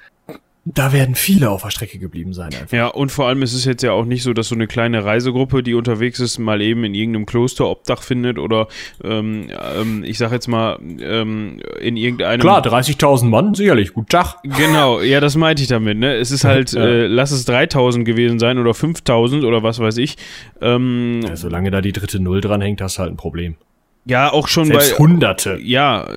da 0.73 0.93
werden 0.93 1.15
viele 1.15 1.49
auf 1.49 1.63
der 1.63 1.71
Strecke 1.71 1.97
geblieben 1.97 2.33
sein. 2.33 2.47
Einfach. 2.53 2.71
Ja, 2.71 2.87
und 2.87 3.11
vor 3.11 3.27
allem 3.27 3.41
ist 3.41 3.53
es 3.53 3.65
jetzt 3.65 3.81
ja 3.81 3.91
auch 3.91 4.05
nicht 4.05 4.23
so, 4.23 4.33
dass 4.33 4.49
so 4.49 4.55
eine 4.55 4.67
kleine 4.67 5.03
Reisegruppe, 5.03 5.63
die 5.63 5.73
unterwegs 5.73 6.19
ist, 6.19 6.37
mal 6.37 6.61
eben 6.61 6.83
in 6.83 6.93
irgendeinem 6.93 7.25
Kloster 7.25 7.67
Obdach 7.67 8.03
findet 8.03 8.37
oder 8.37 8.67
ähm, 9.03 9.47
ähm, 9.75 10.03
ich 10.03 10.17
sag 10.17 10.31
jetzt 10.31 10.47
mal 10.47 10.77
ähm, 10.81 11.59
in 11.79 11.97
irgendeinem. 11.97 12.41
Klar, 12.41 12.61
30.000 12.65 13.25
Mann, 13.25 13.53
sicherlich, 13.55 13.93
gut 13.93 14.09
Tag. 14.09 14.35
Genau, 14.43 15.01
ja, 15.01 15.19
das 15.19 15.35
meinte 15.35 15.63
ich 15.63 15.69
damit. 15.69 15.97
Ne? 15.97 16.15
Es 16.15 16.31
ist 16.31 16.43
halt, 16.43 16.71
ja. 16.73 16.85
äh, 16.85 17.07
lass 17.07 17.31
es 17.31 17.47
3.000 17.47 18.03
gewesen 18.03 18.37
sein 18.39 18.59
oder 18.59 18.71
5.000 18.71 19.45
oder 19.45 19.63
was 19.63 19.79
weiß 19.79 19.97
ich. 19.97 20.17
Ähm, 20.61 21.21
ja, 21.27 21.35
solange 21.35 21.71
da 21.71 21.81
die 21.81 21.93
dritte 21.93 22.19
Null 22.19 22.41
dran 22.41 22.61
hängt, 22.61 22.81
hast 22.81 22.97
du 22.97 23.01
halt 23.01 23.11
ein 23.11 23.17
Problem. 23.17 23.55
Ja, 24.09 24.33
auch 24.33 24.47
schon 24.47 24.65
Selbst 24.65 24.91
bei 24.91 24.97
Hunderte. 24.97 25.59
Ja, 25.61 26.09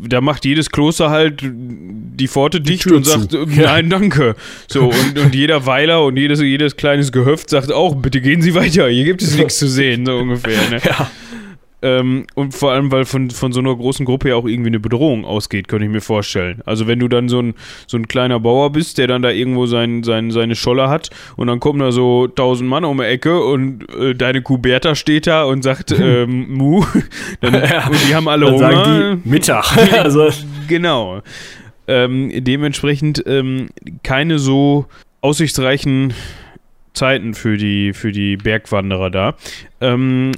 da 0.00 0.20
macht 0.20 0.44
jedes 0.44 0.70
Kloster 0.70 1.10
halt 1.10 1.42
die 1.42 2.28
Pforte 2.28 2.60
die 2.60 2.70
dicht 2.70 2.86
und 2.86 3.04
sagt, 3.04 3.32
zu. 3.32 3.46
nein, 3.46 3.90
danke. 3.90 4.36
So, 4.68 4.90
und, 4.90 5.18
und 5.18 5.34
jeder 5.34 5.66
Weiler 5.66 6.04
und 6.04 6.16
jedes, 6.16 6.40
jedes 6.40 6.76
kleines 6.76 7.10
Gehöft 7.10 7.50
sagt 7.50 7.72
auch, 7.72 7.96
bitte 7.96 8.20
gehen 8.20 8.42
Sie 8.42 8.54
weiter, 8.54 8.88
hier 8.88 9.04
gibt 9.04 9.22
es 9.22 9.36
nichts 9.36 9.58
zu 9.58 9.66
sehen, 9.66 10.06
so 10.06 10.18
ungefähr. 10.18 10.70
Ne? 10.70 10.80
Ja. 10.84 11.10
Ähm, 11.84 12.26
und 12.34 12.54
vor 12.54 12.72
allem, 12.72 12.90
weil 12.90 13.04
von, 13.04 13.28
von 13.28 13.52
so 13.52 13.60
einer 13.60 13.76
großen 13.76 14.06
Gruppe 14.06 14.30
ja 14.30 14.36
auch 14.36 14.46
irgendwie 14.46 14.70
eine 14.70 14.80
Bedrohung 14.80 15.26
ausgeht, 15.26 15.68
könnte 15.68 15.84
ich 15.84 15.92
mir 15.92 16.00
vorstellen. 16.00 16.62
Also 16.64 16.86
wenn 16.86 16.98
du 16.98 17.08
dann 17.08 17.28
so 17.28 17.40
ein, 17.40 17.52
so 17.86 17.98
ein 17.98 18.08
kleiner 18.08 18.40
Bauer 18.40 18.72
bist, 18.72 18.96
der 18.96 19.06
dann 19.06 19.20
da 19.20 19.28
irgendwo 19.28 19.66
sein, 19.66 20.02
sein, 20.02 20.30
seine 20.30 20.56
Scholle 20.56 20.88
hat 20.88 21.10
und 21.36 21.46
dann 21.46 21.60
kommen 21.60 21.80
da 21.80 21.92
so 21.92 22.26
tausend 22.26 22.70
Mann 22.70 22.86
um 22.86 22.96
die 22.96 23.04
Ecke 23.04 23.38
und 23.38 23.86
äh, 23.94 24.14
deine 24.14 24.40
Kuh 24.40 24.56
Bertha 24.56 24.94
steht 24.94 25.26
da 25.26 25.44
und 25.44 25.62
sagt 25.62 25.92
ähm, 26.00 26.54
Mu, 26.54 26.86
dann, 27.42 27.52
ja, 27.52 27.86
und 27.86 28.08
die 28.08 28.14
haben 28.14 28.28
alle 28.28 28.46
dann 28.46 28.54
Hunger. 28.54 28.72
Sagen 28.72 29.22
die 29.22 29.28
Mittag. 29.28 29.76
also. 30.02 30.30
Genau. 30.66 31.20
Ähm, 31.86 32.30
dementsprechend 32.32 33.22
ähm, 33.26 33.68
keine 34.02 34.38
so 34.38 34.86
aussichtsreichen 35.20 36.14
Zeiten 36.94 37.34
für 37.34 37.58
die, 37.58 37.92
für 37.92 38.10
die 38.10 38.38
Bergwanderer 38.38 39.10
da. 39.10 39.34
Ähm, 39.82 40.32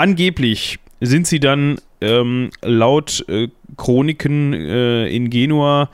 angeblich 0.00 0.78
sind 1.00 1.26
sie 1.26 1.40
dann 1.40 1.78
ähm, 2.00 2.50
laut 2.62 3.24
äh, 3.28 3.48
Chroniken 3.76 4.54
äh, 4.54 5.06
in 5.08 5.28
Genua, 5.28 5.90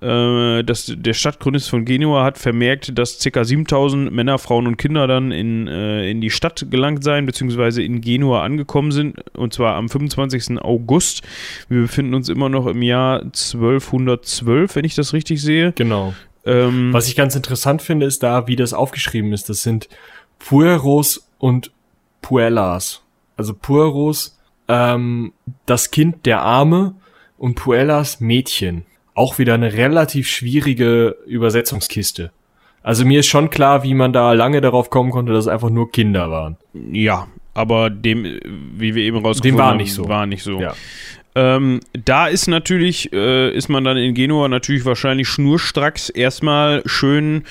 äh, 0.00 0.64
das, 0.64 0.92
der 0.96 1.12
Stadtchronist 1.12 1.68
von 1.68 1.84
Genua 1.84 2.24
hat 2.24 2.38
vermerkt, 2.38 2.98
dass 2.98 3.18
ca. 3.18 3.44
7000 3.44 4.10
Männer, 4.10 4.38
Frauen 4.38 4.66
und 4.66 4.78
Kinder 4.78 5.06
dann 5.06 5.30
in, 5.30 5.68
äh, 5.68 6.10
in 6.10 6.22
die 6.22 6.30
Stadt 6.30 6.66
gelangt 6.70 7.04
seien, 7.04 7.26
beziehungsweise 7.26 7.82
in 7.82 8.00
Genua 8.00 8.42
angekommen 8.42 8.92
sind, 8.92 9.16
und 9.34 9.52
zwar 9.52 9.74
am 9.76 9.90
25. 9.90 10.58
August. 10.62 11.22
Wir 11.68 11.82
befinden 11.82 12.14
uns 12.14 12.30
immer 12.30 12.48
noch 12.48 12.66
im 12.66 12.82
Jahr 12.82 13.20
1212, 13.20 14.76
wenn 14.76 14.84
ich 14.84 14.94
das 14.94 15.12
richtig 15.12 15.42
sehe. 15.42 15.72
Genau. 15.72 16.14
Ähm, 16.46 16.94
Was 16.94 17.08
ich 17.08 17.16
ganz 17.16 17.36
interessant 17.36 17.82
finde, 17.82 18.06
ist 18.06 18.22
da, 18.22 18.46
wie 18.46 18.56
das 18.56 18.72
aufgeschrieben 18.72 19.34
ist. 19.34 19.50
Das 19.50 19.62
sind 19.62 19.90
Pueros 20.38 21.28
und 21.38 21.70
Puellas 22.22 23.02
also 23.40 23.54
Pueros, 23.54 24.38
ähm, 24.68 25.32
das 25.64 25.90
Kind 25.90 26.26
der 26.26 26.42
Arme 26.42 26.94
und 27.38 27.54
Puellas 27.54 28.20
Mädchen. 28.20 28.84
Auch 29.14 29.38
wieder 29.38 29.54
eine 29.54 29.72
relativ 29.72 30.28
schwierige 30.28 31.16
Übersetzungskiste. 31.26 32.32
Also 32.82 33.06
mir 33.06 33.20
ist 33.20 33.28
schon 33.28 33.48
klar, 33.48 33.82
wie 33.82 33.94
man 33.94 34.12
da 34.12 34.34
lange 34.34 34.60
darauf 34.60 34.90
kommen 34.90 35.10
konnte, 35.10 35.32
dass 35.32 35.46
es 35.46 35.48
einfach 35.48 35.70
nur 35.70 35.90
Kinder 35.90 36.30
waren. 36.30 36.58
Ja, 36.92 37.28
aber 37.54 37.88
dem, 37.88 38.24
wie 38.24 38.94
wir 38.94 39.02
eben 39.04 39.16
rausgefunden 39.16 39.56
dem 39.56 39.58
war 39.58 39.74
nicht 39.74 39.94
so. 39.94 40.08
War 40.08 40.26
nicht 40.26 40.42
so. 40.42 40.60
Ja. 40.60 40.74
Ähm, 41.34 41.80
da 41.92 42.26
ist 42.26 42.46
natürlich, 42.46 43.10
äh, 43.14 43.50
ist 43.54 43.70
man 43.70 43.84
dann 43.84 43.96
in 43.96 44.14
Genua 44.14 44.48
natürlich 44.48 44.84
wahrscheinlich 44.84 45.28
schnurstracks 45.28 46.10
erstmal 46.10 46.82
schön 46.84 47.44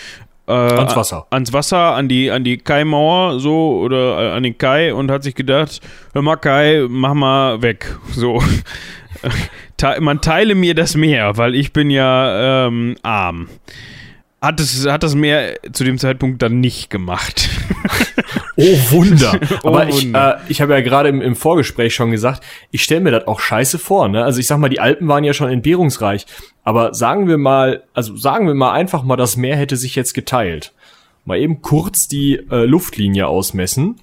äh, 0.49 0.51
ans 0.51 0.95
Wasser. 0.95 1.27
Ans 1.29 1.53
Wasser, 1.53 1.95
an 1.95 2.07
die, 2.07 2.31
an 2.31 2.43
die 2.43 2.57
Kai-Mauer 2.57 3.39
so 3.39 3.79
oder 3.79 4.19
äh, 4.19 4.31
an 4.31 4.43
den 4.43 4.57
Kai 4.57 4.93
und 4.93 5.12
hat 5.12 5.23
sich 5.23 5.35
gedacht, 5.35 5.79
hör 6.13 6.21
mal 6.21 6.38
Kai, 6.38 6.85
mach 6.89 7.13
mal 7.13 7.62
weg. 7.62 7.95
So. 8.12 8.41
man 10.01 10.19
teile 10.19 10.55
mir 10.55 10.75
das 10.75 10.95
Meer, 10.95 11.38
weil 11.38 11.55
ich 11.55 11.71
bin 11.71 11.89
ja 11.89 12.67
ähm, 12.67 12.95
arm. 13.01 13.47
Hat, 14.41 14.60
es, 14.60 14.86
hat 14.86 15.04
das 15.04 15.15
Meer 15.15 15.60
zu 15.73 15.84
dem 15.84 15.97
Zeitpunkt 15.97 16.41
dann 16.41 16.60
nicht 16.60 16.89
gemacht. 16.89 17.49
Oh 18.62 18.91
Wunder. 18.91 19.39
Aber 19.63 19.86
oh, 19.86 19.89
ich, 19.89 20.13
äh, 20.13 20.36
ich 20.49 20.62
habe 20.62 20.73
ja 20.73 20.82
gerade 20.82 21.08
im, 21.08 21.21
im 21.21 21.38
Vorgespräch 21.38 21.95
schon 21.95 22.12
gesagt, 22.12 22.43
ich 22.71 22.84
stelle 22.84 22.99
mir 22.99 23.12
das 23.12 23.25
auch 23.25 23.39
scheiße 23.39 23.80
vor. 23.80 24.10
Ne? 24.10 24.21
Also 24.21 24.41
ich 24.41 24.47
sag 24.47 24.58
mal, 24.58 24.67
die 24.67 24.82
Alpen 24.82 25.08
waren 25.08 25.23
ja 25.23 25.32
schon 25.32 25.49
entbehrungsreich. 25.49 26.25
Aber 26.65 26.93
sagen 26.93 27.30
wir 27.30 27.38
mal, 27.38 27.84
also 27.93 28.17
sagen 28.17 28.47
wir 28.47 28.56
mal 28.56 28.73
einfach 28.73 29.04
mal, 29.04 29.15
das 29.15 29.38
Meer 29.38 29.56
hätte 29.56 29.78
sich 29.78 29.95
jetzt 29.95 30.13
geteilt. 30.13 30.73
Mal 31.23 31.39
eben 31.39 31.62
kurz 31.62 32.10
die 32.10 32.36
äh, 32.52 32.65
Luftlinie 32.65 33.28
ausmessen. 33.28 33.95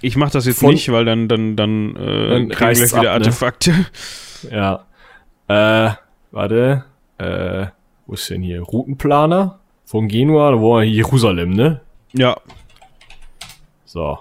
Ich 0.00 0.16
mache 0.16 0.32
das 0.32 0.44
jetzt 0.44 0.58
Von, 0.58 0.72
nicht, 0.72 0.90
weil 0.90 1.04
dann 1.04 1.28
dann 1.28 1.54
dann, 1.54 1.94
äh, 1.94 2.30
dann 2.30 2.48
kriegen 2.48 2.74
gleich 2.74 2.80
wieder 2.80 3.12
ab, 3.12 3.20
Artefakte. 3.20 3.70
Ne? 4.50 4.86
Ja. 5.48 5.88
Äh, 5.88 5.94
warte. 6.32 6.84
Äh, 7.18 7.66
wo 8.06 8.14
ist 8.14 8.28
denn 8.28 8.42
hier? 8.42 8.60
Routenplaner? 8.60 9.59
Von 9.90 10.06
Genua, 10.06 10.60
wo 10.60 10.74
war 10.74 10.84
Jerusalem, 10.84 11.50
ne? 11.50 11.80
Ja. 12.12 12.40
So. 13.84 14.20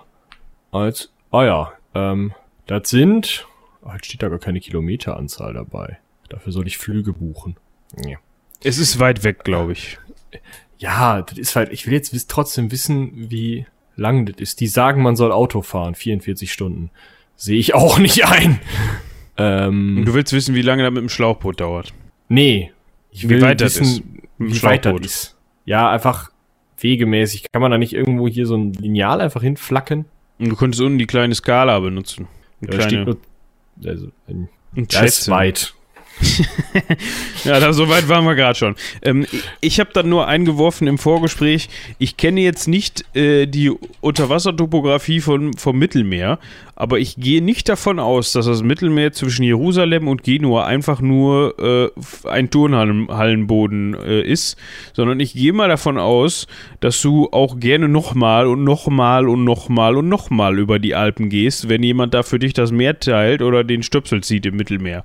Als, 0.72 1.14
ah 1.30 1.44
ja, 1.44 1.74
ähm, 1.94 2.34
das 2.66 2.90
sind, 2.90 3.46
halt 3.86 4.04
steht 4.04 4.24
da 4.24 4.30
gar 4.30 4.40
keine 4.40 4.62
Kilometeranzahl 4.62 5.54
dabei. 5.54 6.00
Dafür 6.28 6.54
soll 6.54 6.66
ich 6.66 6.80
Flüge 6.80 7.14
buchen. 7.14 7.56
Ja. 8.04 8.18
Es 8.64 8.80
ist 8.80 8.98
weit 8.98 9.24
weg, 9.24 9.44
glaube 9.44 9.74
ich. 9.74 10.00
Ja, 10.80 11.22
das 11.22 11.38
ist 11.38 11.56
halt, 11.56 11.72
ich 11.72 11.86
will 11.86 11.94
jetzt 11.94 12.32
trotzdem 12.32 12.72
wissen, 12.72 13.30
wie 13.30 13.68
lang 13.96 14.26
das 14.26 14.38
ist. 14.38 14.62
Die 14.62 14.68
sagen, 14.68 15.04
man 15.04 15.16
soll 15.16 15.32
Auto 15.32 15.62
fahren, 15.62 15.94
44 15.94 16.52
Stunden. 16.52 16.90
Sehe 17.36 17.60
ich 17.60 17.76
auch 17.76 18.00
nicht 18.00 18.26
ein. 18.28 18.60
Ähm, 19.38 20.02
du 20.04 20.16
willst 20.16 20.34
wissen, 20.34 20.56
wie 20.56 20.64
lange 20.64 20.82
das 20.82 20.92
mit 20.92 21.04
dem 21.04 21.10
Schlauchboot 21.10 21.62
dauert? 21.62 21.94
Nee. 22.28 22.72
Ich 23.12 23.30
will 23.30 23.38
wie 23.38 23.44
weit 23.44 23.62
wissen, 23.62 23.84
das 23.84 23.92
ist. 23.92 24.04
Wie 24.40 24.64
weit 24.64 24.86
das 24.86 25.00
ist. 25.02 25.39
Ja, 25.70 25.88
einfach 25.88 26.32
wegemäßig. 26.80 27.52
Kann 27.52 27.62
man 27.62 27.70
da 27.70 27.78
nicht 27.78 27.94
irgendwo 27.94 28.28
hier 28.28 28.48
so 28.48 28.58
ein 28.58 28.74
Lineal 28.74 29.22
einfach 29.22 29.44
hinflacken? 29.44 30.06
Und 30.40 30.50
du 30.50 30.56
könntest 30.56 30.82
unten 30.82 30.98
die 30.98 31.06
kleine 31.06 31.36
Skala 31.36 31.80
benutzen. 31.80 32.28
Eine 32.60 32.72
da 32.72 32.78
kleine, 32.78 32.90
steht 32.90 33.06
nur, 33.06 33.92
also 33.92 34.08
ein, 34.28 34.50
ein 34.76 34.88
ist 35.06 35.30
weit. 35.30 35.76
ja, 37.44 37.60
da, 37.60 37.74
so 37.74 37.88
weit 37.90 38.10
waren 38.10 38.26
wir 38.26 38.36
gerade 38.36 38.58
schon. 38.58 38.76
Ähm, 39.02 39.26
ich 39.62 39.80
habe 39.80 39.92
dann 39.94 40.10
nur 40.10 40.28
eingeworfen 40.28 40.88
im 40.88 40.98
Vorgespräch, 40.98 41.70
ich 41.98 42.18
kenne 42.18 42.42
jetzt 42.42 42.68
nicht 42.68 43.04
äh, 43.16 43.46
die 43.46 43.72
Unterwassertopographie 44.02 45.22
von, 45.22 45.54
vom 45.54 45.78
Mittelmeer, 45.78 46.40
aber 46.76 47.00
ich 47.00 47.16
gehe 47.18 47.42
nicht 47.42 47.70
davon 47.70 48.00
aus, 48.00 48.32
dass 48.32 48.46
das 48.46 48.64
Mittelmeer 48.64 49.12
zwischen 49.12 49.44
Jerusalem 49.44 50.08
und 50.08 50.24
Genua 50.24 50.66
einfach 50.66 51.02
nur 51.02 51.60
äh, 51.60 52.28
ein 52.28 52.50
Turnhallenboden 52.50 53.94
äh, 53.94 54.22
ist, 54.22 54.58
sondern 54.94 55.20
ich 55.20 55.34
gehe 55.34 55.54
mal 55.54 55.70
davon 55.70 55.98
aus, 55.98 56.48
dass 56.80 57.02
du 57.02 57.30
auch 57.32 57.60
gerne 57.60 57.88
nochmal 57.88 58.48
und 58.48 58.64
nochmal 58.64 59.28
und 59.28 59.44
nochmal 59.44 59.98
und 59.98 60.10
nochmal 60.10 60.60
über 60.60 60.80
die 60.80 60.96
Alpen 60.96 61.30
gehst, 61.30 61.70
wenn 61.70 61.84
jemand 61.84 62.14
da 62.14 62.24
für 62.24 62.40
dich 62.40 62.54
das 62.54 62.72
Meer 62.72 63.00
teilt 63.00 63.42
oder 63.42 63.64
den 63.64 63.84
Stöpsel 63.84 64.22
zieht 64.22 64.46
im 64.46 64.56
Mittelmeer. 64.56 65.04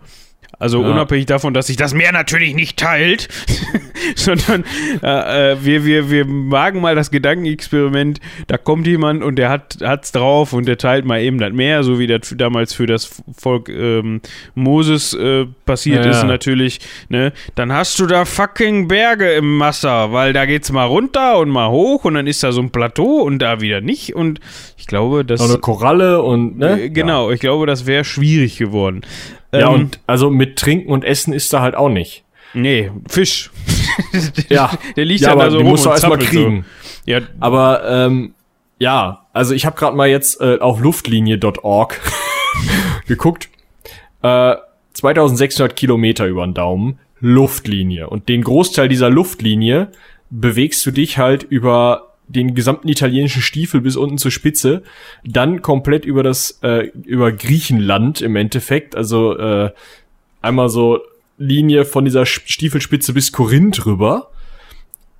Also 0.58 0.82
ja. 0.82 0.88
unabhängig 0.88 1.26
davon, 1.26 1.54
dass 1.54 1.66
sich 1.66 1.76
das 1.76 1.94
Meer 1.94 2.12
natürlich 2.12 2.54
nicht 2.54 2.78
teilt, 2.78 3.28
sondern 4.16 4.64
äh, 5.02 5.52
äh, 5.52 5.56
wir, 5.60 5.84
wir, 5.84 6.10
wir 6.10 6.26
wagen 6.26 6.80
mal 6.80 6.94
das 6.94 7.10
Gedankenexperiment, 7.10 8.20
da 8.46 8.56
kommt 8.56 8.86
jemand 8.86 9.22
und 9.22 9.36
der 9.36 9.50
hat 9.50 9.78
hat's 9.82 10.12
drauf 10.12 10.52
und 10.52 10.66
der 10.66 10.78
teilt 10.78 11.04
mal 11.04 11.20
eben 11.20 11.38
das 11.38 11.52
Meer, 11.52 11.82
so 11.82 11.98
wie 11.98 12.06
das 12.06 12.34
damals 12.36 12.72
für 12.72 12.86
das 12.86 13.22
Volk 13.36 13.68
ähm, 13.68 14.20
Moses 14.54 15.14
äh, 15.14 15.46
passiert 15.66 16.04
ja. 16.04 16.12
ist 16.12 16.24
natürlich. 16.24 16.80
Ne? 17.08 17.32
Dann 17.54 17.72
hast 17.72 17.98
du 17.98 18.06
da 18.06 18.24
fucking 18.24 18.88
Berge 18.88 19.32
im 19.32 19.58
Wasser, 19.60 20.12
weil 20.12 20.32
da 20.32 20.46
geht's 20.46 20.70
mal 20.70 20.86
runter 20.86 21.38
und 21.38 21.50
mal 21.50 21.68
hoch 21.68 22.04
und 22.04 22.14
dann 22.14 22.26
ist 22.26 22.42
da 22.42 22.52
so 22.52 22.60
ein 22.60 22.70
Plateau 22.70 23.22
und 23.22 23.38
da 23.38 23.60
wieder 23.60 23.80
nicht 23.80 24.14
und 24.14 24.40
ich 24.76 24.86
glaube, 24.86 25.24
das... 25.24 25.40
Oder 25.40 25.58
Koralle 25.58 26.22
und... 26.22 26.58
Ne? 26.58 26.82
Äh, 26.82 26.90
genau, 26.90 27.28
ja. 27.28 27.34
ich 27.34 27.40
glaube, 27.40 27.66
das 27.66 27.86
wäre 27.86 28.04
schwierig 28.04 28.58
geworden. 28.58 29.02
Ja, 29.54 29.68
ähm, 29.68 29.74
und 29.74 30.00
also 30.06 30.30
mit 30.30 30.58
Trinken 30.58 30.90
und 30.90 31.04
Essen 31.04 31.32
ist 31.32 31.52
da 31.52 31.60
halt 31.60 31.74
auch 31.74 31.88
nicht. 31.88 32.24
Nee, 32.54 32.90
Fisch. 33.08 33.50
ja. 34.48 34.70
Der 34.96 35.04
liegt 35.04 35.22
ja, 35.22 35.28
ja 35.28 35.32
aber 35.32 35.44
da 35.44 35.50
so 35.50 35.58
den 35.58 35.66
musst 35.66 35.84
du 35.84 35.90
erstmal 35.90 36.18
kriegen. 36.18 36.64
So. 37.04 37.10
Ja. 37.10 37.20
Aber 37.40 37.82
ähm, 37.86 38.34
ja, 38.78 39.26
also 39.32 39.54
ich 39.54 39.66
habe 39.66 39.76
gerade 39.76 39.96
mal 39.96 40.08
jetzt 40.08 40.40
äh, 40.40 40.58
auf 40.60 40.80
luftlinie.org 40.80 42.00
geguckt. 43.06 43.48
Äh, 44.22 44.56
2600 44.94 45.74
Kilometer 45.74 46.26
über 46.26 46.46
den 46.46 46.54
Daumen, 46.54 46.98
Luftlinie. 47.20 48.08
Und 48.08 48.28
den 48.28 48.42
Großteil 48.42 48.88
dieser 48.88 49.10
Luftlinie 49.10 49.88
bewegst 50.30 50.86
du 50.86 50.92
dich 50.92 51.18
halt 51.18 51.42
über 51.42 52.13
den 52.28 52.54
gesamten 52.54 52.88
italienischen 52.88 53.42
Stiefel 53.42 53.80
bis 53.80 53.96
unten 53.96 54.18
zur 54.18 54.30
Spitze, 54.30 54.82
dann 55.24 55.62
komplett 55.62 56.04
über 56.04 56.22
das 56.22 56.58
äh, 56.62 56.90
über 57.04 57.32
Griechenland 57.32 58.20
im 58.20 58.36
Endeffekt, 58.36 58.96
also 58.96 59.36
äh, 59.36 59.70
einmal 60.40 60.68
so 60.68 61.00
Linie 61.38 61.84
von 61.84 62.04
dieser 62.04 62.26
Stiefelspitze 62.26 63.12
bis 63.12 63.32
Korinth 63.32 63.86
rüber. 63.86 64.30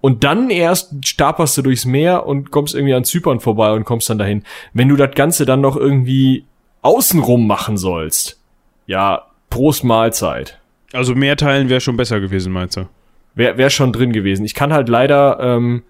Und 0.01 0.23
dann 0.23 0.51
erst 0.51 1.07
staperst 1.07 1.57
du 1.57 1.63
durchs 1.63 1.87
Meer 1.87 2.27
und 2.27 2.51
kommst 2.51 2.75
irgendwie 2.75 2.93
an 2.93 3.05
Zypern 3.05 3.41
vorbei 3.41 3.73
und 3.73 3.85
kommst 3.85 4.11
dann 4.11 4.19
dahin. 4.19 4.43
Wenn 4.75 4.91
du 4.91 4.97
das 4.97 5.15
Ganze 5.15 5.47
dann 5.47 5.63
noch 5.63 5.77
irgendwie 5.77 6.45
außenrum 6.83 7.47
machen 7.47 7.79
sollst, 7.79 8.39
ja, 8.87 9.23
Prost 9.49 9.83
Mahlzeit. 9.83 10.59
Also 10.93 11.15
mehr 11.15 11.37
teilen 11.37 11.71
wäre 11.71 11.81
schon 11.81 11.97
besser 11.97 12.21
gewesen, 12.21 12.53
meinst 12.53 12.77
du? 12.77 12.87
Wäre 13.35 13.57
wär 13.57 13.71
schon 13.71 13.93
drin 13.93 14.13
gewesen. 14.13 14.45
Ich 14.45 14.55
kann 14.55 14.73
halt 14.73 14.89
leider 14.89 15.39
ähm, 15.41 15.83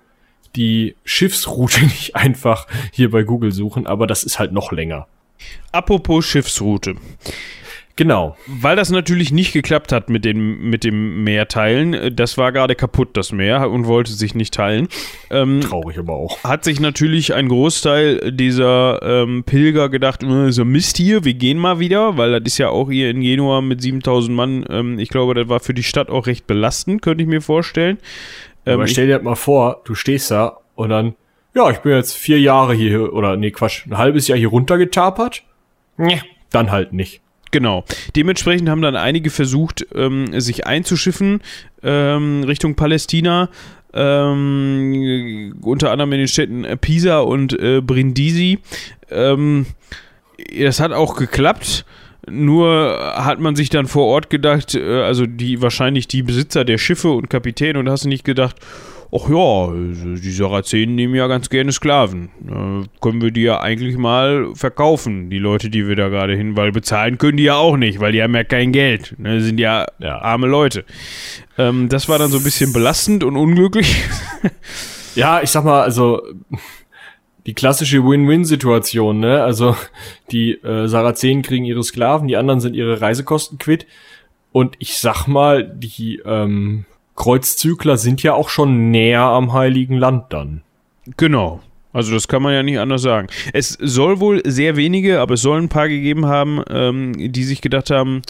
die 0.56 0.96
Schiffsroute 1.04 1.84
nicht 1.84 2.16
einfach 2.16 2.66
hier 2.92 3.10
bei 3.10 3.22
Google 3.22 3.52
suchen, 3.52 3.86
aber 3.86 4.06
das 4.06 4.24
ist 4.24 4.38
halt 4.38 4.52
noch 4.52 4.72
länger. 4.72 5.06
Apropos 5.72 6.24
Schiffsroute. 6.24 6.96
Genau. 7.96 8.36
Weil 8.48 8.74
das 8.74 8.90
natürlich 8.90 9.30
nicht 9.30 9.52
geklappt 9.52 9.92
hat 9.92 10.10
mit 10.10 10.24
dem, 10.24 10.68
mit 10.68 10.82
dem 10.82 11.22
Meerteilen. 11.22 12.14
Das 12.16 12.36
war 12.36 12.50
gerade 12.50 12.74
kaputt, 12.74 13.10
das 13.12 13.30
Meer, 13.30 13.70
und 13.70 13.86
wollte 13.86 14.12
sich 14.12 14.34
nicht 14.34 14.52
teilen. 14.52 14.88
Ähm, 15.30 15.60
Traurig 15.60 15.98
aber 15.98 16.14
auch. 16.14 16.42
Hat 16.42 16.64
sich 16.64 16.80
natürlich 16.80 17.34
ein 17.34 17.48
Großteil 17.48 18.32
dieser 18.32 19.00
ähm, 19.02 19.44
Pilger 19.44 19.90
gedacht, 19.90 20.24
äh, 20.24 20.50
so 20.50 20.64
Mist 20.64 20.96
hier, 20.96 21.24
wir 21.24 21.34
gehen 21.34 21.58
mal 21.58 21.78
wieder, 21.78 22.16
weil 22.16 22.32
das 22.32 22.52
ist 22.54 22.58
ja 22.58 22.68
auch 22.70 22.90
hier 22.90 23.10
in 23.10 23.20
Genua 23.20 23.60
mit 23.60 23.80
7000 23.80 24.36
Mann. 24.36 24.64
Ähm, 24.68 24.98
ich 24.98 25.08
glaube, 25.08 25.34
das 25.34 25.48
war 25.48 25.60
für 25.60 25.74
die 25.74 25.84
Stadt 25.84 26.10
auch 26.10 26.26
recht 26.26 26.48
belastend, 26.48 27.00
könnte 27.00 27.22
ich 27.22 27.28
mir 27.28 27.42
vorstellen. 27.42 27.98
Ähm, 28.66 28.74
Aber 28.74 28.86
stell 28.86 29.06
dir 29.06 29.14
halt 29.14 29.24
mal 29.24 29.34
vor, 29.34 29.82
du 29.84 29.94
stehst 29.94 30.30
da 30.30 30.58
und 30.74 30.88
dann, 30.90 31.14
ja, 31.54 31.70
ich 31.70 31.78
bin 31.78 31.92
jetzt 31.92 32.16
vier 32.16 32.40
Jahre 32.40 32.74
hier, 32.74 33.12
oder 33.12 33.36
nee, 33.36 33.50
Quatsch, 33.50 33.86
ein 33.86 33.98
halbes 33.98 34.28
Jahr 34.28 34.38
hier 34.38 34.48
runtergetapert. 34.48 35.42
Nee, 35.96 36.20
dann 36.50 36.70
halt 36.70 36.92
nicht. 36.92 37.20
Genau. 37.50 37.84
Dementsprechend 38.16 38.68
haben 38.68 38.82
dann 38.82 38.96
einige 38.96 39.30
versucht, 39.30 39.86
ähm, 39.94 40.40
sich 40.40 40.66
einzuschiffen 40.66 41.40
ähm, 41.84 42.42
Richtung 42.42 42.74
Palästina. 42.74 43.48
Ähm, 43.92 45.54
unter 45.62 45.92
anderem 45.92 46.12
in 46.14 46.18
den 46.18 46.26
Städten 46.26 46.66
Pisa 46.80 47.20
und 47.20 47.56
äh, 47.56 47.80
Brindisi. 47.80 48.58
Ähm, 49.08 49.66
das 50.58 50.80
hat 50.80 50.90
auch 50.90 51.14
geklappt. 51.14 51.84
Nur 52.30 53.14
hat 53.16 53.40
man 53.40 53.56
sich 53.56 53.70
dann 53.70 53.86
vor 53.86 54.06
Ort 54.06 54.30
gedacht, 54.30 54.74
äh, 54.74 55.02
also 55.02 55.26
die 55.26 55.60
wahrscheinlich 55.62 56.08
die 56.08 56.22
Besitzer 56.22 56.64
der 56.64 56.78
Schiffe 56.78 57.10
und 57.10 57.30
Kapitän 57.30 57.76
und 57.76 57.88
hast 57.88 58.04
du 58.04 58.08
nicht 58.08 58.24
gedacht, 58.24 58.56
ach 59.14 59.28
ja, 59.28 59.72
die 59.72 60.30
Sarazenen 60.30 60.94
nehmen 60.94 61.14
ja 61.14 61.26
ganz 61.28 61.48
gerne 61.48 61.70
Sklaven. 61.72 62.30
Können 63.00 63.22
wir 63.22 63.30
die 63.30 63.42
ja 63.42 63.60
eigentlich 63.60 63.96
mal 63.96 64.54
verkaufen, 64.54 65.30
die 65.30 65.38
Leute, 65.38 65.70
die 65.70 65.86
wir 65.86 65.96
da 65.96 66.08
gerade 66.08 66.36
hin, 66.36 66.56
weil 66.56 66.72
bezahlen 66.72 67.18
können 67.18 67.36
die 67.36 67.44
ja 67.44 67.56
auch 67.56 67.76
nicht, 67.76 68.00
weil 68.00 68.12
die 68.12 68.22
haben 68.22 68.34
ja 68.34 68.44
kein 68.44 68.72
Geld. 68.72 69.14
Ne, 69.18 69.40
sind 69.40 69.58
ja, 69.58 69.86
ja. 69.98 70.18
arme 70.18 70.46
Leute. 70.46 70.84
Ähm, 71.58 71.88
das 71.88 72.08
war 72.08 72.18
dann 72.18 72.30
so 72.30 72.38
ein 72.38 72.44
bisschen 72.44 72.72
belastend 72.72 73.22
und 73.22 73.36
unglücklich. 73.36 74.02
ja, 75.14 75.42
ich 75.42 75.50
sag 75.50 75.64
mal, 75.64 75.82
also 75.82 76.22
die 77.46 77.54
klassische 77.54 78.04
Win-Win-Situation, 78.04 79.20
ne? 79.20 79.42
Also 79.42 79.76
die 80.30 80.52
äh, 80.52 80.88
Sarazenen 80.88 81.42
kriegen 81.42 81.64
ihre 81.64 81.82
Sklaven, 81.82 82.28
die 82.28 82.36
anderen 82.36 82.60
sind 82.60 82.74
ihre 82.74 83.00
Reisekosten 83.00 83.58
quitt. 83.58 83.86
Und 84.52 84.76
ich 84.78 84.98
sag 84.98 85.26
mal, 85.26 85.64
die 85.64 86.22
ähm, 86.24 86.86
Kreuzzügler 87.16 87.96
sind 87.96 88.22
ja 88.22 88.34
auch 88.34 88.48
schon 88.48 88.90
näher 88.90 89.22
am 89.22 89.52
Heiligen 89.52 89.96
Land 89.96 90.32
dann. 90.32 90.62
Genau. 91.16 91.60
Also 91.94 92.12
das 92.12 92.26
kann 92.26 92.42
man 92.42 92.52
ja 92.52 92.62
nicht 92.64 92.80
anders 92.80 93.02
sagen. 93.02 93.28
Es 93.52 93.78
soll 93.80 94.18
wohl 94.18 94.42
sehr 94.44 94.76
wenige, 94.76 95.20
aber 95.20 95.34
es 95.34 95.42
soll 95.42 95.62
ein 95.62 95.68
paar 95.68 95.88
gegeben 95.88 96.26
haben, 96.26 96.60
ähm, 96.68 97.32
die 97.32 97.44
sich 97.44 97.60
gedacht 97.60 97.90
haben, 97.90 98.22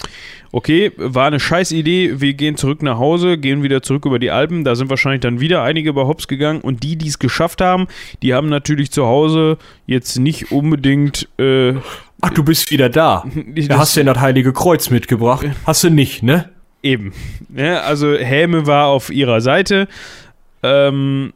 okay, 0.52 0.92
war 0.96 1.26
eine 1.26 1.40
scheiß 1.40 1.72
Idee, 1.72 2.20
wir 2.20 2.34
gehen 2.34 2.58
zurück 2.58 2.82
nach 2.82 2.98
Hause, 2.98 3.38
gehen 3.38 3.62
wieder 3.62 3.82
zurück 3.82 4.04
über 4.04 4.18
die 4.18 4.30
Alpen. 4.30 4.64
Da 4.64 4.74
sind 4.74 4.90
wahrscheinlich 4.90 5.22
dann 5.22 5.40
wieder 5.40 5.62
einige 5.62 5.94
bei 5.94 6.02
Hops 6.02 6.28
gegangen 6.28 6.60
und 6.60 6.82
die, 6.82 6.96
die 6.96 7.08
es 7.08 7.18
geschafft 7.18 7.62
haben, 7.62 7.88
die 8.22 8.34
haben 8.34 8.50
natürlich 8.50 8.90
zu 8.92 9.06
Hause 9.06 9.56
jetzt 9.86 10.18
nicht 10.18 10.52
unbedingt... 10.52 11.26
Äh, 11.38 11.74
Ach, 12.20 12.30
du 12.30 12.44
bist 12.44 12.70
wieder 12.70 12.90
da. 12.90 13.24
Da 13.66 13.78
hast 13.78 13.96
du 13.96 14.00
ja 14.00 14.12
das 14.12 14.20
Heilige 14.20 14.52
Kreuz 14.52 14.90
mitgebracht. 14.90 15.46
Hast 15.66 15.84
du 15.84 15.90
nicht, 15.90 16.22
ne? 16.22 16.50
Eben. 16.82 17.14
Ja, 17.56 17.80
also 17.80 18.14
Häme 18.14 18.66
war 18.66 18.88
auf 18.88 19.08
ihrer 19.08 19.40
Seite. 19.40 19.88
Ähm, 20.62 21.32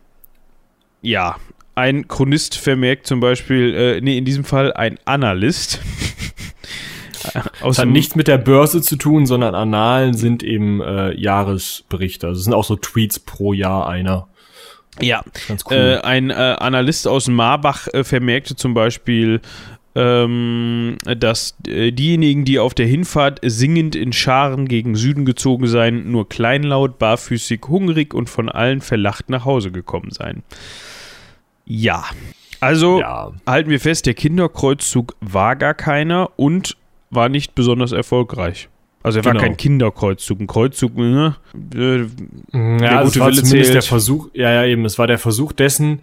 ja, 1.01 1.37
ein 1.79 2.09
Chronist 2.09 2.57
vermerkt 2.57 3.07
zum 3.07 3.20
Beispiel, 3.20 3.74
äh, 3.74 4.01
nee, 4.01 4.18
in 4.18 4.24
diesem 4.24 4.45
Fall 4.45 4.72
ein 4.72 4.99
Analyst. 5.05 5.81
das 7.62 7.79
hat 7.79 7.89
nichts 7.89 8.16
mit 8.16 8.26
der 8.26 8.39
Börse 8.39 8.83
zu 8.83 8.97
tun, 8.97 9.26
sondern 9.26 9.55
Annalen 9.55 10.14
sind 10.14 10.43
eben 10.43 10.81
äh, 10.81 11.14
Jahresberichte. 11.14 12.26
Also 12.26 12.39
es 12.39 12.45
sind 12.45 12.55
auch 12.55 12.64
so 12.64 12.76
Tweets 12.76 13.20
pro 13.20 13.53
Jahr 13.53 13.89
einer. 13.89 14.26
Ja, 15.01 15.22
cool. 15.70 15.76
äh, 15.76 15.97
ein 15.99 16.31
äh, 16.31 16.35
Analyst 16.35 17.07
aus 17.07 17.29
Marbach 17.29 17.87
äh, 17.95 18.03
vermerkte 18.03 18.57
zum 18.57 18.74
Beispiel, 18.74 19.41
ähm, 19.95 20.97
dass 21.05 21.57
äh, 21.68 21.93
diejenigen, 21.93 22.45
die 22.45 22.59
auf 22.59 22.74
der 22.74 22.87
Hinfahrt 22.87 23.39
singend 23.43 23.95
in 23.95 24.12
Scharen 24.12 24.66
gegen 24.66 24.97
Süden 24.97 25.24
gezogen 25.24 25.68
seien, 25.68 26.11
nur 26.11 26.29
kleinlaut, 26.29 26.99
barfüßig, 26.99 27.61
hungrig 27.68 28.14
und 28.14 28.29
von 28.29 28.49
allen 28.49 28.81
verlacht 28.81 29.31
nach 29.31 29.45
Hause 29.45 29.70
gekommen 29.70 30.11
seien. 30.11 30.43
Ja. 31.68 32.04
Also 32.60 33.00
ja. 33.00 33.30
halten 33.46 33.70
wir 33.70 33.78
fest, 33.78 34.06
der 34.06 34.14
Kinderkreuzzug 34.14 35.14
war 35.20 35.54
gar 35.54 35.74
keiner 35.74 36.30
und 36.36 36.76
war 37.10 37.28
nicht 37.28 37.54
besonders 37.54 37.92
erfolgreich. 37.92 38.68
Also 39.02 39.20
er 39.20 39.22
genau. 39.22 39.34
war 39.36 39.42
kein 39.42 39.56
Kinderkreuzzug, 39.56 40.40
ein 40.40 40.46
Kreuzzug, 40.48 40.96
ne? 40.96 41.36
Äh, 41.74 41.98
ja, 42.82 43.04
gute 43.04 43.20
war 43.20 43.28
Wille 43.28 43.42
zählt. 43.44 43.72
der 43.72 43.82
Versuch, 43.82 44.28
ja, 44.32 44.50
ja, 44.50 44.64
eben, 44.64 44.84
es 44.84 44.98
war 44.98 45.06
der 45.06 45.18
Versuch 45.18 45.52
dessen, 45.52 46.00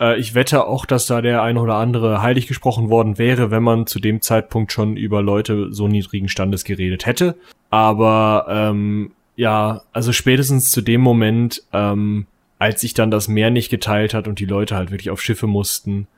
äh, 0.00 0.18
ich 0.18 0.34
wette 0.34 0.66
auch, 0.66 0.86
dass 0.86 1.06
da 1.06 1.20
der 1.20 1.42
ein 1.42 1.58
oder 1.58 1.74
andere 1.74 2.22
heilig 2.22 2.46
gesprochen 2.46 2.88
worden 2.88 3.18
wäre, 3.18 3.50
wenn 3.50 3.62
man 3.62 3.86
zu 3.86 3.98
dem 4.00 4.22
Zeitpunkt 4.22 4.72
schon 4.72 4.96
über 4.96 5.20
Leute 5.20 5.72
so 5.72 5.88
niedrigen 5.88 6.28
Standes 6.28 6.64
geredet 6.64 7.04
hätte. 7.04 7.36
Aber 7.70 8.46
ähm, 8.48 9.12
ja, 9.36 9.82
also 9.92 10.12
spätestens 10.12 10.70
zu 10.70 10.80
dem 10.80 11.02
Moment, 11.02 11.62
ähm, 11.72 12.26
als 12.58 12.80
sich 12.80 12.94
dann 12.94 13.10
das 13.10 13.28
Meer 13.28 13.50
nicht 13.50 13.70
geteilt 13.70 14.14
hat 14.14 14.28
und 14.28 14.38
die 14.40 14.44
Leute 14.46 14.76
halt 14.76 14.90
wirklich 14.90 15.10
auf 15.10 15.22
Schiffe 15.22 15.46
mussten, 15.46 16.08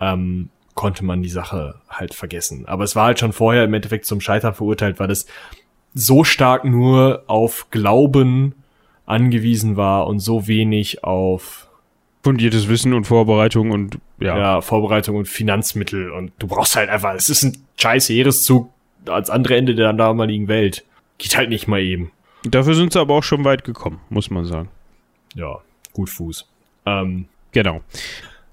ähm, 0.00 0.50
konnte 0.74 1.04
man 1.04 1.22
die 1.22 1.28
Sache 1.28 1.76
halt 1.88 2.14
vergessen. 2.14 2.66
Aber 2.66 2.84
es 2.84 2.96
war 2.96 3.06
halt 3.06 3.20
schon 3.20 3.32
vorher 3.32 3.64
im 3.64 3.74
Endeffekt 3.74 4.06
zum 4.06 4.20
Scheitern 4.20 4.54
verurteilt, 4.54 4.98
weil 4.98 5.10
es 5.10 5.26
so 5.94 6.24
stark 6.24 6.64
nur 6.64 7.24
auf 7.26 7.68
Glauben 7.70 8.54
angewiesen 9.06 9.76
war 9.76 10.06
und 10.06 10.18
so 10.18 10.46
wenig 10.48 11.04
auf 11.04 11.68
fundiertes 12.22 12.68
Wissen 12.68 12.94
und 12.94 13.04
Vorbereitung 13.04 13.70
und 13.70 13.98
ja. 14.18 14.36
ja. 14.36 14.60
Vorbereitung 14.62 15.16
und 15.16 15.28
Finanzmittel 15.28 16.10
und 16.10 16.32
du 16.38 16.46
brauchst 16.46 16.74
halt 16.74 16.88
einfach, 16.88 17.14
es 17.14 17.28
ist 17.28 17.44
ein 17.44 17.58
scheiß 17.76 18.08
Heereszug 18.08 18.70
als 19.06 19.28
andere 19.28 19.56
Ende 19.56 19.74
der 19.74 19.92
damaligen 19.92 20.48
Welt. 20.48 20.84
Geht 21.18 21.36
halt 21.36 21.50
nicht 21.50 21.68
mal 21.68 21.80
eben. 21.80 22.10
Dafür 22.44 22.74
sind 22.74 22.92
sie 22.92 23.00
aber 23.00 23.14
auch 23.14 23.22
schon 23.22 23.44
weit 23.44 23.64
gekommen, 23.64 24.00
muss 24.08 24.30
man 24.30 24.46
sagen. 24.46 24.70
Ja, 25.34 25.60
gut 25.94 26.10
Fuß. 26.10 26.46
Ähm, 26.84 27.26
Genau. 27.52 27.80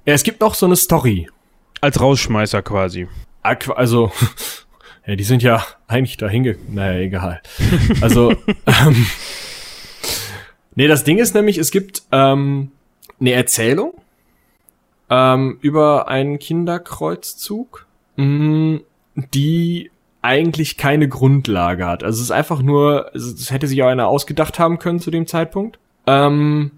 ja, 0.05 0.13
es 0.13 0.23
gibt 0.23 0.39
noch 0.41 0.55
so 0.55 0.65
eine 0.67 0.75
Story. 0.77 1.27
Als 1.81 1.99
Rausschmeißer 1.99 2.61
quasi. 2.61 3.07
Aqu- 3.43 3.73
Also, 3.73 4.11
ja, 5.05 5.15
die 5.15 5.23
sind 5.23 5.41
ja 5.43 5.65
eigentlich 5.87 6.15
dahin 6.17 6.43
ge... 6.43 6.57
Naja, 6.69 6.99
egal. 6.99 7.41
Also, 8.01 8.31
ähm, 8.31 9.05
nee, 10.75 10.87
das 10.87 11.03
Ding 11.03 11.17
ist 11.17 11.33
nämlich, 11.35 11.57
es 11.57 11.71
gibt 11.71 12.03
ähm, 12.11 12.71
eine 13.19 13.31
Erzählung 13.33 13.93
ähm, 15.09 15.57
über 15.61 16.07
einen 16.07 16.39
Kinderkreuzzug, 16.39 17.85
mh, 18.17 18.79
die 19.33 19.91
eigentlich 20.21 20.77
keine 20.77 21.07
Grundlage 21.09 21.87
hat. 21.87 22.03
Also 22.03 22.17
es 22.19 22.25
ist 22.25 22.31
einfach 22.31 22.61
nur, 22.61 23.09
es 23.15 23.49
hätte 23.51 23.67
sich 23.67 23.81
auch 23.81 23.87
einer 23.87 24.07
ausgedacht 24.07 24.59
haben 24.59 24.77
können 24.77 24.99
zu 24.99 25.09
dem 25.09 25.25
Zeitpunkt. 25.25 25.79
Ähm, 26.05 26.71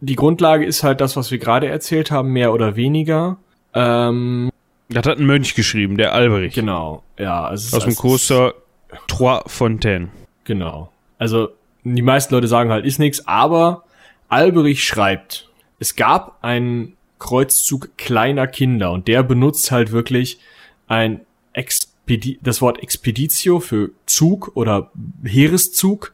die 0.00 0.16
Grundlage 0.16 0.64
ist 0.64 0.82
halt 0.82 1.00
das, 1.00 1.16
was 1.16 1.30
wir 1.30 1.38
gerade 1.38 1.68
erzählt 1.68 2.10
haben, 2.10 2.30
mehr 2.32 2.52
oder 2.52 2.76
weniger. 2.76 3.36
Ähm, 3.74 4.50
Das 4.88 5.06
hat 5.06 5.18
ein 5.18 5.26
Mönch 5.26 5.54
geschrieben, 5.54 5.96
der 5.96 6.14
Alberich. 6.14 6.54
Genau, 6.54 7.02
ja. 7.18 7.44
Also 7.44 7.76
Aus 7.76 7.84
dem 7.84 7.96
Kloster 7.96 8.54
Trois 9.06 9.42
Fontaines. 9.46 10.08
Genau. 10.44 10.90
Also 11.18 11.50
die 11.84 12.02
meisten 12.02 12.34
Leute 12.34 12.48
sagen 12.48 12.70
halt, 12.70 12.84
ist 12.84 12.98
nix, 12.98 13.26
aber 13.26 13.84
Alberich 14.28 14.84
schreibt, 14.84 15.48
es 15.78 15.96
gab 15.96 16.38
einen 16.42 16.96
Kreuzzug 17.18 17.96
kleiner 17.96 18.46
Kinder 18.46 18.92
und 18.92 19.06
der 19.06 19.22
benutzt 19.22 19.70
halt 19.70 19.92
wirklich 19.92 20.40
ein 20.88 21.20
Expedi 21.52 22.38
das 22.42 22.60
Wort 22.60 22.82
Expeditio 22.82 23.60
für 23.60 23.90
Zug 24.06 24.52
oder 24.54 24.90
Heereszug 25.24 26.12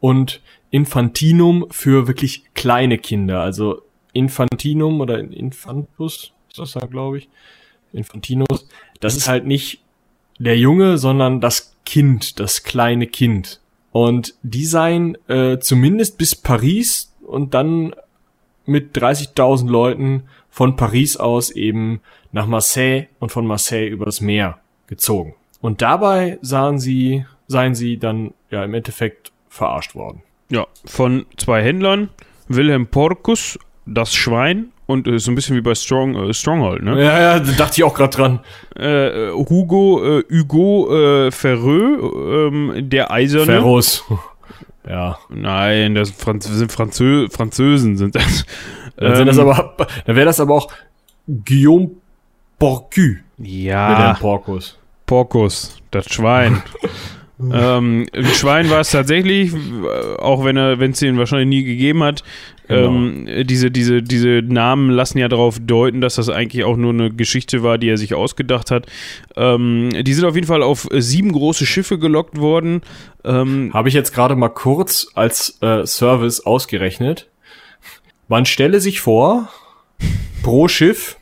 und 0.00 0.40
Infantinum 0.74 1.66
für 1.70 2.08
wirklich 2.08 2.42
kleine 2.54 2.98
Kinder. 2.98 3.42
Also 3.42 3.82
Infantinum 4.12 5.00
oder 5.00 5.20
Infantus, 5.20 6.32
ist 6.48 6.58
das 6.58 6.72
da, 6.72 6.86
glaube 6.86 7.18
ich. 7.18 7.28
Infantinus. 7.92 8.66
Das 8.98 9.14
ist 9.16 9.28
halt 9.28 9.46
nicht 9.46 9.84
der 10.40 10.58
Junge, 10.58 10.98
sondern 10.98 11.40
das 11.40 11.76
Kind, 11.86 12.40
das 12.40 12.64
kleine 12.64 13.06
Kind. 13.06 13.60
Und 13.92 14.34
die 14.42 14.66
seien 14.66 15.16
äh, 15.28 15.60
zumindest 15.60 16.18
bis 16.18 16.34
Paris 16.34 17.14
und 17.24 17.54
dann 17.54 17.94
mit 18.66 18.96
30.000 18.96 19.70
Leuten 19.70 20.24
von 20.50 20.74
Paris 20.74 21.16
aus 21.16 21.52
eben 21.52 22.00
nach 22.32 22.48
Marseille 22.48 23.06
und 23.20 23.30
von 23.30 23.46
Marseille 23.46 23.86
übers 23.86 24.20
Meer 24.20 24.58
gezogen. 24.88 25.36
Und 25.60 25.82
dabei 25.82 26.40
sahen 26.42 26.80
sie, 26.80 27.26
seien 27.46 27.76
sie 27.76 27.96
dann 27.96 28.34
ja 28.50 28.64
im 28.64 28.74
Endeffekt 28.74 29.30
verarscht 29.48 29.94
worden. 29.94 30.24
Ja, 30.50 30.66
von 30.84 31.26
zwei 31.36 31.62
Händlern. 31.62 32.10
Wilhelm 32.48 32.86
Porcus, 32.86 33.58
das 33.86 34.14
Schwein 34.14 34.66
und 34.86 35.06
äh, 35.08 35.18
so 35.18 35.30
ein 35.30 35.34
bisschen 35.34 35.56
wie 35.56 35.62
bei 35.62 35.74
Strong, 35.74 36.14
äh, 36.14 36.34
Stronghold, 36.34 36.82
ne? 36.82 37.02
Ja, 37.02 37.18
ja, 37.18 37.38
da 37.40 37.52
dachte 37.52 37.74
ich 37.78 37.84
auch 37.84 37.94
gerade 37.94 38.14
dran. 38.16 38.40
Äh, 38.76 39.30
Hugo, 39.32 40.18
äh, 40.20 40.24
Hugo 40.30 40.94
äh, 41.26 41.30
Ferreux, 41.30 42.52
ähm, 42.52 42.88
der 42.90 43.10
Eiserne. 43.10 43.46
Ferros. 43.46 44.04
Ja. 44.86 45.18
Nein, 45.30 45.94
das 45.94 46.10
Franz 46.10 46.44
sind 46.46 46.70
Franzö 46.70 47.26
Französen 47.30 47.96
sind 47.96 48.14
das. 48.14 48.44
Dann 48.98 49.16
sind 49.16 49.28
das 49.28 49.38
Ähm, 49.38 49.48
aber, 49.48 49.86
dann 50.04 50.14
wäre 50.14 50.26
das 50.26 50.40
aber 50.40 50.52
auch 50.56 50.70
Guillaume 51.26 51.92
Porcu 52.58 53.00
mit 53.38 53.48
dem 53.48 53.64
Ja, 53.64 54.14
Porcus. 54.20 54.78
Porcus, 55.06 55.78
das 55.90 56.04
Schwein. 56.12 56.62
ähm, 57.52 58.06
ein 58.12 58.24
Schwein 58.26 58.70
war 58.70 58.80
es 58.80 58.90
tatsächlich, 58.90 59.52
auch 60.18 60.44
wenn 60.44 60.56
er, 60.56 60.78
wenn 60.78 60.92
es 60.92 61.02
ihn 61.02 61.18
wahrscheinlich 61.18 61.48
nie 61.48 61.64
gegeben 61.64 62.02
hat. 62.02 62.22
Genau. 62.68 62.88
Ähm, 62.88 63.46
diese, 63.46 63.70
diese, 63.70 64.02
diese 64.02 64.40
Namen 64.42 64.90
lassen 64.90 65.18
ja 65.18 65.28
darauf 65.28 65.58
deuten, 65.60 66.00
dass 66.00 66.14
das 66.14 66.30
eigentlich 66.30 66.64
auch 66.64 66.76
nur 66.76 66.92
eine 66.92 67.10
Geschichte 67.10 67.62
war, 67.62 67.76
die 67.76 67.88
er 67.88 67.98
sich 67.98 68.14
ausgedacht 68.14 68.70
hat. 68.70 68.86
Ähm, 69.36 69.90
die 70.02 70.14
sind 70.14 70.24
auf 70.24 70.34
jeden 70.34 70.46
Fall 70.46 70.62
auf 70.62 70.88
sieben 70.92 71.32
große 71.32 71.66
Schiffe 71.66 71.98
gelockt 71.98 72.38
worden. 72.38 72.80
Ähm, 73.24 73.70
Habe 73.74 73.88
ich 73.88 73.94
jetzt 73.94 74.14
gerade 74.14 74.36
mal 74.36 74.48
kurz 74.48 75.08
als 75.14 75.58
äh, 75.60 75.84
Service 75.86 76.40
ausgerechnet. 76.40 77.28
Man 78.28 78.46
stelle 78.46 78.80
sich 78.80 79.00
vor, 79.00 79.50
pro 80.42 80.68
Schiff 80.68 81.18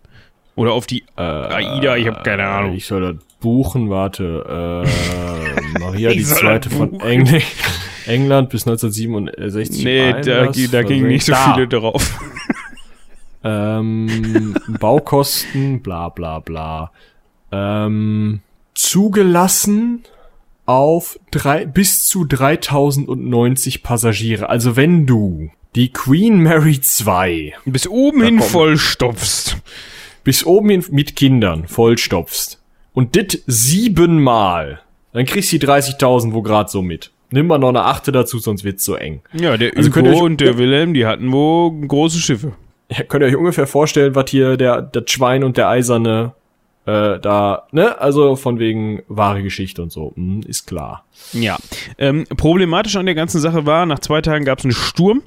Oder 0.55 0.73
auf 0.73 0.85
die 0.85 1.03
Äh, 1.17 1.21
Aida, 1.21 1.95
ich 1.95 2.07
habe 2.07 2.23
keine 2.23 2.45
Ahnung. 2.45 2.73
Ich 2.73 2.85
soll 2.85 3.13
das 3.13 3.23
buchen, 3.39 3.89
warte. 3.89 4.83
Äh, 4.85 5.79
Maria 5.79 6.09
die 6.13 6.23
zweite 6.23 6.69
von. 6.69 6.99
Engl 6.99 7.41
England 8.07 8.49
bis 8.49 8.67
1967. 8.67 9.83
Nee, 9.83 10.13
da, 10.21 10.47
da 10.47 10.83
gingen 10.83 11.07
nicht 11.07 11.25
so 11.25 11.33
Da. 11.33 11.53
viele 11.53 11.67
drauf. 11.67 12.19
Ähm, 13.43 14.55
Baukosten, 14.79 15.81
bla 15.81 16.09
bla 16.09 16.39
bla. 16.39 16.91
Ähm, 17.51 18.41
zugelassen 18.75 20.03
auf 20.66 21.20
drei, 21.32 21.66
bis 21.66 22.05
zu 22.07 22.26
3090 22.26 23.84
Passagiere. 23.84 24.49
Also 24.49 24.76
wenn 24.76 25.05
du 25.05 25.49
die 25.76 25.91
Queen 25.91 26.41
Mary 26.41 26.82
2 26.82 27.53
Bis 27.66 27.88
oben 27.88 28.24
hin 28.24 28.39
vollstopfst. 28.41 29.57
bis 30.24 30.45
oben 30.45 30.70
hin 30.70 30.86
mit 30.91 31.16
Kindern 31.16 31.68
vollstopfst 31.68 32.62
und 32.93 33.16
dit 33.16 33.41
siebenmal, 33.47 34.82
dann 35.14 35.26
kriegst 35.26 35.51
du 35.51 35.57
die 35.57 35.66
30.000 35.66 36.34
wo 36.34 36.41
grad 36.41 36.70
so 36.70 36.82
mit. 36.82 37.12
Nimm 37.32 37.47
mal 37.47 37.57
noch 37.57 37.70
eine 37.70 37.84
achte 37.86 38.12
dazu, 38.12 38.39
sonst 38.39 38.64
wird's 38.66 38.84
so 38.84 38.95
eng. 38.95 39.22
Ja, 39.34 39.55
der 39.55 39.76
Also 39.78 39.89
Hugo 39.95 40.09
euch- 40.09 40.22
und 40.22 40.41
der 40.41 40.57
Wilhelm, 40.57 40.93
die 40.93 41.05
hatten 41.05 41.32
wohl 41.32 41.88
große 41.88 42.20
Schiffe. 42.20 42.53
Ja, 42.89 43.03
könnt 43.03 43.24
ihr 43.24 43.28
euch 43.28 43.38
ungefähr 43.38 43.68
vorstellen, 43.68 44.16
was 44.16 44.30
hier 44.30 44.57
der, 44.57 44.82
das 44.82 45.09
Schwein 45.09 45.45
und 45.45 45.55
der 45.55 45.70
Eiserne 45.70 46.34
äh, 46.91 47.19
da, 47.19 47.67
ne? 47.71 47.99
Also 47.99 48.35
von 48.35 48.59
wegen 48.59 49.03
wahre 49.07 49.43
Geschichte 49.43 49.81
und 49.81 49.91
so. 49.91 50.13
Hm, 50.15 50.41
ist 50.41 50.67
klar. 50.67 51.05
Ja. 51.31 51.57
Ähm, 51.97 52.25
problematisch 52.37 52.97
an 52.97 53.05
der 53.05 53.15
ganzen 53.15 53.39
Sache 53.39 53.65
war, 53.65 53.85
nach 53.85 53.99
zwei 53.99 54.21
Tagen 54.21 54.43
gab 54.43 54.59
es 54.59 54.65
einen 54.65 54.73
Sturm. 54.73 55.23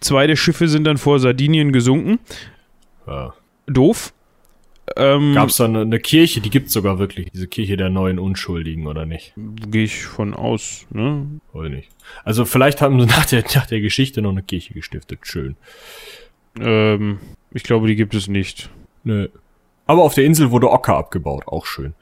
Zwei 0.00 0.26
der 0.26 0.36
Schiffe 0.36 0.66
sind 0.66 0.84
dann 0.84 0.98
vor 0.98 1.20
Sardinien 1.20 1.72
gesunken. 1.72 2.18
Ja. 3.06 3.32
Doof. 3.66 4.12
Ähm, 4.96 5.34
Gab's 5.34 5.56
da 5.56 5.64
eine, 5.64 5.82
eine 5.82 6.00
Kirche, 6.00 6.40
die 6.40 6.50
gibt's 6.50 6.72
sogar 6.72 6.98
wirklich, 6.98 7.30
diese 7.32 7.46
Kirche 7.46 7.76
der 7.76 7.88
neuen 7.88 8.18
Unschuldigen, 8.18 8.86
oder 8.86 9.06
nicht? 9.06 9.32
Gehe 9.36 9.84
ich 9.84 10.04
von 10.04 10.34
aus, 10.34 10.86
ne? 10.90 11.26
Oder 11.54 11.70
nicht? 11.70 11.88
Also 12.24 12.44
vielleicht 12.44 12.82
haben 12.82 13.00
sie 13.00 13.06
nach 13.16 13.24
der, 13.24 13.44
nach 13.54 13.66
der 13.66 13.80
Geschichte 13.80 14.20
noch 14.20 14.32
eine 14.32 14.42
Kirche 14.42 14.74
gestiftet. 14.74 15.20
Schön. 15.22 15.56
Ähm, 16.60 17.18
ich 17.52 17.62
glaube, 17.62 17.86
die 17.86 17.96
gibt 17.96 18.14
es 18.14 18.28
nicht. 18.28 18.68
Nö. 19.04 19.28
Aber 19.86 20.02
auf 20.02 20.14
der 20.14 20.24
Insel 20.24 20.50
wurde 20.50 20.70
Ocker 20.70 20.96
abgebaut, 20.96 21.46
auch 21.46 21.66
schön. 21.66 21.94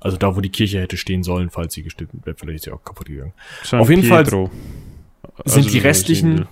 Also 0.00 0.16
da, 0.16 0.36
wo 0.36 0.40
die 0.40 0.50
Kirche 0.50 0.80
hätte 0.80 0.96
stehen 0.96 1.22
sollen, 1.22 1.50
falls 1.50 1.74
sie 1.74 1.82
gestiftet 1.82 2.24
wäre, 2.24 2.36
vielleicht 2.36 2.56
ist 2.56 2.64
sie 2.64 2.72
auch 2.72 2.82
kaputt 2.82 3.08
gegangen. 3.08 3.32
San 3.62 3.80
Auf 3.80 3.90
jeden 3.90 4.04
Fall 4.04 4.24
Pietro. 4.24 4.50
sind 5.44 5.64
Also, 5.64 5.70
die 5.70 5.78
restlichen-. 5.78 6.46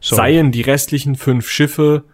Seien 0.00 0.52
die 0.52 0.60
restlichen 0.60 1.14
fünf 1.16 1.48
Schiffe, 1.48 2.04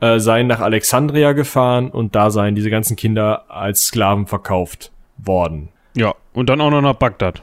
äh, 0.00 0.18
seien 0.18 0.48
nach 0.48 0.58
Alexandria 0.60 1.32
gefahren 1.32 1.90
und 1.90 2.16
da 2.16 2.30
seien 2.30 2.56
diese 2.56 2.70
ganzen 2.70 2.96
Kinder 2.96 3.44
als 3.48 3.86
Sklaven 3.86 4.26
verkauft 4.26 4.90
worden. 5.16 5.68
Ja, 5.94 6.14
und 6.32 6.48
dann 6.48 6.60
auch 6.60 6.70
noch 6.70 6.82
nach 6.82 6.96
Bagdad. 6.96 7.42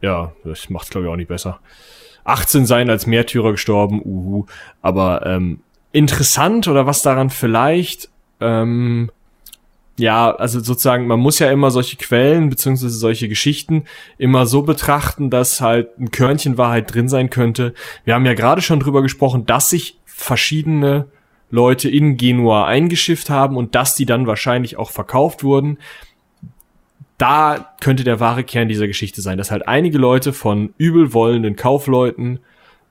Ja, 0.00 0.32
das 0.44 0.70
macht's 0.70 0.90
glaube 0.90 1.06
ich 1.06 1.12
auch 1.12 1.16
nicht 1.16 1.28
besser. 1.28 1.60
18 2.24 2.66
seien 2.66 2.90
als 2.90 3.06
Märtyrer 3.06 3.52
gestorben, 3.52 4.02
uhu. 4.04 4.46
Aber 4.82 5.24
ähm, 5.24 5.60
interessant 5.92 6.68
oder 6.68 6.86
was 6.86 7.02
daran 7.02 7.30
vielleicht, 7.30 8.10
ähm, 8.40 9.10
ja, 9.98 10.30
also 10.30 10.60
sozusagen, 10.60 11.06
man 11.06 11.18
muss 11.18 11.40
ja 11.40 11.50
immer 11.50 11.70
solche 11.70 11.96
Quellen 11.96 12.50
beziehungsweise 12.50 12.96
solche 12.96 13.28
Geschichten 13.28 13.84
immer 14.16 14.46
so 14.46 14.62
betrachten, 14.62 15.28
dass 15.28 15.60
halt 15.60 15.98
ein 15.98 16.12
Körnchen 16.12 16.56
Wahrheit 16.56 16.94
drin 16.94 17.08
sein 17.08 17.30
könnte. 17.30 17.74
Wir 18.04 18.14
haben 18.14 18.24
ja 18.24 18.34
gerade 18.34 18.62
schon 18.62 18.78
drüber 18.80 19.02
gesprochen, 19.02 19.44
dass 19.44 19.70
sich 19.70 19.98
verschiedene 20.04 21.06
Leute 21.50 21.88
in 21.88 22.16
Genua 22.16 22.66
eingeschifft 22.66 23.28
haben 23.28 23.56
und 23.56 23.74
dass 23.74 23.96
die 23.96 24.06
dann 24.06 24.26
wahrscheinlich 24.26 24.76
auch 24.76 24.90
verkauft 24.90 25.42
wurden. 25.42 25.78
Da 27.16 27.74
könnte 27.80 28.04
der 28.04 28.20
wahre 28.20 28.44
Kern 28.44 28.68
dieser 28.68 28.86
Geschichte 28.86 29.20
sein, 29.20 29.38
dass 29.38 29.50
halt 29.50 29.66
einige 29.66 29.98
Leute 29.98 30.32
von 30.32 30.72
übelwollenden 30.78 31.56
Kaufleuten 31.56 32.38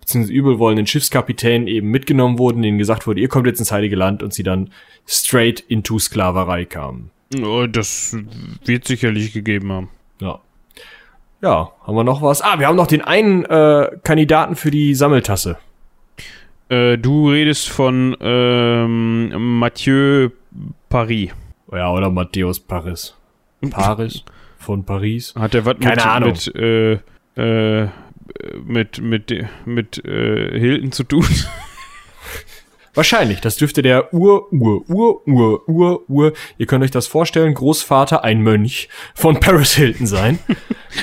beziehungsweise 0.07 0.33
übelwollenden 0.33 0.87
Schiffskapitänen 0.87 1.67
eben 1.67 1.89
mitgenommen 1.89 2.39
wurden, 2.39 2.61
denen 2.61 2.77
gesagt 2.77 3.07
wurde, 3.07 3.19
ihr 3.19 3.27
kommt 3.27 3.45
jetzt 3.45 3.59
ins 3.59 3.73
Heilige 3.73 3.97
Land 3.97 4.23
und 4.23 4.33
sie 4.33 4.43
dann 4.43 4.69
straight 5.05 5.59
into 5.59 5.99
Sklaverei 5.99 6.63
kamen. 6.63 7.11
Das 7.29 8.15
wird 8.63 8.87
sicherlich 8.87 9.33
gegeben 9.33 9.69
haben. 9.69 9.89
Ja. 10.21 10.39
Ja, 11.41 11.71
haben 11.85 11.95
wir 11.95 12.05
noch 12.05 12.21
was? 12.21 12.41
Ah, 12.41 12.57
wir 12.57 12.67
haben 12.67 12.77
noch 12.77 12.87
den 12.87 13.01
einen 13.01 13.43
äh, 13.45 13.89
Kandidaten 14.03 14.55
für 14.55 14.71
die 14.71 14.95
Sammeltasse. 14.95 15.57
Äh, 16.69 16.97
du 16.97 17.29
redest 17.29 17.67
von 17.67 18.15
ähm, 18.21 19.59
Mathieu 19.59 20.29
Paris. 20.87 21.31
Ja, 21.69 21.91
oder 21.91 22.09
Matthäus 22.09 22.61
Paris. 22.61 23.13
Paris? 23.69 24.23
Von 24.57 24.85
Paris? 24.85 25.35
Hat 25.35 25.53
der 25.53 25.65
was 25.65 25.77
Keine 25.79 25.95
mit, 25.95 26.05
Ahnung. 26.05 26.31
mit, 26.31 26.55
äh, 26.55 26.93
äh, 27.35 27.89
mit, 28.63 29.01
mit, 29.01 29.45
mit, 29.65 30.03
äh, 30.05 30.59
Hilton 30.59 30.91
zu 30.91 31.03
tun? 31.03 31.25
Wahrscheinlich. 32.93 33.41
Das 33.41 33.57
dürfte 33.57 33.83
der 33.83 34.11
Ur, 34.13 34.51
Ur, 34.51 34.89
Ur, 34.89 35.27
Ur, 35.27 35.69
Ur, 35.69 36.09
Ur, 36.09 36.33
ihr 36.57 36.65
könnt 36.65 36.83
euch 36.83 36.89
das 36.89 37.05
vorstellen, 37.05 37.53
Großvater, 37.53 38.23
ein 38.23 38.41
Mönch 38.41 38.89
von 39.13 39.39
Paris 39.39 39.75
Hilton 39.75 40.07
sein. 40.07 40.39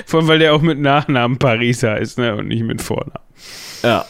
Vor 0.05 0.20
allem, 0.20 0.29
weil 0.29 0.39
der 0.41 0.55
auch 0.55 0.61
mit 0.61 0.81
Nachnamen 0.81 1.39
Paris 1.39 1.85
heißt, 1.85 2.18
ne, 2.18 2.35
und 2.35 2.49
nicht 2.49 2.64
mit 2.64 2.83
Vornamen. 2.83 3.25
Ja. 3.83 4.07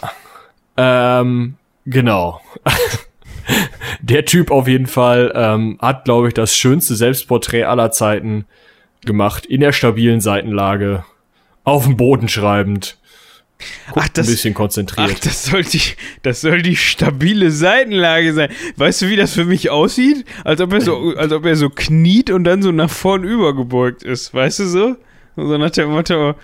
Ähm, 0.76 1.56
genau. 1.84 2.40
Der 4.00 4.24
Typ 4.24 4.50
auf 4.50 4.68
jeden 4.68 4.86
Fall 4.86 5.32
ähm, 5.34 5.78
hat, 5.80 6.04
glaube 6.04 6.28
ich, 6.28 6.34
das 6.34 6.56
schönste 6.56 6.94
Selbstporträt 6.94 7.64
aller 7.64 7.90
Zeiten 7.90 8.46
gemacht, 9.04 9.46
in 9.46 9.60
der 9.60 9.72
stabilen 9.72 10.20
Seitenlage, 10.20 11.04
auf 11.64 11.84
dem 11.84 11.96
Boden 11.96 12.28
schreibend, 12.28 12.98
Ach, 13.94 14.06
ein 14.06 14.26
bisschen 14.26 14.54
konzentriert. 14.54 15.10
Ach, 15.14 15.18
das 15.20 15.44
soll 15.46 15.62
die, 15.64 15.80
das 16.22 16.40
soll 16.40 16.62
die 16.62 16.76
stabile 16.76 17.50
Seitenlage 17.50 18.32
sein. 18.32 18.50
Weißt 18.76 19.02
du, 19.02 19.08
wie 19.08 19.16
das 19.16 19.32
für 19.34 19.44
mich 19.44 19.70
aussieht? 19.70 20.24
Als 20.44 20.60
ob 20.60 20.72
er 20.72 20.80
so, 20.80 21.14
als 21.16 21.32
ob 21.32 21.44
er 21.46 21.56
so 21.56 21.70
kniet 21.70 22.30
und 22.30 22.44
dann 22.44 22.62
so 22.62 22.72
nach 22.72 22.90
vorn 22.90 23.24
übergebeugt 23.24 24.02
ist. 24.02 24.32
Weißt 24.34 24.58
du 24.60 24.66
so? 24.66 24.96
So 25.36 25.58
nach 25.58 25.70
dem 25.70 25.90
Motto. 25.90 26.34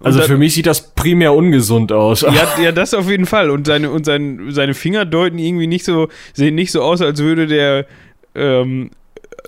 also 0.00 0.18
dann- 0.18 0.28
für 0.28 0.36
mich 0.38 0.54
sieht 0.54 0.66
das 0.66 0.94
primär 0.94 1.32
ungesund 1.34 1.92
aus. 1.92 2.22
Ja, 2.22 2.48
ja, 2.62 2.72
das 2.72 2.94
auf 2.94 3.08
jeden 3.08 3.26
Fall. 3.26 3.50
Und 3.50 3.66
seine, 3.66 3.90
und 3.90 4.04
sein, 4.04 4.46
seine 4.50 4.74
Finger 4.74 5.04
deuten 5.04 5.38
irgendwie 5.38 5.66
nicht 5.66 5.84
so, 5.84 6.08
sehen 6.32 6.54
nicht 6.56 6.72
so 6.72 6.82
aus, 6.82 7.00
als 7.00 7.20
würde 7.20 7.46
der 7.46 7.86
ähm, 8.34 8.90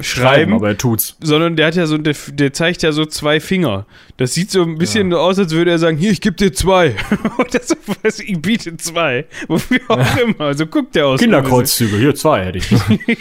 schreiben, 0.01 0.53
aber 0.53 0.68
er 0.68 0.78
tut's. 0.78 1.16
sondern 1.20 1.57
der 1.57 1.66
hat 1.66 1.74
ja 1.74 1.86
so, 1.86 1.97
der, 1.97 2.14
der 2.32 2.53
zeigt 2.53 2.82
ja 2.82 2.92
so 2.92 3.07
zwei 3.07 3.40
Finger. 3.40 3.86
Das 4.16 4.34
sieht 4.34 4.51
so 4.51 4.62
ein 4.62 4.78
bisschen 4.78 5.11
so 5.11 5.18
aus, 5.18 5.38
als 5.38 5.53
würde 5.53 5.70
er 5.70 5.78
sagen, 5.78 5.97
hier, 5.97 6.11
ich 6.11 6.20
gebe 6.20 6.36
dir 6.36 6.53
zwei. 6.53 6.94
Oder 7.38 7.61
so 7.62 7.74
was, 8.03 8.20
ich 8.20 8.40
biete 8.40 8.76
zwei. 8.76 9.26
Wofür 9.49 9.80
auch 9.88 10.16
immer. 10.18 10.55
So 10.55 10.66
guckt 10.66 10.94
der 10.94 11.07
aus. 11.07 11.20
Kinderkreuzzüge, 11.20 11.97
hier 11.97 12.14
zwei 12.14 12.44
hätte 12.44 12.59
ich. 12.59 12.66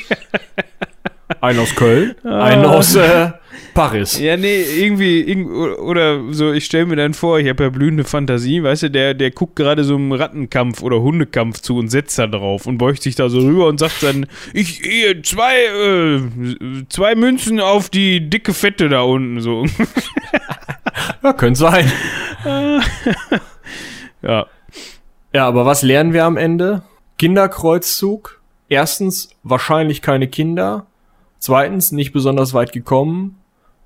einen 1.41 1.59
aus 1.59 1.75
Köln, 1.75 2.15
einen 2.23 2.65
aus 2.65 2.95
äh, 2.95 3.31
Paris. 3.75 4.17
Ja, 4.17 4.37
nee, 4.37 4.63
irgendwie, 4.63 5.19
irgend- 5.21 5.51
oder 5.79 6.33
so, 6.33 6.51
ich 6.53 6.65
stelle 6.65 6.87
mir 6.87 6.95
dann 6.95 7.13
vor, 7.13 7.39
ich 7.39 7.47
habe 7.49 7.65
ja 7.65 7.69
blühende 7.69 8.05
Fantasie, 8.05 8.63
weißt 8.63 8.83
du, 8.83 8.89
der, 8.89 9.13
der 9.13 9.31
guckt 9.31 9.57
gerade 9.57 9.83
so 9.83 9.95
einem 9.95 10.13
Rattenkampf 10.13 10.81
oder 10.81 11.01
Hundekampf 11.01 11.59
zu 11.59 11.77
und 11.77 11.89
setzt 11.89 12.17
da 12.17 12.25
drauf 12.25 12.65
und 12.65 12.77
beugt 12.77 13.03
sich 13.03 13.15
da 13.15 13.29
so 13.29 13.39
rüber 13.39 13.67
und 13.67 13.77
sagt 13.77 14.01
dann, 14.01 14.27
ich, 14.53 14.79
hier, 14.81 15.21
zwei, 15.21 15.55
äh, 15.65 16.21
zwei 16.89 17.15
Münzen 17.15 17.59
auf 17.59 17.89
die 17.89 18.29
dicke 18.29 18.53
Fette 18.53 18.89
da 18.89 19.01
unten, 19.01 19.41
so. 19.41 19.65
Ja, 21.21 21.33
könnte 21.33 21.59
sein. 21.59 21.91
ja. 24.21 24.45
Ja, 25.33 25.47
aber 25.47 25.65
was 25.65 25.81
lernen 25.81 26.13
wir 26.13 26.23
am 26.23 26.37
Ende? 26.37 26.83
Kinderkreuzzug. 27.17 28.39
Erstens, 28.69 29.29
wahrscheinlich 29.43 30.01
keine 30.01 30.27
Kinder. 30.27 30.85
Zweitens, 31.39 31.91
nicht 31.91 32.13
besonders 32.13 32.53
weit 32.53 32.71
gekommen, 32.71 33.37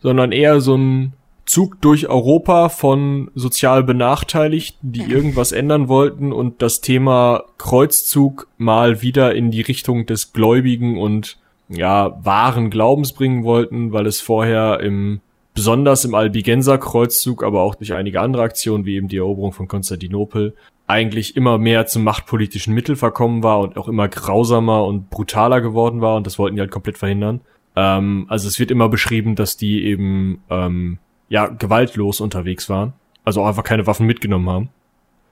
sondern 0.02 0.32
eher 0.32 0.62
so 0.62 0.76
ein 0.76 1.14
Zug 1.46 1.82
durch 1.82 2.08
Europa 2.08 2.70
von 2.70 3.32
sozial 3.34 3.84
Benachteiligten, 3.84 4.92
die 4.92 5.02
irgendwas 5.02 5.52
ändern 5.52 5.88
wollten 5.88 6.32
und 6.32 6.62
das 6.62 6.80
Thema 6.80 7.44
Kreuzzug 7.58 8.48
mal 8.58 9.02
wieder 9.02 9.34
in 9.34 9.50
die 9.50 9.62
Richtung 9.62 10.06
des 10.06 10.32
Gläubigen 10.32 11.00
und 11.00 11.38
ja, 11.68 12.20
wahren 12.24 12.70
Glaubens 12.70 13.14
bringen 13.14 13.44
wollten, 13.44 13.92
weil 13.94 14.06
es 14.06 14.22
vorher 14.22 14.80
im 14.80 15.22
besonders 15.56 16.06
im 16.06 16.16
Albigenser 16.16 16.78
Kreuzzug, 16.78 17.44
aber 17.44 17.62
auch 17.62 17.76
durch 17.76 17.94
einige 17.94 18.22
andere 18.22 18.44
Aktionen, 18.44 18.86
wie 18.86 18.96
eben 18.96 19.08
die 19.08 19.18
Eroberung 19.18 19.52
von 19.52 19.68
Konstantinopel, 19.68 20.56
eigentlich 20.88 21.36
immer 21.36 21.58
mehr 21.58 21.86
zum 21.86 22.04
machtpolitischen 22.04 22.74
Mittel 22.74 22.96
verkommen 22.96 23.44
war 23.44 23.60
und 23.60 23.76
auch 23.76 23.88
immer 23.88 24.08
grausamer 24.08 24.86
und 24.86 25.10
brutaler 25.10 25.62
geworden 25.62 26.02
war 26.02 26.16
und 26.16 26.26
das 26.26 26.40
wollten 26.40 26.56
die 26.56 26.62
halt 26.62 26.72
komplett 26.72 26.98
verhindern. 26.98 27.42
Ähm, 27.80 28.26
also 28.28 28.48
es 28.50 28.60
wird 28.60 28.72
immer 28.72 28.90
beschrieben, 28.90 29.36
dass 29.36 29.56
die 29.56 29.86
eben 29.86 30.44
ähm, 30.50 30.98
ja 31.30 31.48
gewaltlos 31.48 32.20
unterwegs 32.20 32.68
waren, 32.70 32.92
also 33.24 33.42
auch 33.42 33.48
einfach 33.48 33.64
keine 33.64 33.88
Waffen 33.88 34.06
mitgenommen 34.06 34.50
haben. 34.50 34.70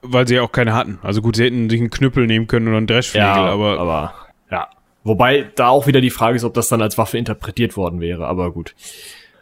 Weil 0.02 0.28
sie 0.28 0.36
ja 0.36 0.44
auch 0.44 0.52
keine 0.52 0.74
hatten. 0.74 1.00
Also 1.02 1.22
gut, 1.22 1.36
sie 1.36 1.44
hätten 1.44 1.70
sich 1.70 1.82
einen 1.82 1.90
Knüppel 1.90 2.26
nehmen 2.26 2.48
können 2.48 2.68
oder 2.70 2.78
einen 2.78 2.88
Dreschflegel, 2.88 3.28
aber, 3.28 3.80
aber 3.80 4.14
ja. 4.50 4.70
Wobei 5.04 5.50
da 5.56 5.68
auch 5.70 5.88
wieder 5.88 6.00
die 6.00 6.10
Frage 6.10 6.38
ist, 6.38 6.44
ob 6.46 6.54
das 6.54 6.70
dann 6.70 6.82
als 6.82 6.98
Waffe 6.98 7.18
interpretiert 7.18 7.76
worden 7.76 8.00
wäre, 8.00 8.28
aber 8.28 8.52
gut. 8.52 8.76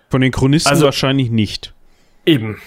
von 0.09 0.21
den 0.21 0.31
Chronisten 0.31 0.71
Also- 0.71 0.85
wahrscheinlich 0.85 1.29
nicht. 1.29 1.73
Eben. 2.25 2.57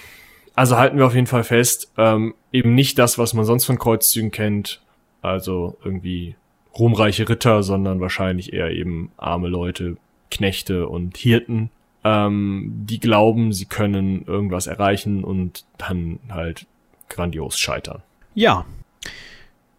Also 0.54 0.76
halten 0.76 0.98
wir 0.98 1.06
auf 1.06 1.14
jeden 1.14 1.26
Fall 1.28 1.44
fest, 1.44 1.92
ähm, 1.96 2.34
eben 2.52 2.74
nicht 2.74 2.98
das, 2.98 3.16
was 3.18 3.32
man 3.34 3.44
sonst 3.44 3.64
von 3.64 3.78
Kreuzzügen 3.78 4.30
kennt, 4.30 4.80
also 5.22 5.78
irgendwie 5.84 6.34
ruhmreiche 6.78 7.28
Ritter, 7.28 7.62
sondern 7.62 8.00
wahrscheinlich 8.00 8.52
eher 8.52 8.70
eben 8.70 9.10
arme 9.16 9.48
Leute, 9.48 9.96
Knechte 10.30 10.88
und 10.88 11.16
Hirten, 11.16 11.70
ähm, 12.04 12.72
die 12.86 13.00
glauben, 13.00 13.52
sie 13.52 13.66
können 13.66 14.24
irgendwas 14.26 14.66
erreichen 14.66 15.24
und 15.24 15.64
dann 15.78 16.20
halt 16.30 16.66
grandios 17.08 17.58
scheitern. 17.58 18.02
Ja. 18.34 18.64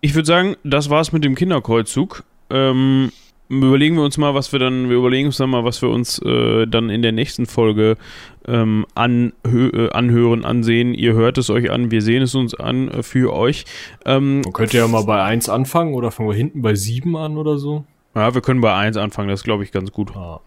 Ich 0.02 0.16
würde 0.16 0.26
sagen, 0.26 0.56
das 0.64 0.90
war's 0.90 1.12
mit 1.12 1.24
dem 1.24 1.36
Kinderkreuzzug. 1.36 2.24
Ähm, 2.50 3.12
überlegen 3.50 3.96
wir 3.96 4.04
uns 4.04 4.18
mal, 4.18 4.34
was 4.34 4.52
wir 4.52 4.60
dann, 4.60 4.90
wir 4.90 4.98
überlegen 4.98 5.28
uns 5.28 5.38
dann 5.38 5.50
mal, 5.50 5.64
was 5.64 5.82
wir 5.82 5.90
uns 5.90 6.20
äh, 6.20 6.68
dann 6.68 6.90
in 6.90 7.02
der 7.02 7.12
nächsten 7.12 7.46
Folge 7.46 7.98
ähm, 8.48 8.86
anhö 8.96 9.70
äh, 9.74 9.90
anhören, 9.92 10.46
ansehen. 10.46 10.94
Ihr 10.94 11.14
hört 11.14 11.38
es 11.38 11.50
euch 11.50 11.70
an, 11.72 11.92
wir 11.92 12.02
sehen 12.02 12.22
es 12.22 12.36
uns 12.36 12.54
an 12.54 12.90
äh, 12.90 13.04
für 13.04 13.34
euch. 13.34 13.66
Ähm, 14.06 14.42
Man 14.42 14.54
könnte 14.54 14.78
ja 14.78 14.88
mal 14.88 15.04
bei 15.04 15.22
eins 15.24 15.50
anfangen 15.50 15.94
oder 15.94 16.12
fangen 16.12 16.30
wir 16.30 16.36
hinten 16.36 16.62
bei 16.62 16.76
sieben 16.76 17.18
an 17.18 17.38
oder 17.38 17.58
so. 17.58 17.86
Ja, 18.20 18.34
wir 18.34 18.42
können 18.42 18.62
bei 18.62 18.74
1 18.74 18.98
anfangen, 18.98 19.30
das 19.30 19.44
glaube 19.44 19.64
ich 19.64 19.72
ganz 19.72 19.92
gut. 19.92 20.16
Ah. 20.16 20.40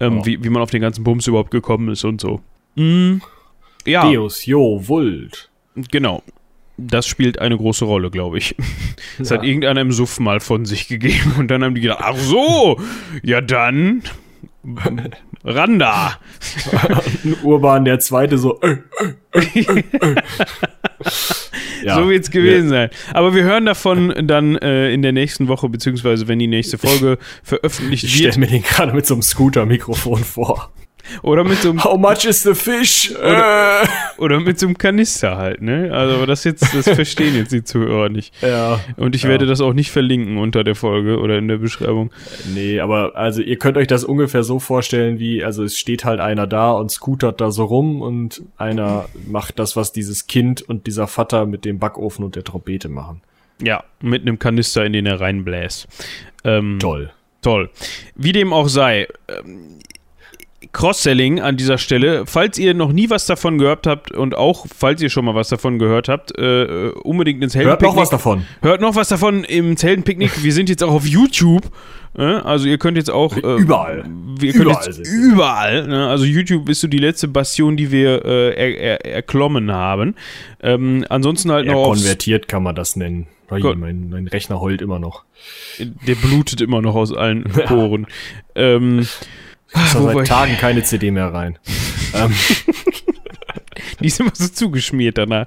Ähm, 0.00 0.18
Ja. 0.18 0.26
wie, 0.26 0.44
wie 0.44 0.48
man 0.50 0.62
auf 0.62 0.70
den 0.70 0.80
ganzen 0.80 1.04
Bums 1.04 1.26
überhaupt 1.26 1.50
gekommen 1.50 1.88
ist 1.90 2.04
und 2.04 2.20
so. 2.20 2.40
Mm, 2.76 3.18
ja, 3.86 4.02
Deus, 4.10 4.46
jo, 4.46 4.80
Vult. 4.86 5.50
genau. 5.90 6.22
Das 6.78 7.06
spielt 7.06 7.38
eine 7.38 7.56
große 7.56 7.84
Rolle, 7.84 8.10
glaube 8.10 8.38
ich. 8.38 8.56
Das 9.18 9.28
Ja. 9.30 9.36
hat 9.36 9.44
irgendeiner 9.44 9.80
im 9.82 9.92
Suff 9.92 10.18
mal 10.20 10.40
von 10.40 10.64
sich 10.64 10.88
gegeben 10.88 11.34
und 11.38 11.48
dann 11.50 11.62
haben 11.62 11.74
die 11.74 11.82
gedacht, 11.82 12.00
ach 12.02 12.16
so, 12.16 12.80
ja 13.22 13.40
dann, 13.42 14.02
Randa. 15.44 16.18
Urban 17.42 17.84
der 17.84 17.98
Zweite 17.98 18.38
so, 18.38 18.60
äh, 18.62 18.76
Ja. 21.82 21.96
So 21.96 22.08
wird's 22.08 22.30
gewesen 22.30 22.68
sein. 22.68 22.90
Aber 23.12 23.34
wir 23.34 23.42
hören 23.44 23.66
davon 23.66 24.14
dann 24.26 24.56
äh, 24.56 24.92
in 24.92 25.02
der 25.02 25.12
nächsten 25.12 25.48
Woche, 25.48 25.68
beziehungsweise 25.68 26.28
wenn 26.28 26.38
die 26.38 26.46
nächste 26.46 26.78
Folge 26.78 27.18
veröffentlicht 27.42 28.04
Ich 28.04 28.20
wird. 28.22 28.34
stelle 28.34 28.46
mir 28.46 28.52
den 28.52 28.62
gerade 28.62 28.92
mit 28.92 29.06
so 29.06 29.14
einem 29.14 29.22
Scooter-Mikrofon 29.22 30.22
vor. 30.24 30.72
Oder 31.22 31.44
mit 31.44 31.58
so 31.58 31.70
einem, 31.70 31.82
How 31.84 31.98
much 31.98 32.24
is 32.24 32.42
the 32.42 32.54
fish? 32.54 33.10
Äh. 33.12 33.86
oder 34.18 34.40
mit 34.40 34.58
so 34.58 34.66
einem 34.66 34.78
Kanister 34.78 35.36
halt, 35.36 35.60
ne? 35.62 35.90
Also 35.92 36.26
das 36.26 36.44
jetzt, 36.44 36.74
das 36.74 36.88
verstehen 36.88 37.34
jetzt 37.36 37.52
die 37.52 37.64
Zuhörer 37.64 38.08
nicht. 38.08 38.32
Ja. 38.42 38.80
Und 38.96 39.14
ich 39.14 39.24
Ja. 39.24 39.28
werde 39.30 39.46
das 39.46 39.60
auch 39.60 39.72
nicht 39.72 39.90
verlinken 39.90 40.38
unter 40.38 40.64
der 40.64 40.74
Folge 40.74 41.18
oder 41.18 41.38
in 41.38 41.48
der 41.48 41.58
Beschreibung. 41.58 42.10
Nee, 42.54 42.80
aber 42.80 43.16
also 43.16 43.42
ihr 43.42 43.56
könnt 43.58 43.76
euch 43.76 43.86
das 43.88 44.04
ungefähr 44.04 44.42
so 44.44 44.58
vorstellen, 44.58 45.18
wie, 45.18 45.44
also 45.44 45.64
es 45.64 45.76
steht 45.76 46.04
halt 46.04 46.20
einer 46.20 46.46
da 46.46 46.70
und 46.72 46.90
scootert 46.90 47.40
da 47.40 47.50
so 47.50 47.64
rum 47.64 48.00
und 48.02 48.42
einer 48.56 49.06
macht 49.26 49.58
das, 49.58 49.76
was 49.76 49.92
dieses 49.92 50.26
Kind 50.26 50.62
und 50.62 50.86
dieser 50.86 51.06
Vater 51.06 51.46
mit 51.46 51.64
dem 51.64 51.78
Backofen 51.78 52.24
und 52.24 52.36
der 52.36 52.44
Trompete 52.44 52.88
machen. 52.88 53.22
Ja, 53.62 53.84
mit 54.00 54.22
einem 54.22 54.38
Kanister, 54.38 54.84
in 54.84 54.92
den 54.92 55.06
er 55.06 55.20
reinbläst. 55.20 55.86
Ähm, 56.44 56.78
Toll. 56.80 57.10
Toll. 57.42 57.70
Wie 58.14 58.32
dem 58.32 58.52
auch 58.52 58.68
sei, 58.68 59.08
ähm, 59.28 59.78
Cross-Selling 60.72 61.40
an 61.40 61.56
dieser 61.56 61.76
Stelle. 61.76 62.24
Falls 62.26 62.58
ihr 62.58 62.72
noch 62.74 62.92
nie 62.92 63.10
was 63.10 63.26
davon 63.26 63.58
gehört 63.58 63.86
habt 63.86 64.12
und 64.12 64.34
auch 64.34 64.66
falls 64.74 65.02
ihr 65.02 65.10
schon 65.10 65.24
mal 65.24 65.34
was 65.34 65.48
davon 65.48 65.78
gehört 65.78 66.08
habt, 66.08 66.36
äh, 66.38 66.90
unbedingt 67.02 67.42
ins 67.42 67.54
Hört 67.54 67.82
noch 67.82 67.96
was 67.96 68.10
davon. 68.10 68.46
Hört 68.62 68.80
noch 68.80 68.94
was 68.94 69.08
davon 69.08 69.44
im 69.44 69.76
Zeltenpicknick. 69.76 70.42
Wir 70.42 70.52
sind 70.52 70.68
jetzt 70.70 70.82
auch 70.82 70.92
auf 70.92 71.06
YouTube. 71.06 71.70
äh, 72.16 72.22
Also 72.22 72.66
ihr 72.66 72.78
könnt 72.78 72.96
jetzt 72.96 73.10
auch 73.10 73.36
äh, 73.36 73.56
Überall. 73.56 74.04
Wir 74.38 74.52
können 74.52 74.70
Überall 74.70 74.86
jetzt 74.86 75.06
überall. 75.06 75.86
Ne? 75.86 76.08
Also 76.08 76.24
YouTube 76.24 76.68
ist 76.70 76.80
so 76.80 76.88
die 76.88 76.98
letzte 76.98 77.28
Bastion, 77.28 77.76
die 77.76 77.90
wir 77.90 78.24
äh, 78.24 78.54
er, 78.54 78.78
er, 78.80 79.06
erklommen 79.14 79.70
haben. 79.70 80.14
Ähm, 80.62 81.04
ansonsten 81.10 81.52
halt 81.52 81.66
Ja, 81.66 81.72
noch 81.72 81.84
konvertiert 81.84 82.48
kann 82.48 82.62
man 82.62 82.74
das 82.74 82.96
nennen. 82.96 83.26
Mein, 83.50 84.08
mein 84.08 84.28
Rechner 84.28 84.62
heult 84.62 84.80
immer 84.80 84.98
noch. 84.98 85.24
der 85.78 86.14
blutet 86.14 86.62
immer 86.62 86.80
noch 86.80 86.94
aus 86.94 87.12
allen 87.12 87.44
Poren. 87.44 88.06
ähm, 88.54 89.06
Wo 89.74 90.04
war 90.04 90.12
seit 90.14 90.22
ich? 90.22 90.28
Tagen 90.28 90.56
keine 90.58 90.82
CD 90.82 91.10
mehr 91.10 91.32
rein. 91.32 91.58
ähm, 92.14 92.32
Die 94.00 94.06
ist 94.08 94.20
immer 94.20 94.30
so 94.34 94.48
zugeschmiert 94.48 95.18
danach. 95.18 95.46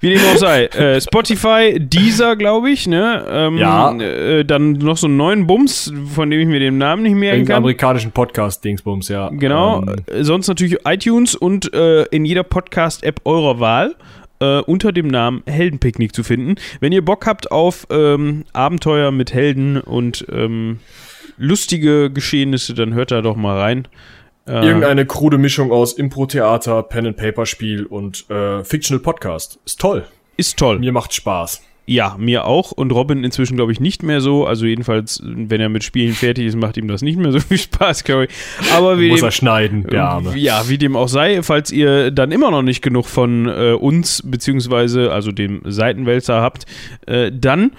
Wie 0.00 0.10
dem 0.10 0.20
auch 0.20 0.36
sei. 0.36 0.66
Äh, 0.66 1.00
Spotify, 1.00 1.76
Deezer, 1.78 2.36
glaube 2.36 2.70
ich, 2.70 2.86
ne? 2.86 3.24
Ähm, 3.28 3.56
Ja. 3.58 3.92
Äh, 3.92 4.44
dann 4.44 4.72
noch 4.72 4.96
so 4.96 5.06
einen 5.06 5.16
neuen 5.16 5.46
Bums, 5.46 5.92
von 6.14 6.30
dem 6.30 6.40
ich 6.40 6.46
mir 6.46 6.60
den 6.60 6.78
Namen 6.78 7.02
nicht 7.02 7.14
merken 7.14 7.44
kann. 7.46 7.56
amerikanischen 7.56 8.12
Podcast-Dingsbums, 8.12 9.08
ja. 9.08 9.28
Genau. 9.30 9.82
Ähm, 9.82 9.96
Äh, 10.06 10.24
sonst 10.24 10.48
natürlich 10.48 10.78
iTunes 10.86 11.34
und 11.34 11.72
äh, 11.74 12.04
in 12.04 12.24
jeder 12.24 12.42
Podcast-App 12.42 13.20
eurer 13.24 13.60
Wahl. 13.60 13.94
Äh, 14.40 14.60
unter 14.60 14.92
dem 14.92 15.08
Namen 15.08 15.42
Heldenpicknick 15.46 16.14
zu 16.14 16.22
finden. 16.22 16.54
Wenn 16.78 16.92
ihr 16.92 17.04
Bock 17.04 17.26
habt 17.26 17.50
auf 17.50 17.88
ähm, 17.90 18.44
Abenteuer 18.52 19.10
mit 19.10 19.34
Helden 19.34 19.80
und 19.80 20.24
ähm, 20.32 20.78
lustige 21.38 22.10
Geschehnisse, 22.10 22.74
dann 22.74 22.94
hört 22.94 23.10
da 23.10 23.22
doch 23.22 23.36
mal 23.36 23.58
rein. 23.58 23.88
Äh, 24.46 24.66
Irgendeine 24.66 25.06
krude 25.06 25.38
Mischung 25.38 25.72
aus 25.72 25.92
Impro-Theater, 25.92 26.82
Pen-and-Paper-Spiel 26.82 27.84
und 27.86 28.28
äh, 28.30 28.64
Fictional 28.64 29.02
Podcast. 29.02 29.58
Ist 29.64 29.80
toll. 29.80 30.04
ist 30.36 30.58
toll. 30.58 30.78
Mir 30.78 30.92
macht 30.92 31.12
Spaß. 31.14 31.62
Ja, 31.84 32.16
mir 32.18 32.44
auch. 32.44 32.70
Und 32.72 32.92
Robin 32.92 33.24
inzwischen, 33.24 33.56
glaube 33.56 33.72
ich, 33.72 33.80
nicht 33.80 34.02
mehr 34.02 34.20
so. 34.20 34.46
Also 34.46 34.66
jedenfalls, 34.66 35.22
wenn 35.24 35.58
er 35.58 35.70
mit 35.70 35.84
Spielen 35.84 36.12
fertig 36.12 36.44
ist, 36.44 36.54
macht 36.54 36.76
ihm 36.76 36.86
das 36.86 37.00
nicht 37.00 37.18
mehr 37.18 37.32
so 37.32 37.40
viel 37.48 37.56
Spaß, 37.56 38.04
glaube 38.04 38.26
ich. 38.26 38.30
Aber 38.74 39.00
wie 39.00 39.08
Muss 39.08 39.20
dem, 39.20 39.28
er 39.28 39.30
schneiden, 39.30 39.82
der 39.84 40.04
Arme. 40.04 40.36
ja, 40.36 40.68
wie 40.68 40.76
dem 40.76 40.96
auch 40.96 41.08
sei, 41.08 41.42
falls 41.42 41.70
ihr 41.72 42.10
dann 42.10 42.30
immer 42.30 42.50
noch 42.50 42.60
nicht 42.60 42.82
genug 42.82 43.06
von 43.06 43.46
äh, 43.48 43.72
uns, 43.72 44.22
beziehungsweise 44.22 45.12
also 45.12 45.32
dem 45.32 45.62
Seitenwälzer 45.64 46.42
habt, 46.42 46.66
äh, 47.06 47.32
dann 47.32 47.72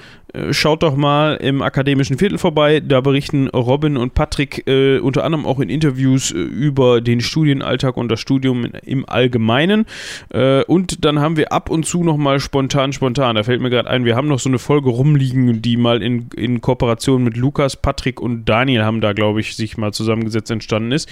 schaut 0.51 0.83
doch 0.83 0.95
mal 0.95 1.35
im 1.35 1.61
akademischen 1.61 2.17
Viertel 2.17 2.37
vorbei. 2.37 2.79
Da 2.79 3.01
berichten 3.01 3.47
Robin 3.49 3.97
und 3.97 4.13
Patrick 4.13 4.67
äh, 4.67 4.99
unter 4.99 5.23
anderem 5.23 5.45
auch 5.45 5.59
in 5.59 5.69
Interviews 5.69 6.31
äh, 6.31 6.37
über 6.37 7.01
den 7.01 7.21
Studienalltag 7.21 7.97
und 7.97 8.09
das 8.09 8.19
Studium 8.19 8.65
in, 8.65 8.71
im 8.85 9.09
Allgemeinen. 9.09 9.85
Äh, 10.29 10.63
und 10.63 11.05
dann 11.05 11.19
haben 11.19 11.37
wir 11.37 11.51
ab 11.51 11.69
und 11.69 11.85
zu 11.85 12.03
noch 12.03 12.17
mal 12.17 12.39
spontan, 12.39 12.93
spontan. 12.93 13.35
Da 13.35 13.43
fällt 13.43 13.61
mir 13.61 13.69
gerade 13.69 13.89
ein, 13.89 14.05
wir 14.05 14.15
haben 14.15 14.27
noch 14.27 14.39
so 14.39 14.49
eine 14.49 14.59
Folge 14.59 14.89
rumliegen, 14.89 15.61
die 15.61 15.77
mal 15.77 16.01
in, 16.01 16.29
in 16.35 16.61
Kooperation 16.61 17.23
mit 17.23 17.37
Lukas, 17.37 17.75
Patrick 17.75 18.21
und 18.21 18.45
Daniel 18.45 18.83
haben 18.83 19.01
da, 19.01 19.13
glaube 19.13 19.39
ich, 19.39 19.55
sich 19.55 19.77
mal 19.77 19.93
zusammengesetzt 19.93 20.51
entstanden 20.51 20.91
ist. 20.91 21.09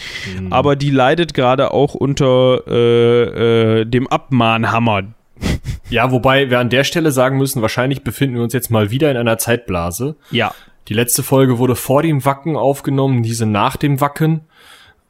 Aber 0.49 0.75
die 0.75 0.89
leidet 0.89 1.33
gerade 1.33 1.71
auch 1.71 1.95
unter 1.95 2.63
äh, 2.67 3.81
äh, 3.81 3.85
dem 3.85 4.07
Abmahnhammer. 4.07 5.03
Ja, 5.89 6.11
wobei 6.11 6.49
wir 6.49 6.59
an 6.59 6.69
der 6.69 6.83
Stelle 6.83 7.11
sagen 7.11 7.37
müssen, 7.37 7.61
wahrscheinlich 7.61 8.03
befinden 8.03 8.35
wir 8.35 8.43
uns 8.43 8.51
jetzt 8.51 8.69
mal 8.69 8.91
wieder 8.91 9.09
in 9.09 9.15
einer 9.15 9.37
Zeitblase. 9.37 10.17
Ja. 10.31 10.53
Die 10.89 10.93
letzte 10.93 11.23
Folge 11.23 11.59
wurde 11.59 11.75
vor 11.75 12.01
dem 12.01 12.25
Wacken 12.25 12.57
aufgenommen, 12.57 13.23
diese 13.23 13.45
nach 13.45 13.77
dem 13.77 14.01
Wacken. 14.01 14.41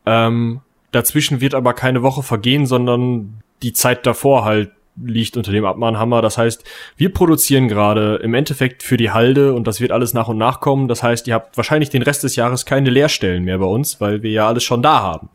Ähm, 0.06 0.62
dazwischen 0.92 1.42
wird 1.42 1.56
aber 1.56 1.74
keine 1.74 2.04
Woche 2.04 2.22
vergehen, 2.22 2.68
sondern 2.68 3.42
die 3.64 3.74
Zeit 3.74 4.06
davor 4.06 4.46
halt 4.46 4.72
liegt 5.04 5.38
unter 5.38 5.52
dem 5.52 5.66
Abmahnhammer. 5.66 6.22
Das 6.22 6.38
heißt, 6.38 6.64
wir 6.96 7.14
produzieren 7.14 7.68
gerade 7.68 8.16
im 8.24 8.34
Endeffekt 8.34 8.82
für 8.84 8.98
die 8.98 9.12
Halde 9.12 9.54
und 9.54 9.68
das 9.68 9.80
wird 9.80 9.92
alles 9.92 10.14
nach 10.14 10.28
und 10.28 10.38
nach 10.38 10.60
kommen. 10.60 10.88
Das 10.88 11.04
heißt, 11.04 11.28
ihr 11.28 11.36
habt 11.36 11.56
wahrscheinlich 11.58 11.90
den 11.90 12.02
Rest 12.02 12.24
des 12.24 12.36
Jahres 12.36 12.66
keine 12.66 12.90
Leerstellen 12.90 13.44
mehr 13.44 13.60
bei 13.60 13.66
uns, 13.66 14.02
weil 14.02 14.24
wir 14.24 14.32
ja 14.32 14.48
alles 14.48 14.64
schon 14.64 14.82
da 14.82 15.02
haben. 15.02 15.30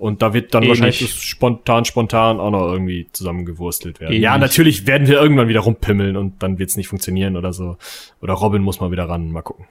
Und 0.00 0.22
da 0.22 0.32
wird 0.32 0.54
dann 0.54 0.62
Eh 0.62 0.68
wahrscheinlich 0.68 1.00
das 1.00 1.10
spontan, 1.10 1.84
spontan 1.84 2.40
auch 2.40 2.50
noch 2.50 2.72
irgendwie 2.72 3.08
zusammengewurstelt 3.12 4.00
werden. 4.00 4.14
Eh 4.14 4.18
ja, 4.18 4.38
natürlich 4.38 4.86
werden 4.86 5.06
wir 5.06 5.20
irgendwann 5.20 5.48
wieder 5.48 5.60
rumpimmeln 5.60 6.16
und 6.16 6.42
dann 6.42 6.58
wird's 6.58 6.78
nicht 6.78 6.88
funktionieren 6.88 7.36
oder 7.36 7.52
so. 7.52 7.76
Oder 8.22 8.32
Robin 8.32 8.62
muss 8.62 8.80
mal 8.80 8.90
wieder 8.90 9.10
ran, 9.10 9.30
mal 9.30 9.42
gucken. 9.42 9.66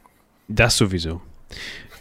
Das 0.48 0.78
sowieso. 0.78 1.20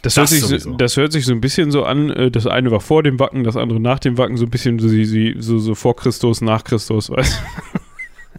Das, 0.03 0.13
Das 0.13 0.17
hört 0.17 0.29
sich 0.29 0.61
so, 0.61 0.73
das 0.75 0.95
hört 0.95 1.11
sich 1.11 1.25
so 1.25 1.33
ein 1.33 1.41
bisschen 1.41 1.71
so 1.71 1.85
an, 1.85 2.11
äh, 2.11 2.29
das 2.29 2.45
eine 2.45 2.69
war 2.69 2.81
vor 2.81 3.01
dem 3.01 3.19
Wacken, 3.19 3.43
das 3.43 3.57
andere 3.57 3.79
nach 3.79 3.97
dem 3.97 4.19
Wacken, 4.19 4.37
so 4.37 4.45
ein 4.45 4.51
bisschen 4.51 4.77
so, 4.77 4.87
so, 4.87 5.41
so, 5.41 5.57
so 5.57 5.73
vor 5.73 5.95
Christus, 5.95 6.41
nach 6.41 6.63
Christus, 6.63 7.09
weißt 7.09 7.33
du? 7.73 7.79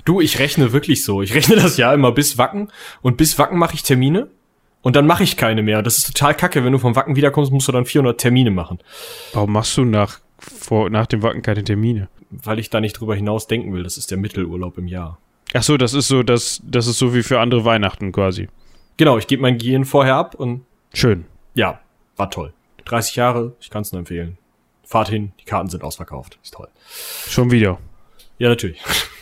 Du, 0.05 0.21
ich 0.21 0.39
rechne 0.39 0.73
wirklich 0.73 1.05
so. 1.05 1.21
Ich 1.21 1.35
rechne 1.35 1.57
das 1.57 1.77
Jahr 1.77 1.95
immer 1.95 2.13
bis 2.13 2.39
Wacken 2.39 2.69
und 3.03 3.17
bis 3.17 3.39
Wacken 3.41 3.59
mache 3.59 3.75
ich 3.75 3.83
Termine 3.83 4.29
und 4.83 4.97
dann 4.97 5.07
mache 5.07 5.23
ich 5.23 5.37
keine 5.37 5.63
mehr. 5.63 5.83
Das 5.83 5.99
ist 5.99 6.07
total 6.07 6.35
kacke. 6.35 6.65
Wenn 6.65 6.73
du 6.73 6.79
vom 6.79 6.97
Wacken 6.97 7.17
wiederkommst, 7.17 7.53
musst 7.53 7.69
du 7.69 7.73
dann 7.73 7.85
400 7.85 8.19
Termine 8.21 8.51
machen, 8.51 8.79
Warum 9.33 9.53
machst 9.53 9.77
du 9.77 9.85
nach, 9.85 10.21
vor, 10.39 10.91
nach 10.91 11.07
dem 11.07 11.23
Wacken 11.23 11.43
keine 11.43 11.65
Termine? 11.65 12.09
weil 12.31 12.61
ich 12.61 12.71
da 12.71 12.81
nicht 12.81 12.93
drüber 12.93 13.17
hinaus 13.17 13.49
denken 13.49 13.73
will. 13.73 13.83
Das 13.83 13.97
ist 13.99 14.11
der 14.13 14.19
Mittelurlaub 14.19 14.79
im 14.79 14.87
Jahr. 14.87 15.19
Ach 15.53 15.65
so, 15.65 15.77
das 15.77 15.95
ist 15.95 16.07
so, 16.07 16.23
das, 16.23 16.61
das 16.65 16.87
ist 16.87 16.99
so 16.99 17.13
wie 17.13 17.25
für 17.25 17.41
andere 17.41 17.65
Weihnachten 17.65 18.13
quasi. 18.13 18.49
Genau, 18.99 19.19
ich 19.19 19.27
gebe 19.27 19.43
mein 19.43 19.59
Gehirn 19.59 19.85
vorher 19.85 20.15
ab 20.15 20.37
und 20.37 20.65
Schön. 20.95 21.25
ja, 21.55 21.81
war 22.17 22.31
toll. 22.31 22.53
30 22.85 23.17
Jahre, 23.17 23.57
ich 23.61 23.69
kann 23.71 23.83
es 23.83 23.91
nur 23.91 23.99
empfehlen. 23.99 24.39
Fahrt 24.85 25.09
hin, 25.09 25.33
die 25.41 25.45
Karten 25.45 25.69
sind 25.71 25.83
ausverkauft. 25.83 26.39
Ist 26.43 26.55
toll. 26.55 26.69
Schon 27.29 27.51
wieder. 27.51 27.79
Ja, 28.39 28.49
natürlich. 28.49 28.81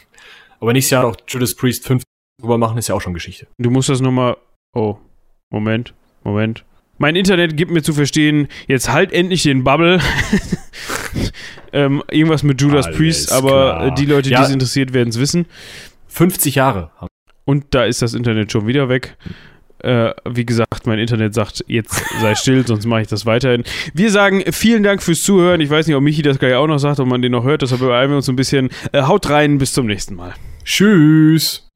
Aber 0.60 0.74
nächstes 0.74 0.90
Jahr 0.90 1.06
auch 1.06 1.16
Judas 1.26 1.54
Priest 1.54 1.86
5 1.86 2.02
drüber 2.42 2.58
machen, 2.58 2.76
ist 2.76 2.88
ja 2.88 2.94
auch 2.94 3.00
schon 3.00 3.14
Geschichte. 3.14 3.46
Du 3.58 3.70
musst 3.70 3.88
das 3.88 4.00
nochmal. 4.02 4.36
Oh, 4.74 4.98
Moment, 5.50 5.94
Moment. 6.24 6.64
Mein 6.98 7.14
Internet 7.16 7.56
gibt 7.56 7.70
mir 7.70 7.82
zu 7.82 7.92
verstehen, 7.92 8.48
jetzt 8.66 8.92
halt 8.92 9.12
endlich 9.12 9.44
den 9.44 9.62
Bubble. 9.64 10.00
ähm, 11.72 12.02
irgendwas 12.10 12.42
mit 12.42 12.60
Judas 12.60 12.86
Alles 12.86 12.96
Priest, 12.98 13.32
aber 13.32 13.48
klar. 13.48 13.94
die 13.94 14.06
Leute, 14.06 14.30
Ja. 14.30 14.38
die 14.40 14.44
es 14.46 14.50
interessiert, 14.50 14.92
werden 14.92 15.10
es 15.10 15.18
wissen. 15.20 15.46
50 16.08 16.56
Jahre. 16.56 16.90
Und 17.44 17.66
da 17.70 17.84
ist 17.84 18.02
das 18.02 18.14
Internet 18.14 18.50
schon 18.52 18.66
wieder 18.66 18.88
weg. 18.88 19.16
Äh, 19.80 20.10
wie 20.28 20.44
gesagt, 20.44 20.86
mein 20.88 20.98
Internet 20.98 21.34
sagt, 21.34 21.64
jetzt 21.68 22.02
sei 22.20 22.34
still, 22.36 22.66
sonst 22.66 22.84
mache 22.84 23.02
ich 23.02 23.06
das 23.06 23.26
weiterhin. 23.26 23.62
Wir 23.94 24.10
sagen 24.10 24.42
vielen 24.50 24.82
Dank 24.82 25.00
fürs 25.02 25.22
Zuhören. 25.22 25.60
Ich 25.60 25.70
weiß 25.70 25.86
nicht, 25.86 25.94
ob 25.94 26.02
Michi 26.02 26.22
das 26.22 26.40
gleich 26.40 26.54
auch 26.54 26.66
noch 26.66 26.78
sagt, 26.78 26.98
ob 26.98 27.06
man 27.06 27.22
den 27.22 27.30
noch 27.30 27.44
hört. 27.44 27.62
Deshalb 27.62 27.80
beeilen 27.80 28.10
wir 28.10 28.16
uns 28.16 28.28
ein 28.28 28.34
bisschen. 28.34 28.70
Äh, 28.92 29.02
haut 29.02 29.30
rein, 29.30 29.58
bis 29.58 29.72
zum 29.72 29.86
nächsten 29.86 30.16
Mal. 30.16 30.34
Tschüss. 30.64 31.67